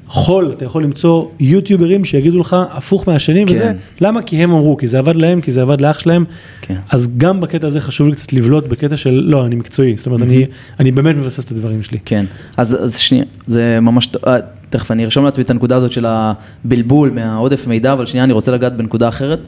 [0.10, 3.54] חול, אתה יכול למצוא יוטיוברים שיגידו לך הפוך מהשנים, כן.
[3.54, 4.22] וזה, למה?
[4.22, 6.26] כי הם אמרו, כי זה עבד להם, כי זה עבד לאח שלהם,
[6.62, 6.76] כן.
[6.90, 10.22] אז גם בקטע הזה חשוב לי קצת לבלוט בקטע של, לא, אני מקצועי, זאת אומרת,
[10.22, 10.24] mm-hmm.
[10.24, 10.46] אני,
[10.80, 11.98] אני באמת מבסס את הדברים שלי.
[12.06, 12.26] כן,
[12.58, 14.38] אז, אז שנייה, זה ממש, אה,
[14.70, 18.52] תכף אני ארשום לעצמי את הנקודה הזאת של הבלבול מהעודף מידע, אבל שנייה, אני רוצה
[18.52, 19.40] לגעת בנקודה אחרת.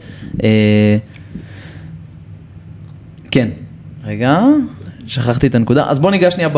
[0.44, 0.98] אה,
[3.32, 3.50] כן,
[4.06, 4.44] רגע.
[5.08, 6.50] שכחתי את הנקודה, אז בוא ניגע שנייה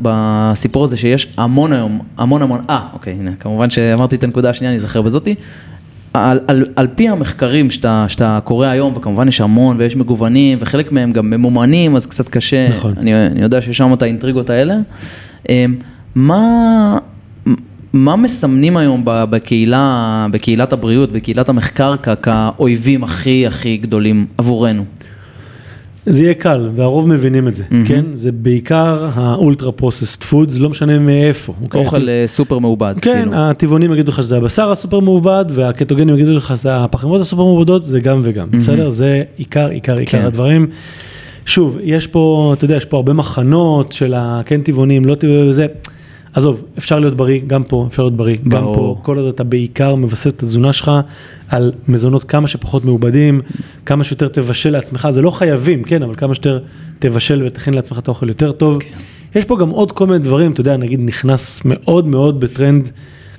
[0.00, 4.72] בסיפור הזה שיש המון היום, המון המון, אה, אוקיי, הנה, כמובן שאמרתי את הנקודה השנייה,
[4.72, 5.34] אני אזכר בזאתי.
[6.14, 10.92] על, על, על פי המחקרים שאתה, שאתה קורא היום, וכמובן יש המון ויש מגוונים, וחלק
[10.92, 12.94] מהם גם ממומנים, אז קצת קשה, נכון.
[12.96, 14.76] אני, אני יודע שיש שם את האינטריגות האלה.
[15.48, 15.74] אמ,
[16.14, 16.98] מה,
[17.92, 24.84] מה מסמנים היום בקהילה, בקהילת הבריאות, בקהילת המחקר, כאויבים הכי הכי גדולים עבורנו?
[26.06, 27.88] זה יהיה קל, והרוב מבינים את זה, mm-hmm.
[27.88, 28.04] כן?
[28.14, 31.52] זה בעיקר ה ultra processed foods, לא משנה מאיפה.
[31.62, 31.80] אוקיי?
[31.80, 32.26] אוכל okay?
[32.26, 32.94] סופר מעובד.
[33.00, 33.36] כן, כאילו.
[33.36, 38.00] הטבעונים יגידו לך שזה הבשר הסופר מעובד, והקטוגניים יגידו לך שזה הפחמימות הסופר מעובדות, זה
[38.00, 38.56] גם וגם, mm-hmm.
[38.56, 38.90] בסדר?
[38.90, 40.26] זה עיקר, עיקר, עיקר כן.
[40.26, 40.66] הדברים.
[41.46, 45.66] שוב, יש פה, אתה יודע, יש פה הרבה מחנות של הכן טבעונים, לא טבעונים וזה.
[46.32, 48.74] עזוב, אפשר להיות בריא, גם פה אפשר להיות בריא, ברור.
[48.74, 50.90] גם פה, כל עוד אתה בעיקר מבסס את התזונה שלך
[51.48, 53.40] על מזונות כמה שפחות מעובדים,
[53.86, 56.58] כמה שיותר תבשל לעצמך, זה לא חייבים, כן, אבל כמה שיותר
[56.98, 58.78] תבשל ותכין לעצמך את האוכל יותר טוב.
[58.82, 58.98] כן.
[59.34, 62.90] יש פה גם עוד כל מיני דברים, אתה יודע, נגיד נכנס מאוד מאוד בטרנד,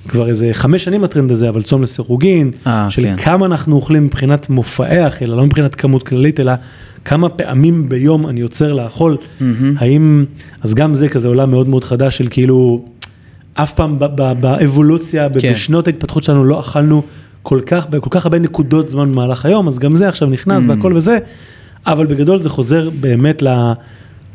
[0.08, 3.16] כבר איזה חמש שנים הטרנד הזה, אבל צום לסירוגין, 아, אה, של כן.
[3.16, 6.52] כמה אנחנו אוכלים מבחינת מופעי אכילה, לא מבחינת כמות כללית, אלא
[7.04, 9.44] כמה פעמים ביום אני עוצר לאכול, mm-hmm.
[9.78, 10.24] האם,
[10.62, 12.84] אז גם זה כזה עולם מאוד מאוד חדש של כאילו,
[13.54, 13.98] אף פעם
[14.40, 15.52] באבולוציה, כן.
[15.52, 17.02] בשנות ההתפתחות שלנו לא אכלנו
[17.42, 20.68] כל כך, בכל כך הרבה נקודות זמן במהלך היום, אז גם זה עכשיו נכנס mm-hmm.
[20.68, 21.18] והכל וזה,
[21.86, 23.72] אבל בגדול זה חוזר באמת ל...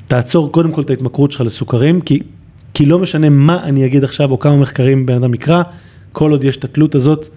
[0.08, 2.20] תעצור קודם כל את ההתמכרות שלך לסוכרים, כי,
[2.78, 5.64] כי לא משנה מה אני אגיד עכשיו או כמה מחקרים בן אדם יקרא,
[6.12, 7.28] כל עוד יש את התלות הזאת,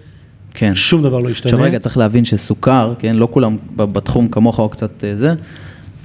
[0.53, 0.75] כן.
[0.75, 1.51] שום דבר לא ישתנה.
[1.51, 5.33] עכשיו רגע, צריך להבין שסוכר, כן, לא כולם בתחום כמוך או קצת אה, זה,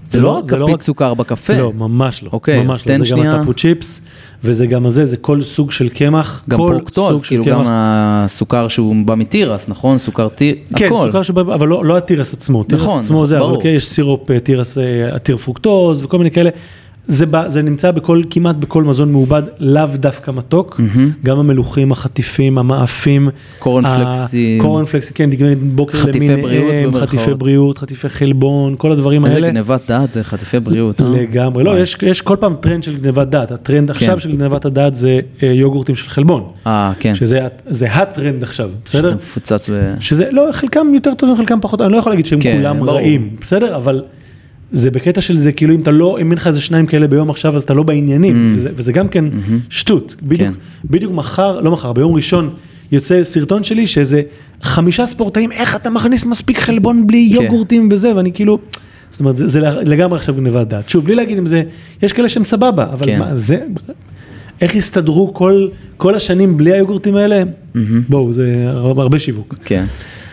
[0.09, 1.57] זה לא, לא רק כפית לא סוכר בקפה.
[1.57, 2.31] לא, ממש לא.
[2.33, 2.99] אוקיי, ממש אז לא.
[2.99, 3.25] תן שנייה.
[3.25, 4.01] זה גם התפוצ'יפס,
[4.45, 6.45] וזה גם הזה, זה כל סוג של קמח.
[6.49, 9.99] גם פרוקטוז, כאילו גם הסוכר שהוא בא מתירס, נכון?
[9.99, 11.07] סוכר תירס, כן, הכל.
[11.07, 12.65] סוכר שבא, אבל לא, לא התירס עצמו.
[12.69, 13.55] נכון, עצמו זה, ברור.
[13.55, 16.51] אבל כן, יש סירופ אה, תירס אה, עתיר פרוקטוז וכל מיני כאלה.
[17.07, 20.99] זה, בא, זה נמצא בכל, כמעט בכל מזון מעובד, לאו דווקא מתוק, mm-hmm.
[21.25, 23.29] גם המלוחים, החטיפים, המאפים.
[23.59, 24.63] קורנפלקסים.
[24.63, 25.31] קורנפלקסים, כן,
[25.63, 27.09] בוקר חטיפי בריאות במרכאות.
[27.09, 29.47] חטיפי בריאות, חטיפי חלבון, כל הדברים איזה האלה.
[29.47, 31.07] איזה גנבת דעת זה חטיפי בריאות, אה?
[31.09, 33.97] לגמרי, לא, יש, יש כל פעם טרנד של גנבת דעת, הטרנד כן.
[33.97, 36.45] עכשיו של גנבת הדעת זה אה, יוגורטים של חלבון.
[36.67, 37.15] אה, כן.
[37.15, 37.47] שזה
[37.93, 39.09] הטרנד עכשיו, בסדר?
[39.09, 39.95] שזה מפוצץ ו...
[40.01, 42.95] שזה, לא, חלקם יותר טובים, חלקם פחות, אני לא יכול להגיד שהם כן, כולם ברור.
[42.95, 43.77] רעים, בסדר?
[43.77, 44.03] אבל...
[44.73, 47.31] זה בקטע של זה, כאילו אם אתה לא, אם אין לך איזה שניים כאלה ביום
[47.31, 48.57] עכשיו, אז אתה לא בעניינים, Mm.
[48.57, 49.53] וזה, וזה גם כן Mm-hmm.
[49.71, 50.17] שטות.
[50.23, 50.53] בדיוק, כן.
[50.91, 52.51] בדיוק מחר, לא מחר, ביום ראשון
[52.93, 54.23] יוצא סרטון שלי שאיזה
[54.63, 57.43] חמישה ספורטאים, איך אתה מכניס מספיק חלבון בלי כן.
[57.43, 58.59] יוגורטים וזה, ואני כאילו,
[59.11, 60.89] זאת אומרת, זה, זה לגמרי עכשיו גניבת דעת.
[60.89, 61.63] שוב, בלי להגיד אם זה,
[62.03, 63.19] יש כאלה שהם סבבה, אבל כן.
[63.19, 63.59] מה, זה,
[64.61, 67.43] איך הסתדרו כל, כל השנים בלי היוגורטים האלה?
[68.09, 69.55] בואו, זה הרבה שיווק.
[69.65, 69.85] כן.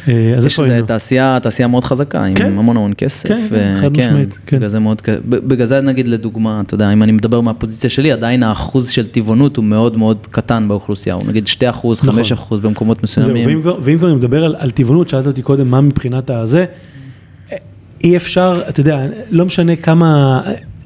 [0.08, 0.88] אה, אז יש איפה היינו?
[0.88, 2.46] תעשייה, תעשייה מאוד חזקה, עם כן.
[2.46, 3.30] המון המון כסף.
[3.30, 4.58] כן, כן, ו- חד משמעית, כן.
[4.58, 8.44] בגלל זה מאוד, בגלל זה נגיד לדוגמה, אתה יודע, אם אני מדבר מהפוזיציה שלי, עדיין
[8.44, 12.44] האחוז של טבעונות הוא מאוד מאוד קטן באוכלוסייה, הוא נגיד 2 אחוז, 5 נכון.
[12.44, 13.62] אחוז במקומות זהו, ואם מסוימים.
[13.82, 16.66] ואם כבר אני מדבר על, על טבעונות, שאלת אותי קודם מה מבחינת הזה,
[18.04, 20.42] אי אפשר, אתה יודע, לא משנה כמה,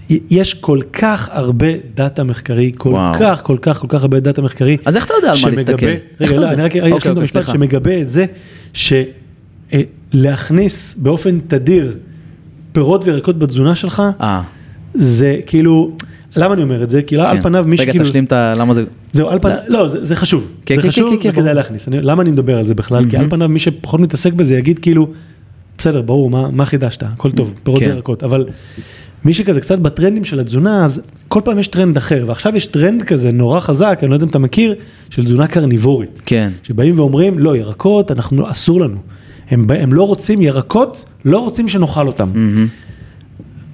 [0.09, 3.13] יש כל כך הרבה דאטה מחקרי, כל וואו.
[3.19, 4.77] כך, כל כך, כל כך הרבה דאטה מחקרי.
[4.85, 5.85] אז איך אתה יודע על מה להסתכל?
[6.21, 6.47] רגע, לא?
[6.49, 7.51] אני רק רגע אוקיי, אשלים את אוקיי, המשפט, סליחה.
[7.51, 8.25] שמגבה את זה,
[10.13, 11.97] שלהכניס באופן תדיר
[12.71, 14.41] פירות וירקות בתזונה שלך, אה,
[14.93, 15.91] זה כאילו,
[16.35, 17.01] למה אני אומר את זה?
[17.01, 17.41] כי על כן.
[17.41, 18.05] פניו מי רגע, שכאילו...
[18.05, 18.53] תשלים את ה...
[18.57, 18.83] למה זה...
[19.11, 21.53] זהו, על פניו, לא, זה, זה חשוב, כן, זה כן, חשוב כן, כן, וכדאי.
[21.53, 21.87] להכניס.
[21.87, 23.09] אני, למה אני מדבר על זה בכלל?
[23.09, 23.29] כי על.
[23.29, 25.07] פניו מי שפחות מתעסק בזה יגיד כאילו,
[25.77, 27.03] בסדר, ברור, מה, מה חידשת?
[27.03, 27.89] הכל טוב, פירות כן.
[27.89, 28.45] וירקות, אבל
[29.25, 33.03] מי שכזה קצת בטרנדים של התזונה, אז כל פעם יש טרנד אחר, ועכשיו יש טרנד
[33.03, 34.75] כזה נורא חזק, אני לא יודע אם אתה מכיר,
[35.09, 36.21] של תזונה קרניבורית.
[36.25, 36.51] כן.
[36.63, 38.97] שבאים ואומרים, לא, ירקות, אנחנו, אסור לנו.
[39.49, 42.29] הם, הם לא רוצים ירקות, לא רוצים שנאכל אותם.
[42.33, 42.67] מהמם.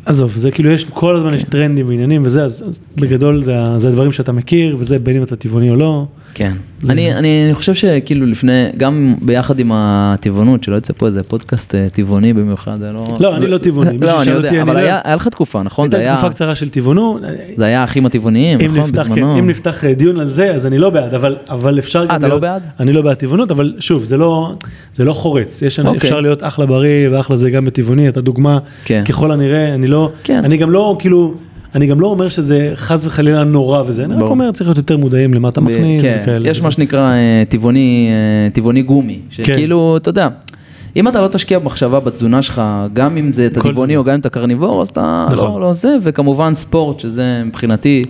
[0.06, 3.88] עזוב, זה כאילו יש, כל הזמן יש טרנדים ועניינים וזה, אז, אז בגדול זה, זה
[3.88, 6.06] הדברים שאתה מכיר, וזה בין אם אתה טבעוני או לא.
[6.34, 6.54] כן.
[6.90, 11.76] אני, אני, אני חושב שכאילו לפני, גם ביחד עם הטבעונות, שלא יצא פה איזה פודקאסט
[11.76, 13.04] אה, טבעוני במיוחד, זה לא...
[13.20, 15.90] לא, אני לא טבעוני, לא, אני יודע, אבל לא- היה לך תקופה, נכון?
[15.90, 16.18] זה הייתה היה...
[16.18, 17.22] תקופה קצרה של טבעונות,
[17.58, 18.92] זה היה האחים הטבעוניים, נכון?
[18.92, 19.40] בזמנו.
[19.40, 21.14] אם נפתח אה, דיון על זה, אז אני לא בעד,
[21.50, 22.64] אבל, אפשר גם אתה לא בעד?
[22.80, 24.54] אני לא בעד טבעונות, אבל שוב, זה לא,
[25.00, 25.98] לא חורץ, יש, אוקיי.
[25.98, 29.04] אפשר להיות אחלה בריא ואחלה זה גם בטבעוני, אתה דוגמה, כן.
[29.08, 30.46] ככל הנראה, אני לא, כן.
[30.46, 31.34] אני גם לא, כאילו,
[31.76, 34.22] אני גם לא אומר שזה חס וחלילה נורא וזה, אני רק.
[34.22, 36.50] אומר, צריך להיות יותר מודעים למה אתה מכניס כן, וכאלה.
[36.50, 36.62] יש.
[36.62, 39.44] מה שנקרא אה, טבעוני, אה, טבעוני גומי, כן.
[39.44, 40.28] שכאילו, אתה יודע,
[40.96, 42.62] אם אתה לא תשקיע במחשבה בתזונה שלך,
[42.94, 43.98] גם אם זה את הטבעוני.
[43.98, 45.62] או גם אם אתה קרניבור, אז אתה נכון.
[45.62, 48.04] לא, לא זה, וכמובן ספורט, שזה מבחינתי,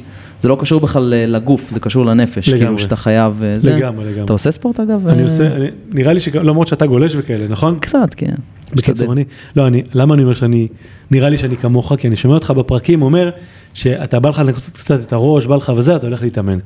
[0.44, 2.66] זה לא קשור בכלל אה, לגוף, זה קשור לנפש, לגמרי.
[2.66, 3.76] כאילו שאתה חייב, אה, זה.
[3.76, 4.24] לגמרי, לגמרי.
[4.24, 5.08] אתה עושה ספורט אגב?
[5.08, 7.78] אני אה, עושה, אני- נראה לי שלמרות שאתה גולש וכאלה, נכון?
[7.80, 8.34] קצת, כן.
[8.76, 9.14] בקיצור.
[9.14, 9.24] אני,
[9.56, 10.68] לא, אני, למה אני אומר שאני,
[11.12, 13.30] נראה לי שאני כמוך, כי אני שומע אותך בפרקים אומר
[13.74, 16.60] שאתה בא לך לנקות קצת את הראש, בא לך וזה, אתה הולך להתאמן.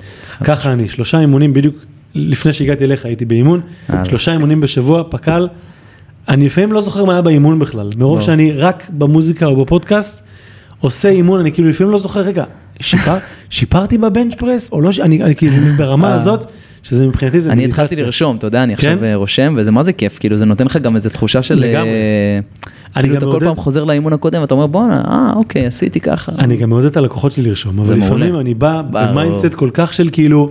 [0.43, 1.75] ככה אני, שלושה אימונים בדיוק,
[2.15, 3.61] לפני שהגעתי אליך הייתי באימון.
[4.03, 5.47] שלושה אימונים בשבוע, פק"ל.
[6.29, 8.21] אני לפעמים לא זוכר מה היה באימון בכלל, מרוב ברור.
[8.21, 10.21] שאני רק במוזיקה או בפודקאסט
[10.79, 12.43] עושה אימון, אני כאילו לפעמים לא זוכר, רגע,
[12.81, 13.15] שיפר,
[13.49, 16.13] שיפרתי בבנץ' פרס, או לא, אני, אני כאילו ברמה אה.
[16.15, 16.45] הזאת,
[16.83, 17.95] שזה מבחינתי זה אני התחלתי.
[17.95, 18.87] לרשום, אתה יודע, אני כן?
[18.91, 21.55] עכשיו אה, רושם, וזה מה זה כיף, כאילו זה נותן לך גם איזו תחושה של...
[21.55, 21.89] לגמרי.
[21.89, 22.39] אה,
[22.95, 25.99] אני כאילו אתה כל מעודד- פעם חוזר לאימון הקודם, ואתה אומר בואנה, אה אוקיי, עשיתי
[25.99, 26.31] ככה.
[26.39, 27.95] אני גם מעודד את הלקוחות שלי לרשום, אבל.
[27.95, 28.81] לפעמים אני בא.
[28.91, 30.49] ב mindset כל כך של כאילו,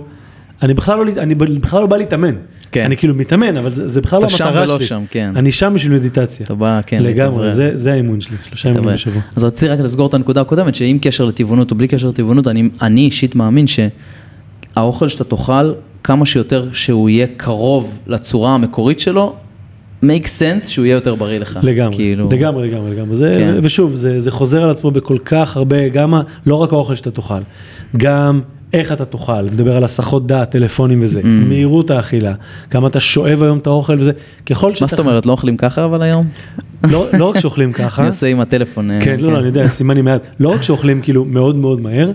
[0.61, 2.35] אני בכלל לא, אני בכלל לא בא להתאמן.
[2.71, 2.83] כן.
[2.85, 4.85] אני כאילו מתאמן, אבל זה, זה בכלל לא אתה שם המטרה ולא שלי.
[4.87, 5.31] שם, כן.
[5.35, 6.43] אני שם בשביל מדיטציה.
[6.45, 7.51] אתה בא, כן, לגמרי.
[7.53, 8.93] זה, זה האימון שלי, שלושה אימונים.
[8.93, 9.21] בשבוע.
[9.35, 12.69] אז רציתי רק לסגור את הנקודה הקודמת, שעם קשר לטבעונות או בלי קשר לטבעונות, אני,
[12.81, 19.35] אני אישית מאמין שהאוכל שאתה תאכל, כמה שיותר שהוא יהיה קרוב לצורה המקורית שלו,
[20.03, 21.59] make sense שהוא יהיה יותר בריא לך.
[21.63, 23.15] לגמרי, כאילו, לגמרי, לגמרי, לגמרי.
[23.15, 23.59] זה, כן.
[23.63, 27.11] ושוב, זה, זה חוזר על עצמו בכל כך הרבה, גם, ה- לא רק האוכל שאתה
[27.11, 27.39] תאכל,
[27.97, 28.41] גם
[28.73, 31.25] איך אתה תאכל, מדבר על הסחות דעת, טלפונים וזה, Mm.
[31.25, 32.33] מהירות האכילה,
[32.69, 34.11] כמה אתה שואב היום את האוכל וזה,
[34.45, 34.83] ככל שאתה...
[34.85, 36.27] מה זאת אומרת, לא אוכלים ככה אבל היום?
[36.83, 38.91] לא, לא רק שאוכלים ככה, אני עושה עם הטלפון.
[38.91, 40.21] אה, כן, לא, לא, אני יודע, סימן עם היד.
[40.39, 42.11] לא רק שאוכלים כאילו מאוד מאוד מהר,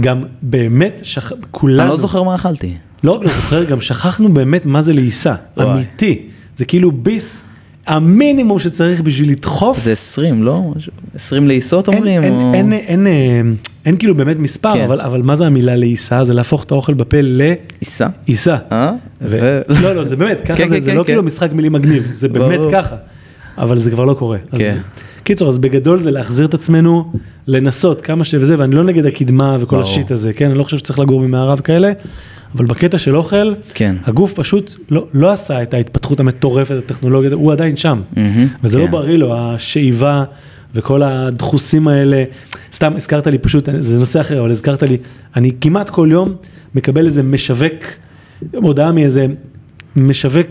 [0.00, 1.32] גם באמת, שכ...
[1.50, 2.74] כולנו, אני לא זוכר מה אכלתי.
[3.04, 5.34] לא רק לא זוכר, גם שכחנו באמת מה זה לעיסה.
[5.60, 6.22] אמיתי.
[6.56, 7.42] זה כאילו ביס,
[7.86, 9.80] המינימום שצריך בשביל לדחוף.
[9.82, 10.62] זה 20, לא?
[10.76, 12.22] משהו- 20 לעיסות אין, אומרים?
[12.22, 13.54] אין, או- אין, אין, אין,
[13.84, 14.84] אין כאילו באמת מספר, כן.
[14.84, 16.24] אבל, אבל מה זה המילה לעיסה?
[16.24, 17.16] זה להפוך את האוכל בפה
[17.80, 18.06] עיסה?
[18.28, 18.56] לעיסה.
[18.72, 18.92] אה?
[19.22, 19.60] ו...
[19.82, 21.06] לא, לא, זה באמת, ככה כן, זה, כן, זה כן, לא כן.
[21.06, 22.60] כאילו משחק מילים מגניב, זה באמת.
[22.72, 22.96] ככה.
[23.58, 24.38] אבל זה כבר לא קורה.
[24.52, 24.80] אז, כן.
[25.24, 27.12] קיצור, אז בגדול זה להחזיר את עצמנו,
[27.46, 28.34] לנסות כמה ש...
[28.34, 29.82] וזה, ואני לא נגד הקדמה וכל ברור.
[29.82, 30.50] השיט הזה, כן?
[30.50, 31.92] אני לא חושב שצריך לגור ממערב כאלה,
[32.54, 33.96] אבל בקטע של אוכל, כן.
[34.04, 38.00] הגוף פשוט לא, לא עשה את ההתפתחות המטורפת הטכנולוגית, הוא עדיין שם.
[38.16, 38.90] מהמם, וזה לא כן.
[38.90, 40.24] בריא לו, הישיבה
[40.74, 42.24] וכל הדחוסים האלה.
[42.72, 44.98] סתם הזכרת לי פשוט, זה נושא אחר, אבל הזכרת לי,
[45.36, 46.34] אני כמעט כל יום
[46.74, 47.84] מקבל איזה משווק,
[48.54, 49.26] הודעה מאיזה
[49.96, 50.48] משווק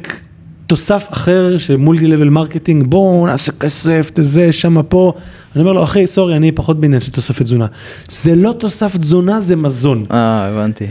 [0.71, 5.13] תוסף אחר של multi level marketing, בואו נעשה כסף, זה, שמה פה.
[5.55, 7.65] אני אומר לו, אחי, sorry, אני פחות בעניין של תוספי תזונה.
[8.09, 10.05] זה לא תוסף תזונה, זה מזון.
[10.11, 10.85] אה, הבנתי.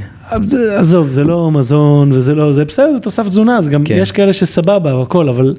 [0.76, 3.94] עזוב, זה לא מזון וזה לא, זה בסדר, זה תוסף תזונה, זה גם, כן.
[3.98, 5.56] יש כאלה שסבבה והכל, אבל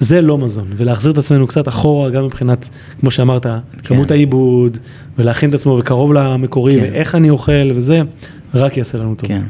[0.00, 2.68] זה לא מזון, ולהחזיר את עצמנו קצת אחורה, גם מבחינת,
[3.00, 3.58] כמו שאמרת, כן.
[3.84, 4.78] כמות העיבוד,
[5.18, 6.80] ולהכין את עצמו וקרוב למקורי, כן.
[6.82, 8.02] ואיך אני אוכל וזה,
[8.54, 9.28] רק יעשה לנו טוב.
[9.28, 9.42] כן,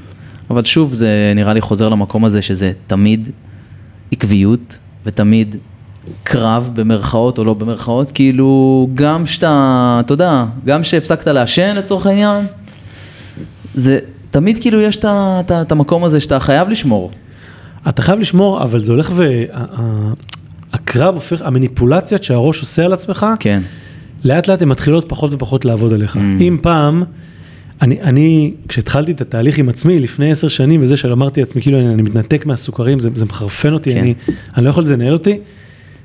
[0.51, 3.31] אבל שוב, זה נראה לי חוזר למקום הזה שזה תמיד
[4.13, 5.57] עקביות, ותמיד
[6.23, 12.47] קרב במרכאות או לא במרכאות, כאילו גם שאתה, אתה יודע, גם שהפסקת לעשן לצורך העניין,
[13.75, 13.99] זה
[14.31, 17.11] תמיד כאילו יש את המקום הזה שאתה חייב לשמור.
[17.89, 19.13] אתה חייב לשמור, אבל זה הולך
[20.73, 23.63] והקרב הופך, המניפולציות שהראש עושה על עצמך, כן.
[24.25, 26.17] לאט לאט הן מתחילות פחות ופחות לעבוד עליך.
[26.17, 26.19] Mm.
[26.41, 27.05] אם פעם,
[27.83, 31.95] אני, אני, כשהתחלתי את התהליך עם עצמי לפני עשר שנים, וזה שאמרתי לעצמי, כאילו אני,
[31.95, 34.01] אני מתנתק מהסוכרים, זה, זה מחרפן אותי, כן.
[34.01, 34.15] אני,
[34.57, 35.39] אני לא יכול לנהל אותי.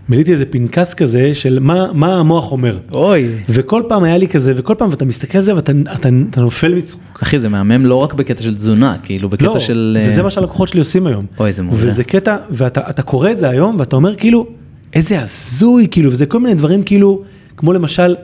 [0.10, 2.80] מילאתי איזה פנקס כזה של מה, מה המוח אומר.
[2.94, 3.28] אוי.
[3.50, 6.76] וכל פעם היה לי כזה, וכל פעם אתה מסתכל על זה ואתה אתה, אתה נופל
[6.76, 7.20] מצחוק.
[7.24, 9.98] אחי, זה מהמם לא רק בקטע של תזונה, כאילו בקטע לא, של...
[10.06, 11.26] וזה אה, מה שהלקוחות שלי עושים היום.
[11.40, 11.88] אוי, זה מעולה.
[11.88, 14.48] וזה קטע, ואתה קורא את זה היום, ואתה אומר כאילו,
[14.94, 17.22] איזה הזוי, כאילו, וזה כל מיני דברים כאילו,
[17.58, 18.16] כמו למשל,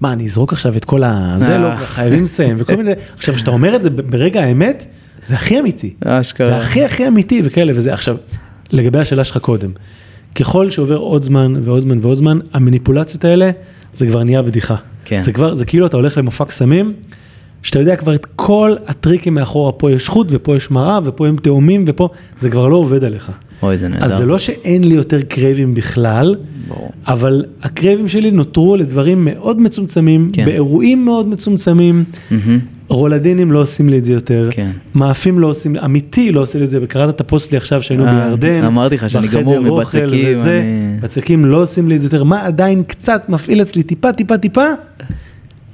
[0.00, 1.34] מה, אני אזרוק עכשיו את כל ה...
[1.36, 1.78] זה לא, אה.
[1.78, 2.92] חייבים לסיים, וכל מיני...
[3.16, 4.86] עכשיו, כשאתה אומר את זה ברגע האמת,
[5.24, 5.94] זה הכי אמיתי.
[6.04, 6.46] אשכרה.
[6.46, 8.16] זה הכי הכי אמיתי וכאלה, וזה עכשיו,
[8.70, 9.70] לגבי השאלה שלך קודם.
[10.34, 13.50] ככל שעובר עוד זמן ועוד זמן ועוד זמן, המניפולציות האלה,
[13.92, 14.76] זה כבר נהיה בדיחה.
[15.04, 15.22] כן.
[15.22, 16.92] זה כבר, זה כאילו אתה הולך למופע קסמים,
[17.62, 21.36] שאתה יודע כבר את כל הטריקים מאחורה, פה יש חוט ופה יש מראה ופה הם
[21.36, 23.32] תאומים ופה, זה כבר לא עובד עליך.
[23.62, 24.04] אוי, זה נהדר.
[24.04, 26.34] אז זה לא שאין לי יותר קרייבים בכלל,
[26.68, 26.90] ברור.
[27.06, 30.44] אבל הקרייבים שלי נותרו לדברים מאוד מצומצמים, כן.
[30.44, 32.04] באירועים מאוד מצומצמים.
[32.30, 32.34] Mm-hmm.
[32.88, 34.70] רולדינים לא עושים לי את זה יותר, כן.
[34.94, 38.06] מאפים לא עושים, אמיתי לא עושה לי את זה, וקראת את הפוסט לי עכשיו שהיינו
[38.06, 42.06] אה, בירדן, אמרתי לך שאני גמור מבצקים, וזה, אני- בצקים לא עושים לי את זה
[42.06, 44.64] יותר, מה עדיין קצת מפעיל אצלי טיפה טיפה טיפה,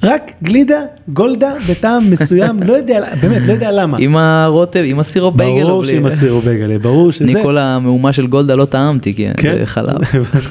[0.02, 3.96] רק גלידה, גולדה, בטעם מסוים, לא יודע, באמת, לא יודע למה.
[4.00, 5.62] עם הרוטב, עם הסירופ בייגל.
[5.62, 5.84] ברור?
[5.84, 7.24] שעם הסירו בייגלה, ברור שזה.
[7.24, 9.58] אני כל המהומה של גולדה לא טעמתי, כי כן?
[9.58, 9.96] זה חלב.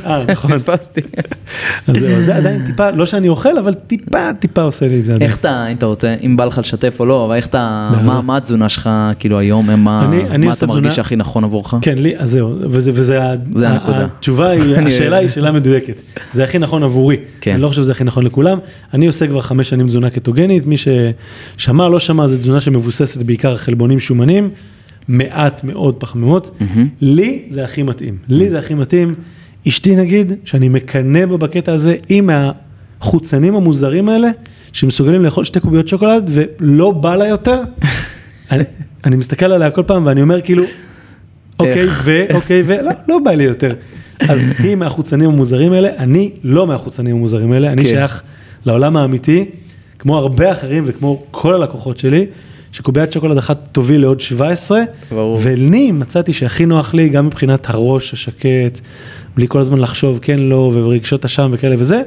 [0.06, 0.52] אה, נכון.
[0.52, 1.02] פספסתי.
[1.88, 5.18] אז זהו, זה עדיין טיפה, לא שאני אוכל, אבל טיפה טיפה עושה לי את זה.
[5.22, 7.91] איך אתה, אם אתה רוצה, אם בא לך לשתף או לא, אבל איך אתה.
[8.24, 8.89] מה התזונה שלך,
[9.20, 10.10] כאילו היום, מה
[10.58, 11.74] אתה מרגיש שהכי נכון עבורך?
[11.82, 13.20] כן, לי, אז זהו, וזה, וזה.
[13.62, 16.02] התשובה היא, השאלה היא שאלה מדויקת.
[16.34, 17.18] זה הכי נכון עבורי.
[17.41, 17.52] כן.
[17.52, 18.58] אני לא חושב שזה הכי נכון לכולם.
[18.93, 23.50] אני עושה כבר חמש שנים תזונה קטוגנית, מי ששמע, לא שמע, זו תזונה שמבוססת בעיקר
[23.50, 24.50] על חלבונים שומנים,
[25.08, 26.52] מעט מאוד פחמימות.
[26.60, 26.88] מהמם.
[27.02, 28.18] לי זה הכי מתאים.
[28.30, 29.14] לי זה הכי מתאים.
[29.68, 34.30] אשתי נגיד, שאני מקנא בה בקטע הזה, היא מהחוצנים המוזרים האלה,
[34.74, 37.62] שמסוגלים לאכול שתי קוביות שוקולד ולא בא לה יותר.
[38.52, 38.64] אני,
[39.06, 40.64] אני מסתכל עליה כל פעם ואני אומר כאילו,
[41.60, 41.86] אוקיי?
[42.04, 43.72] ו, אוקיי ו, לא, לא בא לי יותר.
[44.20, 47.90] אז היא מהחוצנים המוזרים האלה, אני לא מהחוצנים המוזרים האלה, אני כן.
[47.90, 48.22] שייך
[48.66, 49.45] לעולם האמיתי,
[49.99, 52.26] כמו הרבה אחרים וכמו כל הלקוחות שלי,
[52.72, 55.39] שקוביית שוקולד אחת תוביל לעוד 17, ברור.
[55.43, 58.80] ולי מצאתי שהכי נוח לי, גם מבחינת הראש השקט,
[59.36, 62.01] בלי כל הזמן לחשוב כן לא, ורגשות אשם וכאלה וזה,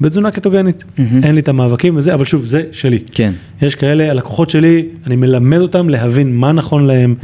[0.00, 0.84] בתזונה קטוגנית.
[0.98, 1.24] מהמם.
[1.24, 2.98] אין לי את המאבקים וזה, אבל שוב, זה שלי.
[3.12, 3.32] כן.
[3.62, 7.14] יש כאלה, הלקוחות שלי, אני מלמד אותם להבין מה נכון להם,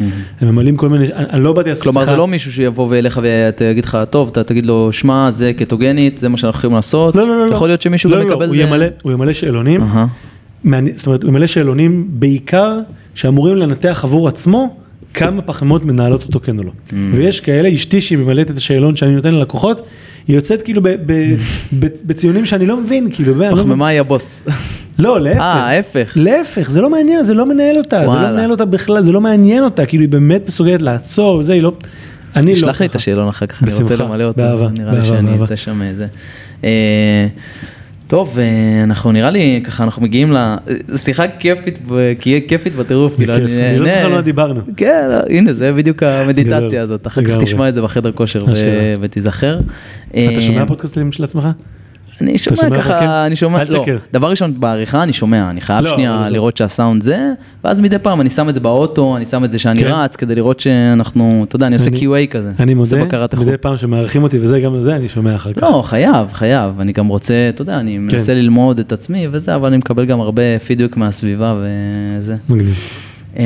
[0.40, 3.20] הם ממלאים כל מיני, אני אני לא באתי לעשות כלומר זה לא מישהו שיבוא ואליך
[3.22, 7.16] ויגיד לך, טוב, אתה תגיד לו, שמע, זה קטוגנית, זה מה שאנחנו יכולים לעשות.
[7.16, 7.52] לא, לא, לא, לא.
[7.54, 8.46] יכול להיות שמישהו לא, גם לא, לא, יקבל...
[8.46, 10.06] הוא ימלא, הוא ימלא שאלונים, אהה.
[10.64, 12.78] מעניין- זאת אומרת, הוא ימלא שאלונים בעיקר
[13.14, 14.76] שאמורים לנתח עבור עצמו
[15.16, 16.70] כמה פחמות מנהלות אותו כן או לא.
[16.90, 16.94] Mm.
[17.12, 19.82] ויש כאלה, אשתי שהיא ממלאת את השאלון שאני נותן ללקוחות,
[20.28, 21.34] היא יוצאת כאילו ב- ב-
[21.80, 23.54] ב- בציונים שאני לא מבין, כאילו, לא.
[23.56, 24.44] פחמימה היא הבוס.
[24.98, 25.40] לא, להפך.
[25.40, 26.12] אה, ההפך.
[26.16, 28.30] להפך, זה לא מעניין, זה לא מנהל אותה, זה וואלה.
[28.30, 31.62] לא מנהל אותה בכלל, זה לא מעניין אותה, כאילו היא באמת מסוגלת לעצור, זה, היא
[31.62, 31.72] לא...
[32.36, 32.94] אני לא שלח לי את.
[32.94, 34.40] השאלון אחר כך, אני רוצה למלא אותו.
[34.40, 35.42] באהבה, נראה לי שאני.
[35.42, 36.06] אצא שם איזה.
[38.06, 40.32] אה, טוב, אה, אנחנו נראה לי, ככה אנחנו מגיעים
[40.88, 42.12] לשיחה כיפית, ב-
[42.48, 43.16] כיפית בטירוף.
[43.16, 43.96] כאילו, בכיף, אני לא נהנה.
[43.96, 44.60] זוכר על מה דיברנו.
[44.76, 47.06] כן, לא, הנה, זה בדיוק המדיטציה הזאת.
[47.06, 47.38] אחר כך.
[47.42, 48.44] תשמע את זה בחדר כושר.
[49.00, 49.58] ותיזכר.
[50.10, 51.48] אתה אה, שומע פודקאסטים של עצמך?
[52.20, 53.26] אני שומע ככה?
[53.26, 53.84] אני שומע, לא.
[54.12, 57.32] דבר ראשון בעריכה אני שומע, אני חייב לא, שנייה זה- לראות שהסאונד זה,
[57.64, 59.86] ואז מדי פעם אני שם את זה באוטו, אני שם את זה שאני כן.
[59.86, 62.52] רץ, כדי לראות שאנחנו, אתה יודע, אני עושה QA כזה.
[62.60, 62.96] אני מודה.
[63.46, 65.62] מדי פעם שמארחים אותי וזה, גם לזה אני שומע אחר כך.
[65.62, 68.38] לא, חייב, חייב, אני גם רוצה, אתה יודע, אני מנסה כן.
[68.38, 71.54] ללמוד את עצמי וזה, אבל אני מקבל גם הרבה פידבק מהסביבה
[72.18, 72.36] וזה.
[72.48, 72.74] מגניב.
[73.36, 73.42] אמ,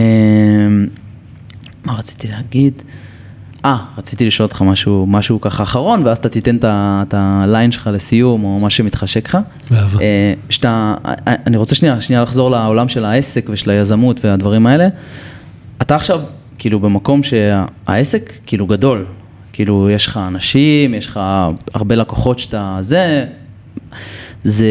[1.85, 2.83] מה רציתי להגיד?
[3.65, 8.45] אה, רציתי לשאול אותך משהו, משהו ככה אחרון, ואז אתה תיתן את הליין שלך לסיום,
[8.45, 9.39] או מה שמתחשק לך.
[9.71, 10.01] באהבה.
[10.01, 14.89] אה, שאתה, אה, אני רוצה שנייה, שנייה לחזור לעולם של העסק ושל היזמות והדברים האלה.
[15.83, 16.21] אתה עכשיו,
[16.59, 19.07] כאילו, במקום שהעסק, כאילו, גדול.
[19.53, 21.21] כאילו, יש לך אנשים, יש לך
[21.75, 23.27] הרבה לקוחות שאתה, זה,
[24.43, 24.67] זה,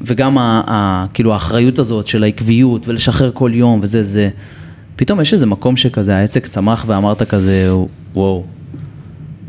[0.00, 4.28] וגם ה, ה, כאילו, האחריות הזאת של העקביות ולשחרר כל יום וזה, זה,
[4.96, 7.70] פתאום יש איזה מקום שכזה, העסק צמח ואמרת כזה,
[8.14, 8.44] וואו,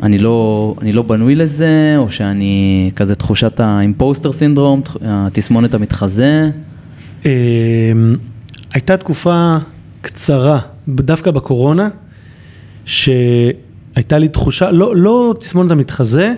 [0.04, 6.50] אני לא, אני לא בנוי לזה, או שאני כזה תחושת האימפוסטר סינדרום, התסמונת המתחזה?
[7.26, 7.30] אמ,
[8.74, 9.52] הייתה תקופה
[10.02, 11.90] קצרה, דווקא בקורונה,
[12.86, 16.34] שהייתה לי תחושה, לא, לא תסמונת המתחזה,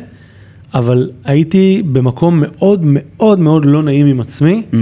[0.74, 4.76] אבל הייתי במקום מאוד מאוד מאוד לא נעים עם עצמי, mm.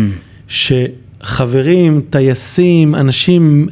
[0.48, 3.68] שחברים, טייסים, אנשים,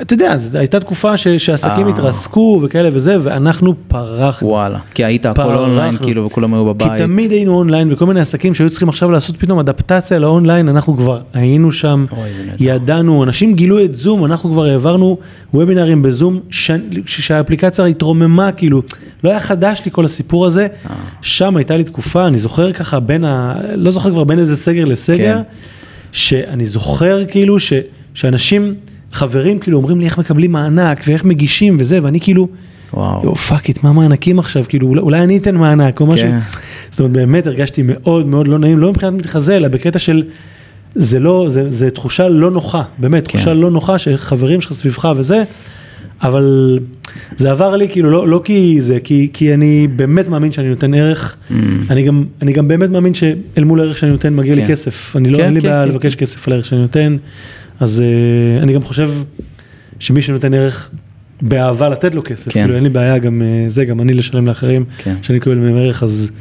[0.00, 1.92] אתה יודע, זו הייתה תקופה ש, שעסקים אה.
[1.92, 4.48] התרסקו וכאלה וזה, ואנחנו פרחנו.
[4.48, 6.92] וואלה, כי היית הכל אונליין כאילו וכולם היו בבית.
[6.92, 10.96] כי תמיד היינו אונליין וכל מיני עסקים שהיו צריכים עכשיו לעשות פתאום אדפטציה לאונליין, אנחנו
[10.96, 15.18] כבר היינו שם, אוי, ידענו, אנשים גילו את זום, אנחנו כבר העברנו
[15.54, 16.70] וובינרים בזום, ש...
[17.06, 18.82] שהאפליקציה התרוממה, כאילו,
[19.24, 20.94] לא היה חדש לי כל הסיפור הזה, אה.
[21.22, 23.54] שם הייתה לי תקופה, אני זוכר ככה בין ה...
[23.74, 25.42] לא זוכר כבר בין איזה סגר לסגר, כן.
[26.12, 27.72] שאני זוכר כאילו ש...
[28.14, 28.74] שאנשים...
[29.12, 32.48] חברים כאילו אומרים לי איך מקבלים מענק ואיך מגישים וזה, ואני כאילו,
[32.94, 36.28] וואו, fuck it, מה מענקים עכשיו, כאילו אולי, אולי אני אתן מענק או משהו.
[36.28, 36.38] כן.
[36.90, 40.22] זאת אומרת, באמת הרגשתי מאוד מאוד לא נעים, לא מבחינת מתחזה, אלא בקטע של,
[40.94, 43.38] זה לא, זה, זה תחושה לא נוחה, באמת, כן.
[43.38, 45.44] תחושה לא נוחה שחברים שלך סביבך וזה,
[46.22, 46.78] אבל
[47.36, 50.94] זה עבר לי כאילו לא, לא כי זה, כי, כי אני באמת מאמין שאני נותן
[50.94, 51.52] ערך, mm.
[51.90, 54.60] אני, גם, אני גם באמת מאמין שאל מול הערך שאני נותן מגיע כן.
[54.60, 56.20] לי כסף, אני לא, כן, אין לי כן, בעיה כן, לבקש כן.
[56.20, 57.16] כסף על הערך שאני נותן.
[57.82, 59.10] אז uh, אני גם חושב
[59.98, 60.90] שמי שנותן ערך
[61.42, 62.60] באהבה לתת לו כסף, כן.
[62.60, 65.14] כאילו אין לי בעיה גם uh, זה, גם אני לשלם לאחרים, כן.
[65.22, 66.32] שאני אקבל מהם ערך, אז,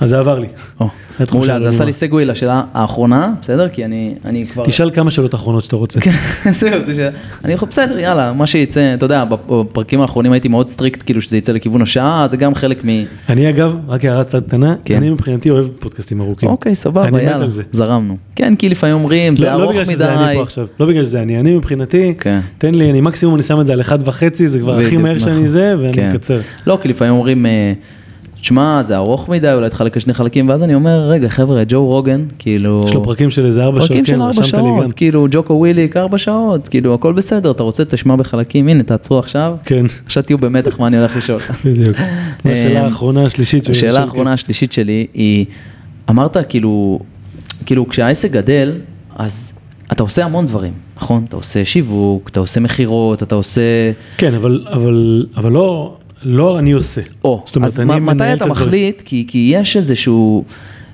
[0.00, 0.46] אז זה עבר לי.
[0.80, 0.84] Oh.
[1.32, 3.68] מעולה, זה עשה לי segue לשאלה האחרונה, בסדר?
[3.68, 4.64] כי אני, אני כבר...
[4.64, 6.00] תשאל כמה שאלות אחרונות שאתה רוצה.
[6.00, 6.12] כן,
[6.50, 7.10] זהו, זה שאלה.
[7.44, 11.36] אני יכול, בסדר, יאללה, מה שיצא, אתה יודע, בפרקים האחרונים הייתי מאוד strict, כאילו שזה
[11.36, 12.88] יצא לכיוון השעה, זה גם חלק מ...
[13.28, 14.96] אני אגב, רק הערת צד קטנה, כן.
[14.96, 16.48] אני מבחינתי אוהב פודקאסטים ארוכים.
[16.48, 18.16] אוקיי, סבבה, יאללה, זרמנו.
[18.36, 19.78] כן, כי לפעמים אומרים, זה לא, לא ארוך מדי.
[19.78, 22.40] לא בגלל שזה אני פה עכשיו, לא בגלל שזה אני, אני מבחינתי, כן.
[22.58, 25.18] תן לי, אני מקסימום אני שם את זה על אחד וחצי, זה כבר הכי מהר
[25.18, 25.46] שאני נכון.
[25.46, 26.10] זה, ואני כן.
[26.10, 26.40] מקצר.
[26.66, 27.46] לא, כי לפעמים אומרים...
[27.46, 27.72] אה,
[28.44, 32.24] תשמע, זה ארוך מדי, אולי תחלק לשני חלקים, ואז אני אומר, רגע, חבר'ה, ג'ו רוגן,
[32.38, 32.84] כאילו...
[32.86, 36.18] יש לו פרקים של איזה ארבע שעות, פרקים של ארבע שעות, כאילו, ג'וקו וויליק, ארבע
[36.18, 39.56] שעות, כאילו, הכל בסדר, אתה רוצה, תשמע בחלקים, הנה, תעצרו עכשיו.
[39.64, 39.84] כן.
[40.06, 41.40] עכשיו תהיו במתח מה אני הולך לשאול.
[41.64, 41.96] בדיוק.
[42.44, 43.72] השאלה אמ, האחרונה השלישית שלי.
[43.72, 45.46] השאלה האחרונה השלישית שלי היא,
[46.10, 47.00] אמרת, כאילו,
[47.66, 48.72] כאילו, כשהעסק גדל,
[49.16, 49.52] אז
[49.92, 51.24] אתה עושה המון דברים, נכון?
[51.28, 53.60] אתה עושה שיווק, אתה עושה מכירות, אתה עושה...
[54.18, 57.00] כן, אבל, אבל, אבל לא, לא אני עושה.
[57.24, 60.44] או, זאת אומרת, אז אני מתי אתה מחליט, כי, כי יש איזשהו,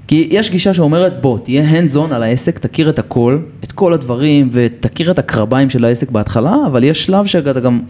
[0.07, 3.93] כי יש גישה שאומרת בוא תהיה hands on על העסק, תכיר את הכל, את כל
[3.93, 7.81] הדברים ותכיר את הקרביים של העסק בהתחלה, אבל יש שלב שאתה גם,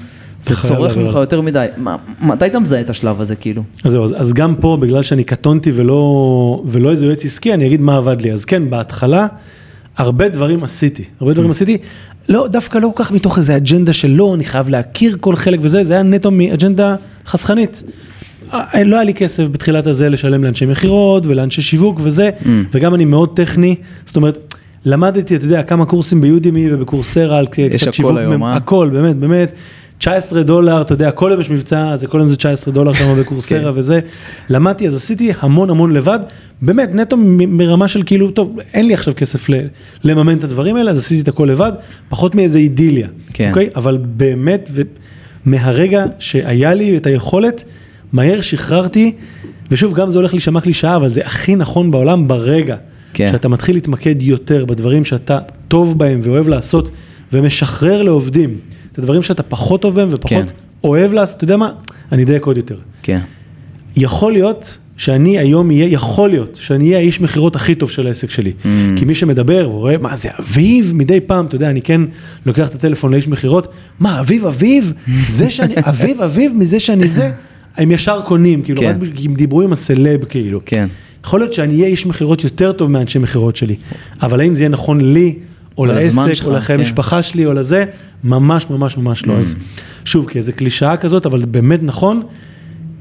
[0.42, 1.66] זה צורך ממך יותר מדי.
[1.76, 3.62] מה, מתי אתה מזהה את השלב הזה כאילו?
[3.84, 7.66] אז זהו, אז, אז גם פה בגלל שאני קטונתי ולא, ולא איזה יועץ עסקי, אני
[7.66, 8.32] אגיד מה עבד לי.
[8.32, 9.26] אז כן, בהתחלה
[9.96, 11.52] הרבה דברים עשיתי, הרבה דברים mm.
[11.52, 11.78] עשיתי,
[12.28, 15.60] לא, דווקא לא כל כך מתוך איזה אג'נדה של לא, אני חייב להכיר כל חלק
[15.62, 16.96] וזה, זה היה נטו מאג'נדה
[17.26, 17.82] חסכנית.
[18.52, 22.46] אה, לא היה לי כסף בתחילת הזה לשלם לאנשי מכירות ולאנשי שיווק וזה, mm.
[22.72, 24.54] וגם אני מאוד טכני, זאת אומרת,
[24.84, 28.54] למדתי, אתה יודע, כמה קורסים ביודימי ובקורסרה על קצת שיווק, היום, אה?
[28.54, 29.52] הכל, באמת, באמת.
[30.00, 33.14] 19 דולר, אתה יודע, כל יום יש מבצע, אז כל יום זה 19 דולר שם
[33.20, 33.78] בקורסרה כן.
[33.78, 34.00] וזה.
[34.48, 36.18] למדתי, אז עשיתי המון המון לבד,
[36.62, 39.46] באמת, נטו מרמה של כאילו, טוב, אין לי עכשיו כסף
[40.04, 41.72] לממן את הדברים האלה, אז עשיתי את הכל לבד,
[42.08, 43.08] פחות מאיזה אידיליה.
[43.32, 43.48] כן.
[43.48, 43.68] אוקיי?
[43.76, 44.70] אבל באמת,
[45.44, 47.64] מהרגע שהיה לי את היכולת,
[48.12, 49.12] מהר שחררתי,
[49.70, 52.76] ושוב, גם זה הולך להישמע קלישאה, אבל זה הכי נכון בעולם ברגע.
[53.12, 53.28] כן.
[53.32, 56.90] שאתה מתחיל להתמקד יותר בדברים שאתה טוב בהם ואוהב לעשות,
[57.32, 58.56] ומשחרר לעובדים.
[58.92, 60.54] את הדברים שאתה פחות טוב בהם ופחות כן.
[60.84, 61.72] אוהב לעשות, אתה יודע מה?
[62.12, 62.76] אני אדייק עוד יותר.
[63.02, 63.20] כן.
[63.96, 68.30] יכול להיות שאני היום אהיה, יכול להיות שאני אהיה האיש מכירות הכי טוב של העסק
[68.30, 68.52] שלי.
[68.62, 68.66] Mm.
[68.96, 72.00] כי מי שמדבר ורואה, מה זה אביב מדי פעם, אתה יודע, אני כן
[72.46, 73.68] לוקח את הטלפון לאיש מכירות,
[73.98, 74.92] מה אביב אביב,
[75.38, 77.30] זה שאני, אביב אביב מזה שאני זה,
[77.76, 78.98] הם ישר קונים, כאילו, כן.
[79.02, 80.60] רק כי הם דיברו עם הסלב, כאילו.
[80.66, 80.88] כן.
[81.24, 83.76] יכול להיות שאני אהיה איש מכירות יותר טוב מאנשי מכירות שלי,
[84.22, 85.34] אבל האם זה יהיה נכון לי,
[85.80, 86.80] או לעסק, או לחיי כן.
[86.80, 87.84] המשפחה שלי, או לזה,
[88.24, 89.34] ממש ממש ממש לא.
[89.34, 89.36] Mm.
[89.36, 89.56] אז
[90.04, 92.22] שוב, כי איזה קלישאה כזאת, אבל באמת נכון,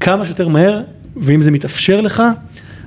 [0.00, 0.80] כמה שיותר מהר,
[1.16, 2.22] ואם זה מתאפשר לך,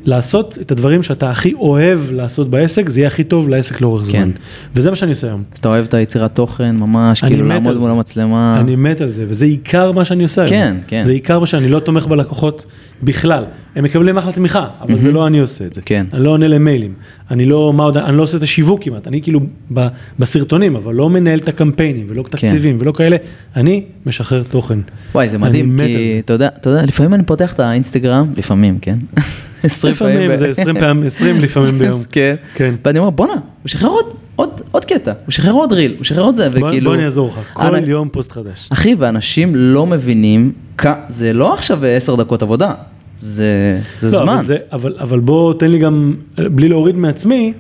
[0.06, 4.20] לעשות את הדברים שאתה הכי אוהב לעשות בעסק, זה יהיה הכי טוב לעסק לאורך זמן.
[4.20, 4.30] כן.
[4.76, 5.44] וזה מה שאני עושה היום.
[5.54, 8.58] אז אתה אוהב את היצירת תוכן, ממש, כאילו לעמוד מול המצלמה.
[8.60, 10.78] אני מת על זה, וזה עיקר מה שאני עושה כן, היום.
[10.88, 11.04] כן.
[11.04, 12.66] זה עיקר מה שאני לא תומך בלקוחות
[13.04, 13.44] בכלל.
[13.76, 14.98] הם מקבלים אחלה תמיכה, אבל mm-hmm.
[14.98, 15.82] זה לא אני עושה את זה.
[15.86, 16.06] כן.
[16.14, 16.94] אני לא עונה למיילים.
[17.32, 19.08] אני לא, מה עוד, אני לא עושה את השיווק כמעט.
[19.08, 19.40] אני כאילו
[19.74, 19.88] ב,
[20.20, 22.30] בסרטונים, אבל לא מנהל את הקמפיינים, ולא כן.
[22.30, 22.82] תקציבים, כן.
[22.82, 23.18] ולא כאלה.
[23.56, 24.80] אני משחרר תוכן.
[25.16, 28.98] וואי, זה מדהים, כי אתה יודע, אתה יודע, לפעמים אני פותח את האינסטגרם, לפעמים, כן?
[29.64, 30.16] 20 פעמים.
[30.16, 32.02] לפעמים זה 20 פעמים, 20 לפעמים ביום.
[32.12, 32.36] כן.
[32.56, 32.76] כן.
[32.86, 36.24] ואני אומר, בואנה, הוא שחרר עוד עוד, עוד קטע, הוא שחרר עוד ריל, הוא שחרר
[36.24, 36.90] עוד זה, בוא, וכאילו...
[36.90, 37.90] בוא אני אעזור לך, כל אני...
[37.90, 38.70] יום פוסט חדש.
[38.74, 40.86] אחי, ואנשים לא מבינים, כ...
[41.10, 42.74] זה לא עכשיו עשר דקות עבודה,
[43.20, 44.34] זה, זה לא, זמן.
[44.34, 47.54] אבל, זה, אבל, אבל בוא תן לי גם, בלי להוריד מעצמי,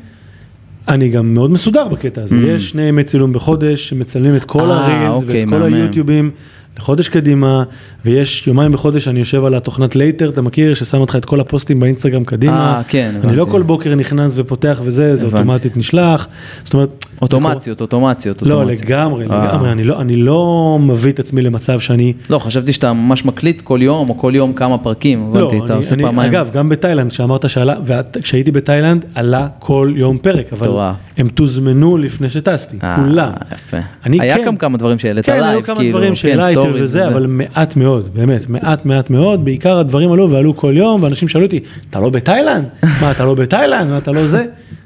[0.88, 2.48] אני גם מאוד מסודר בקטע הזה, mm.
[2.48, 5.74] יש שני ימי צילום בחודש, שמצלמים את כל ה reels אוקיי, ואת כל מאמן.
[5.74, 6.32] היוטיובים.
[6.78, 7.64] לחודש קדימה,
[8.06, 11.80] ויש יומיים בחודש אני יושב על התוכנת Later, אתה מכיר, ששם אותך את כל הפוסטים
[11.80, 12.78] באינסטגרם קדימה.
[12.78, 13.28] אה, כן, הבנתי.
[13.28, 16.28] אני לא כל בוקר נכנס ופותח וזה, זה אוטומטית נשלח.
[16.64, 17.06] זאת אומרת...
[17.24, 19.48] אוטומציות, אוטומציות, לא, לגמרי, אה.
[19.48, 22.14] לגמרי, אני לא, אני לא מביא את עצמי למצב שאני...
[22.30, 25.76] לא, חשבתי שאתה ממש מקליט כל יום, או כל יום כמה פרקים, לא, הבנתי, אתה
[25.76, 26.32] עושה פעמיים.
[26.32, 30.70] אגב, גם בתאילנד, כשאמרת שעלה, וכשהייתי בתאילנד, עלה כל יום פרק, אבל
[31.18, 33.32] הם תוזמנו לפני שטסתי, אה, כולם.
[33.54, 33.78] יפה.
[34.06, 37.26] היה גם כן- כמה דברים שהעלית live, כאילו, כן, היו כמה דברים שהעלית וזה, אבל
[37.30, 41.60] מעט מאוד, באמת, מעט מעט מאוד, בעיקר הדברים עלו ועלו כל יום, ואנשים שאלו אותי,
[41.90, 42.66] אתה לא בתאילנד?
[43.02, 43.90] מה, אתה לא בתאילנד?
[43.90, 44.46] מה, אתה לא זה?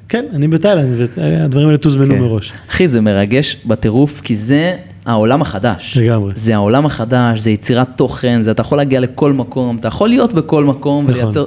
[0.09, 2.19] כן, אני בתאילנד, והדברים האלה תוזמנו כן.
[2.19, 2.53] מראש.
[2.69, 4.75] אחי, זה מרגש בטירוף, כי זה
[5.05, 5.97] העולם החדש.
[5.97, 6.31] לגמרי.
[6.35, 10.34] זה העולם החדש, זה יצירת תוכן, זה אתה יכול להגיע לכל מקום, אתה יכול להיות
[10.34, 11.21] בכל מקום נכון.
[11.21, 11.45] ולייצר...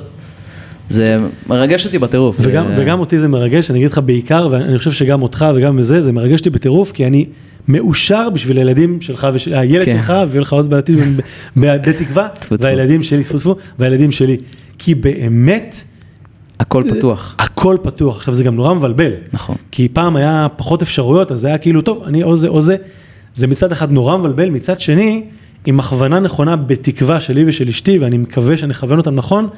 [0.88, 1.16] זה
[1.46, 2.36] מרגש אותי בטירוף.
[2.40, 2.74] וגם, ו...
[2.76, 6.12] וגם אותי זה מרגש, אני אגיד לך בעיקר, ואני חושב שגם אותך וגם בזה, זה
[6.12, 7.26] מרגש אותי בטירוף, כי אני
[7.68, 9.96] מאושר בשביל הילדים שלך, הילד כן.
[9.96, 10.98] שלך, ויהיה לך עוד בעתיד
[11.56, 13.22] בתקווה, והילדים שלי,
[13.78, 14.36] והילדים שלי.
[14.78, 15.84] כי באמת...
[16.60, 17.34] הכל פתוח.
[17.38, 18.16] הכל פתוח.
[18.16, 19.12] עכשיו זה גם נורא מבלבל.
[19.32, 19.56] נכון.
[19.70, 22.76] כי פעם היה פחות אפשרויות, אז זה היה כאילו, טוב, אני או זה או זה.
[23.34, 25.22] זה מצד אחד נורא מבלבל, מצד שני,
[25.66, 29.48] עם הכוונה נכונה בתקווה שלי ושל אשתי, ואני מקווה שאני אכוון אותם נכון,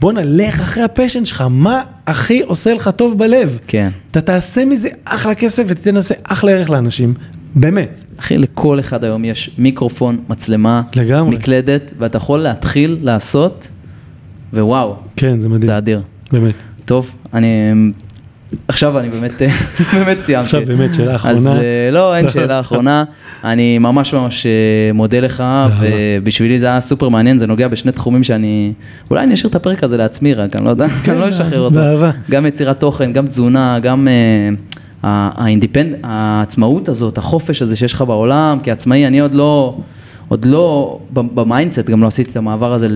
[0.00, 3.58] בואנה, לך אחרי הפשן שלך, מה הכי עושה לך טוב בלב?
[3.66, 3.88] כן.
[4.10, 7.14] אתה תעשה מזה אחלה כסף ותיתן לזה אחלה ערך לאנשים,
[7.54, 8.04] באמת.
[8.18, 11.36] אחי, לכל אחד היום יש מיקרופון, מצלמה, לגמרי.
[11.36, 13.70] מקלדת, ואתה יכול להתחיל לעשות,
[14.52, 14.96] ווואו.
[15.16, 15.68] כן, זה מדהים.
[15.68, 16.02] זה אדיר.
[16.32, 16.54] באמת.
[16.84, 17.72] טוב, אני
[18.68, 19.32] עכשיו אני באמת,
[19.94, 20.44] באמת סיימתי.
[20.44, 21.36] עכשיו באמת שאלה אחרונה.
[21.38, 23.04] אז אה, לא, אין שאלה אחרונה.
[23.44, 25.44] אני ממש ממש אה, מודה לך,
[25.80, 28.72] ובשבילי זה היה סופר מעניין, זה נוגע בשני תחומים שאני,
[29.10, 31.60] אולי אני אשאיר את הפרק הזה לעצמי רק, אני לא יודע, כן, אני לא אשחרר
[31.60, 31.74] אותו.
[31.74, 32.10] באהבה.
[32.30, 38.58] גם יצירת תוכן, גם תזונה, גם אה, האינדיפנד, העצמאות הזאת, החופש הזה שיש לך בעולם,
[38.62, 39.78] כעצמאי, אני עוד לא...
[40.28, 42.86] עוד לא, ב mindset גם לא עשיתי את המעבר הזה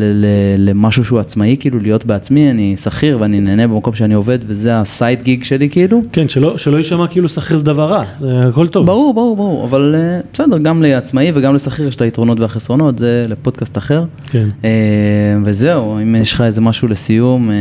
[0.59, 4.89] למשהו שהוא עצמאי, כאילו להיות בעצמי, אני שכיר ואני נהנה במקום שאני עובד וזה ה
[4.89, 6.01] side gig שלי כאילו.
[6.13, 8.87] כן, שלא, שלא יישמע כאילו שכיר זה דבר רע, זה הכל טוב.
[8.87, 13.27] ברור, ברור, ברור, אבל אה, בסדר, גם לעצמאי וגם לשכיר יש את היתרונות והחסרונות, זה
[13.29, 14.05] לפודקאסט אחר.
[14.27, 14.49] כן.
[14.65, 14.71] אה,
[15.45, 17.51] וזהו, אם יש לך איזה משהו לסיום.
[17.51, 17.55] אה,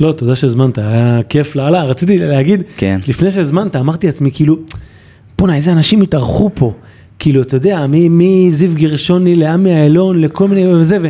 [0.00, 3.00] לא, תודה שהזמנת, היה כיף לאללה, רציתי להגיד, כן.
[3.08, 4.56] לפני שהזמנת, אמרתי לעצמי כאילו,
[5.38, 6.72] בואנה, איזה אנשים התארחו פה.
[7.18, 11.08] כאילו, אתה יודע, מזיו גרשוני לעמי אילון, לכל מיני וזה, ו...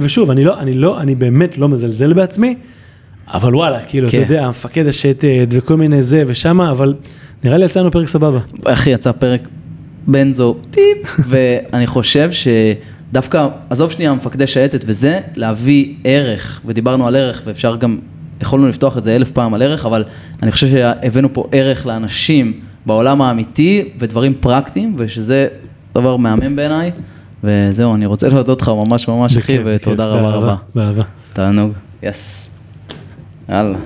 [0.00, 2.54] ושוב, אני לא, אני לא, אני באמת לא מזלזל בעצמי,
[3.28, 4.22] אבל וואלה, כאילו, כן.
[4.22, 6.94] אתה יודע, המפקד השטת וכל מיני זה ושמה, אבל
[7.44, 8.38] נראה לי יצא לנו פרק סבבה.
[8.64, 9.48] אחי, יצא פרק
[10.06, 17.42] בנזו, פיפ, ואני חושב שדווקא, עזוב שנייה, מפקדי שייטת וזה, להביא ערך, ודיברנו על ערך,
[17.44, 17.98] ואפשר גם,
[18.42, 20.04] יכולנו לפתוח את זה אלף פעם על ערך, אבל
[20.42, 22.60] אני חושב שהבאנו פה ערך לאנשים.
[22.86, 25.48] בעולם האמיתי ודברים פרקטיים, ושזה
[25.94, 26.90] דבר מהמם בעיניי.
[27.44, 30.54] וזהו, אני רוצה להודות לך ממש ממש, אחי, ותודה רבה רבה.
[30.74, 31.02] באהבה.
[31.32, 32.48] תענוג, יס.
[33.48, 33.78] יאללה.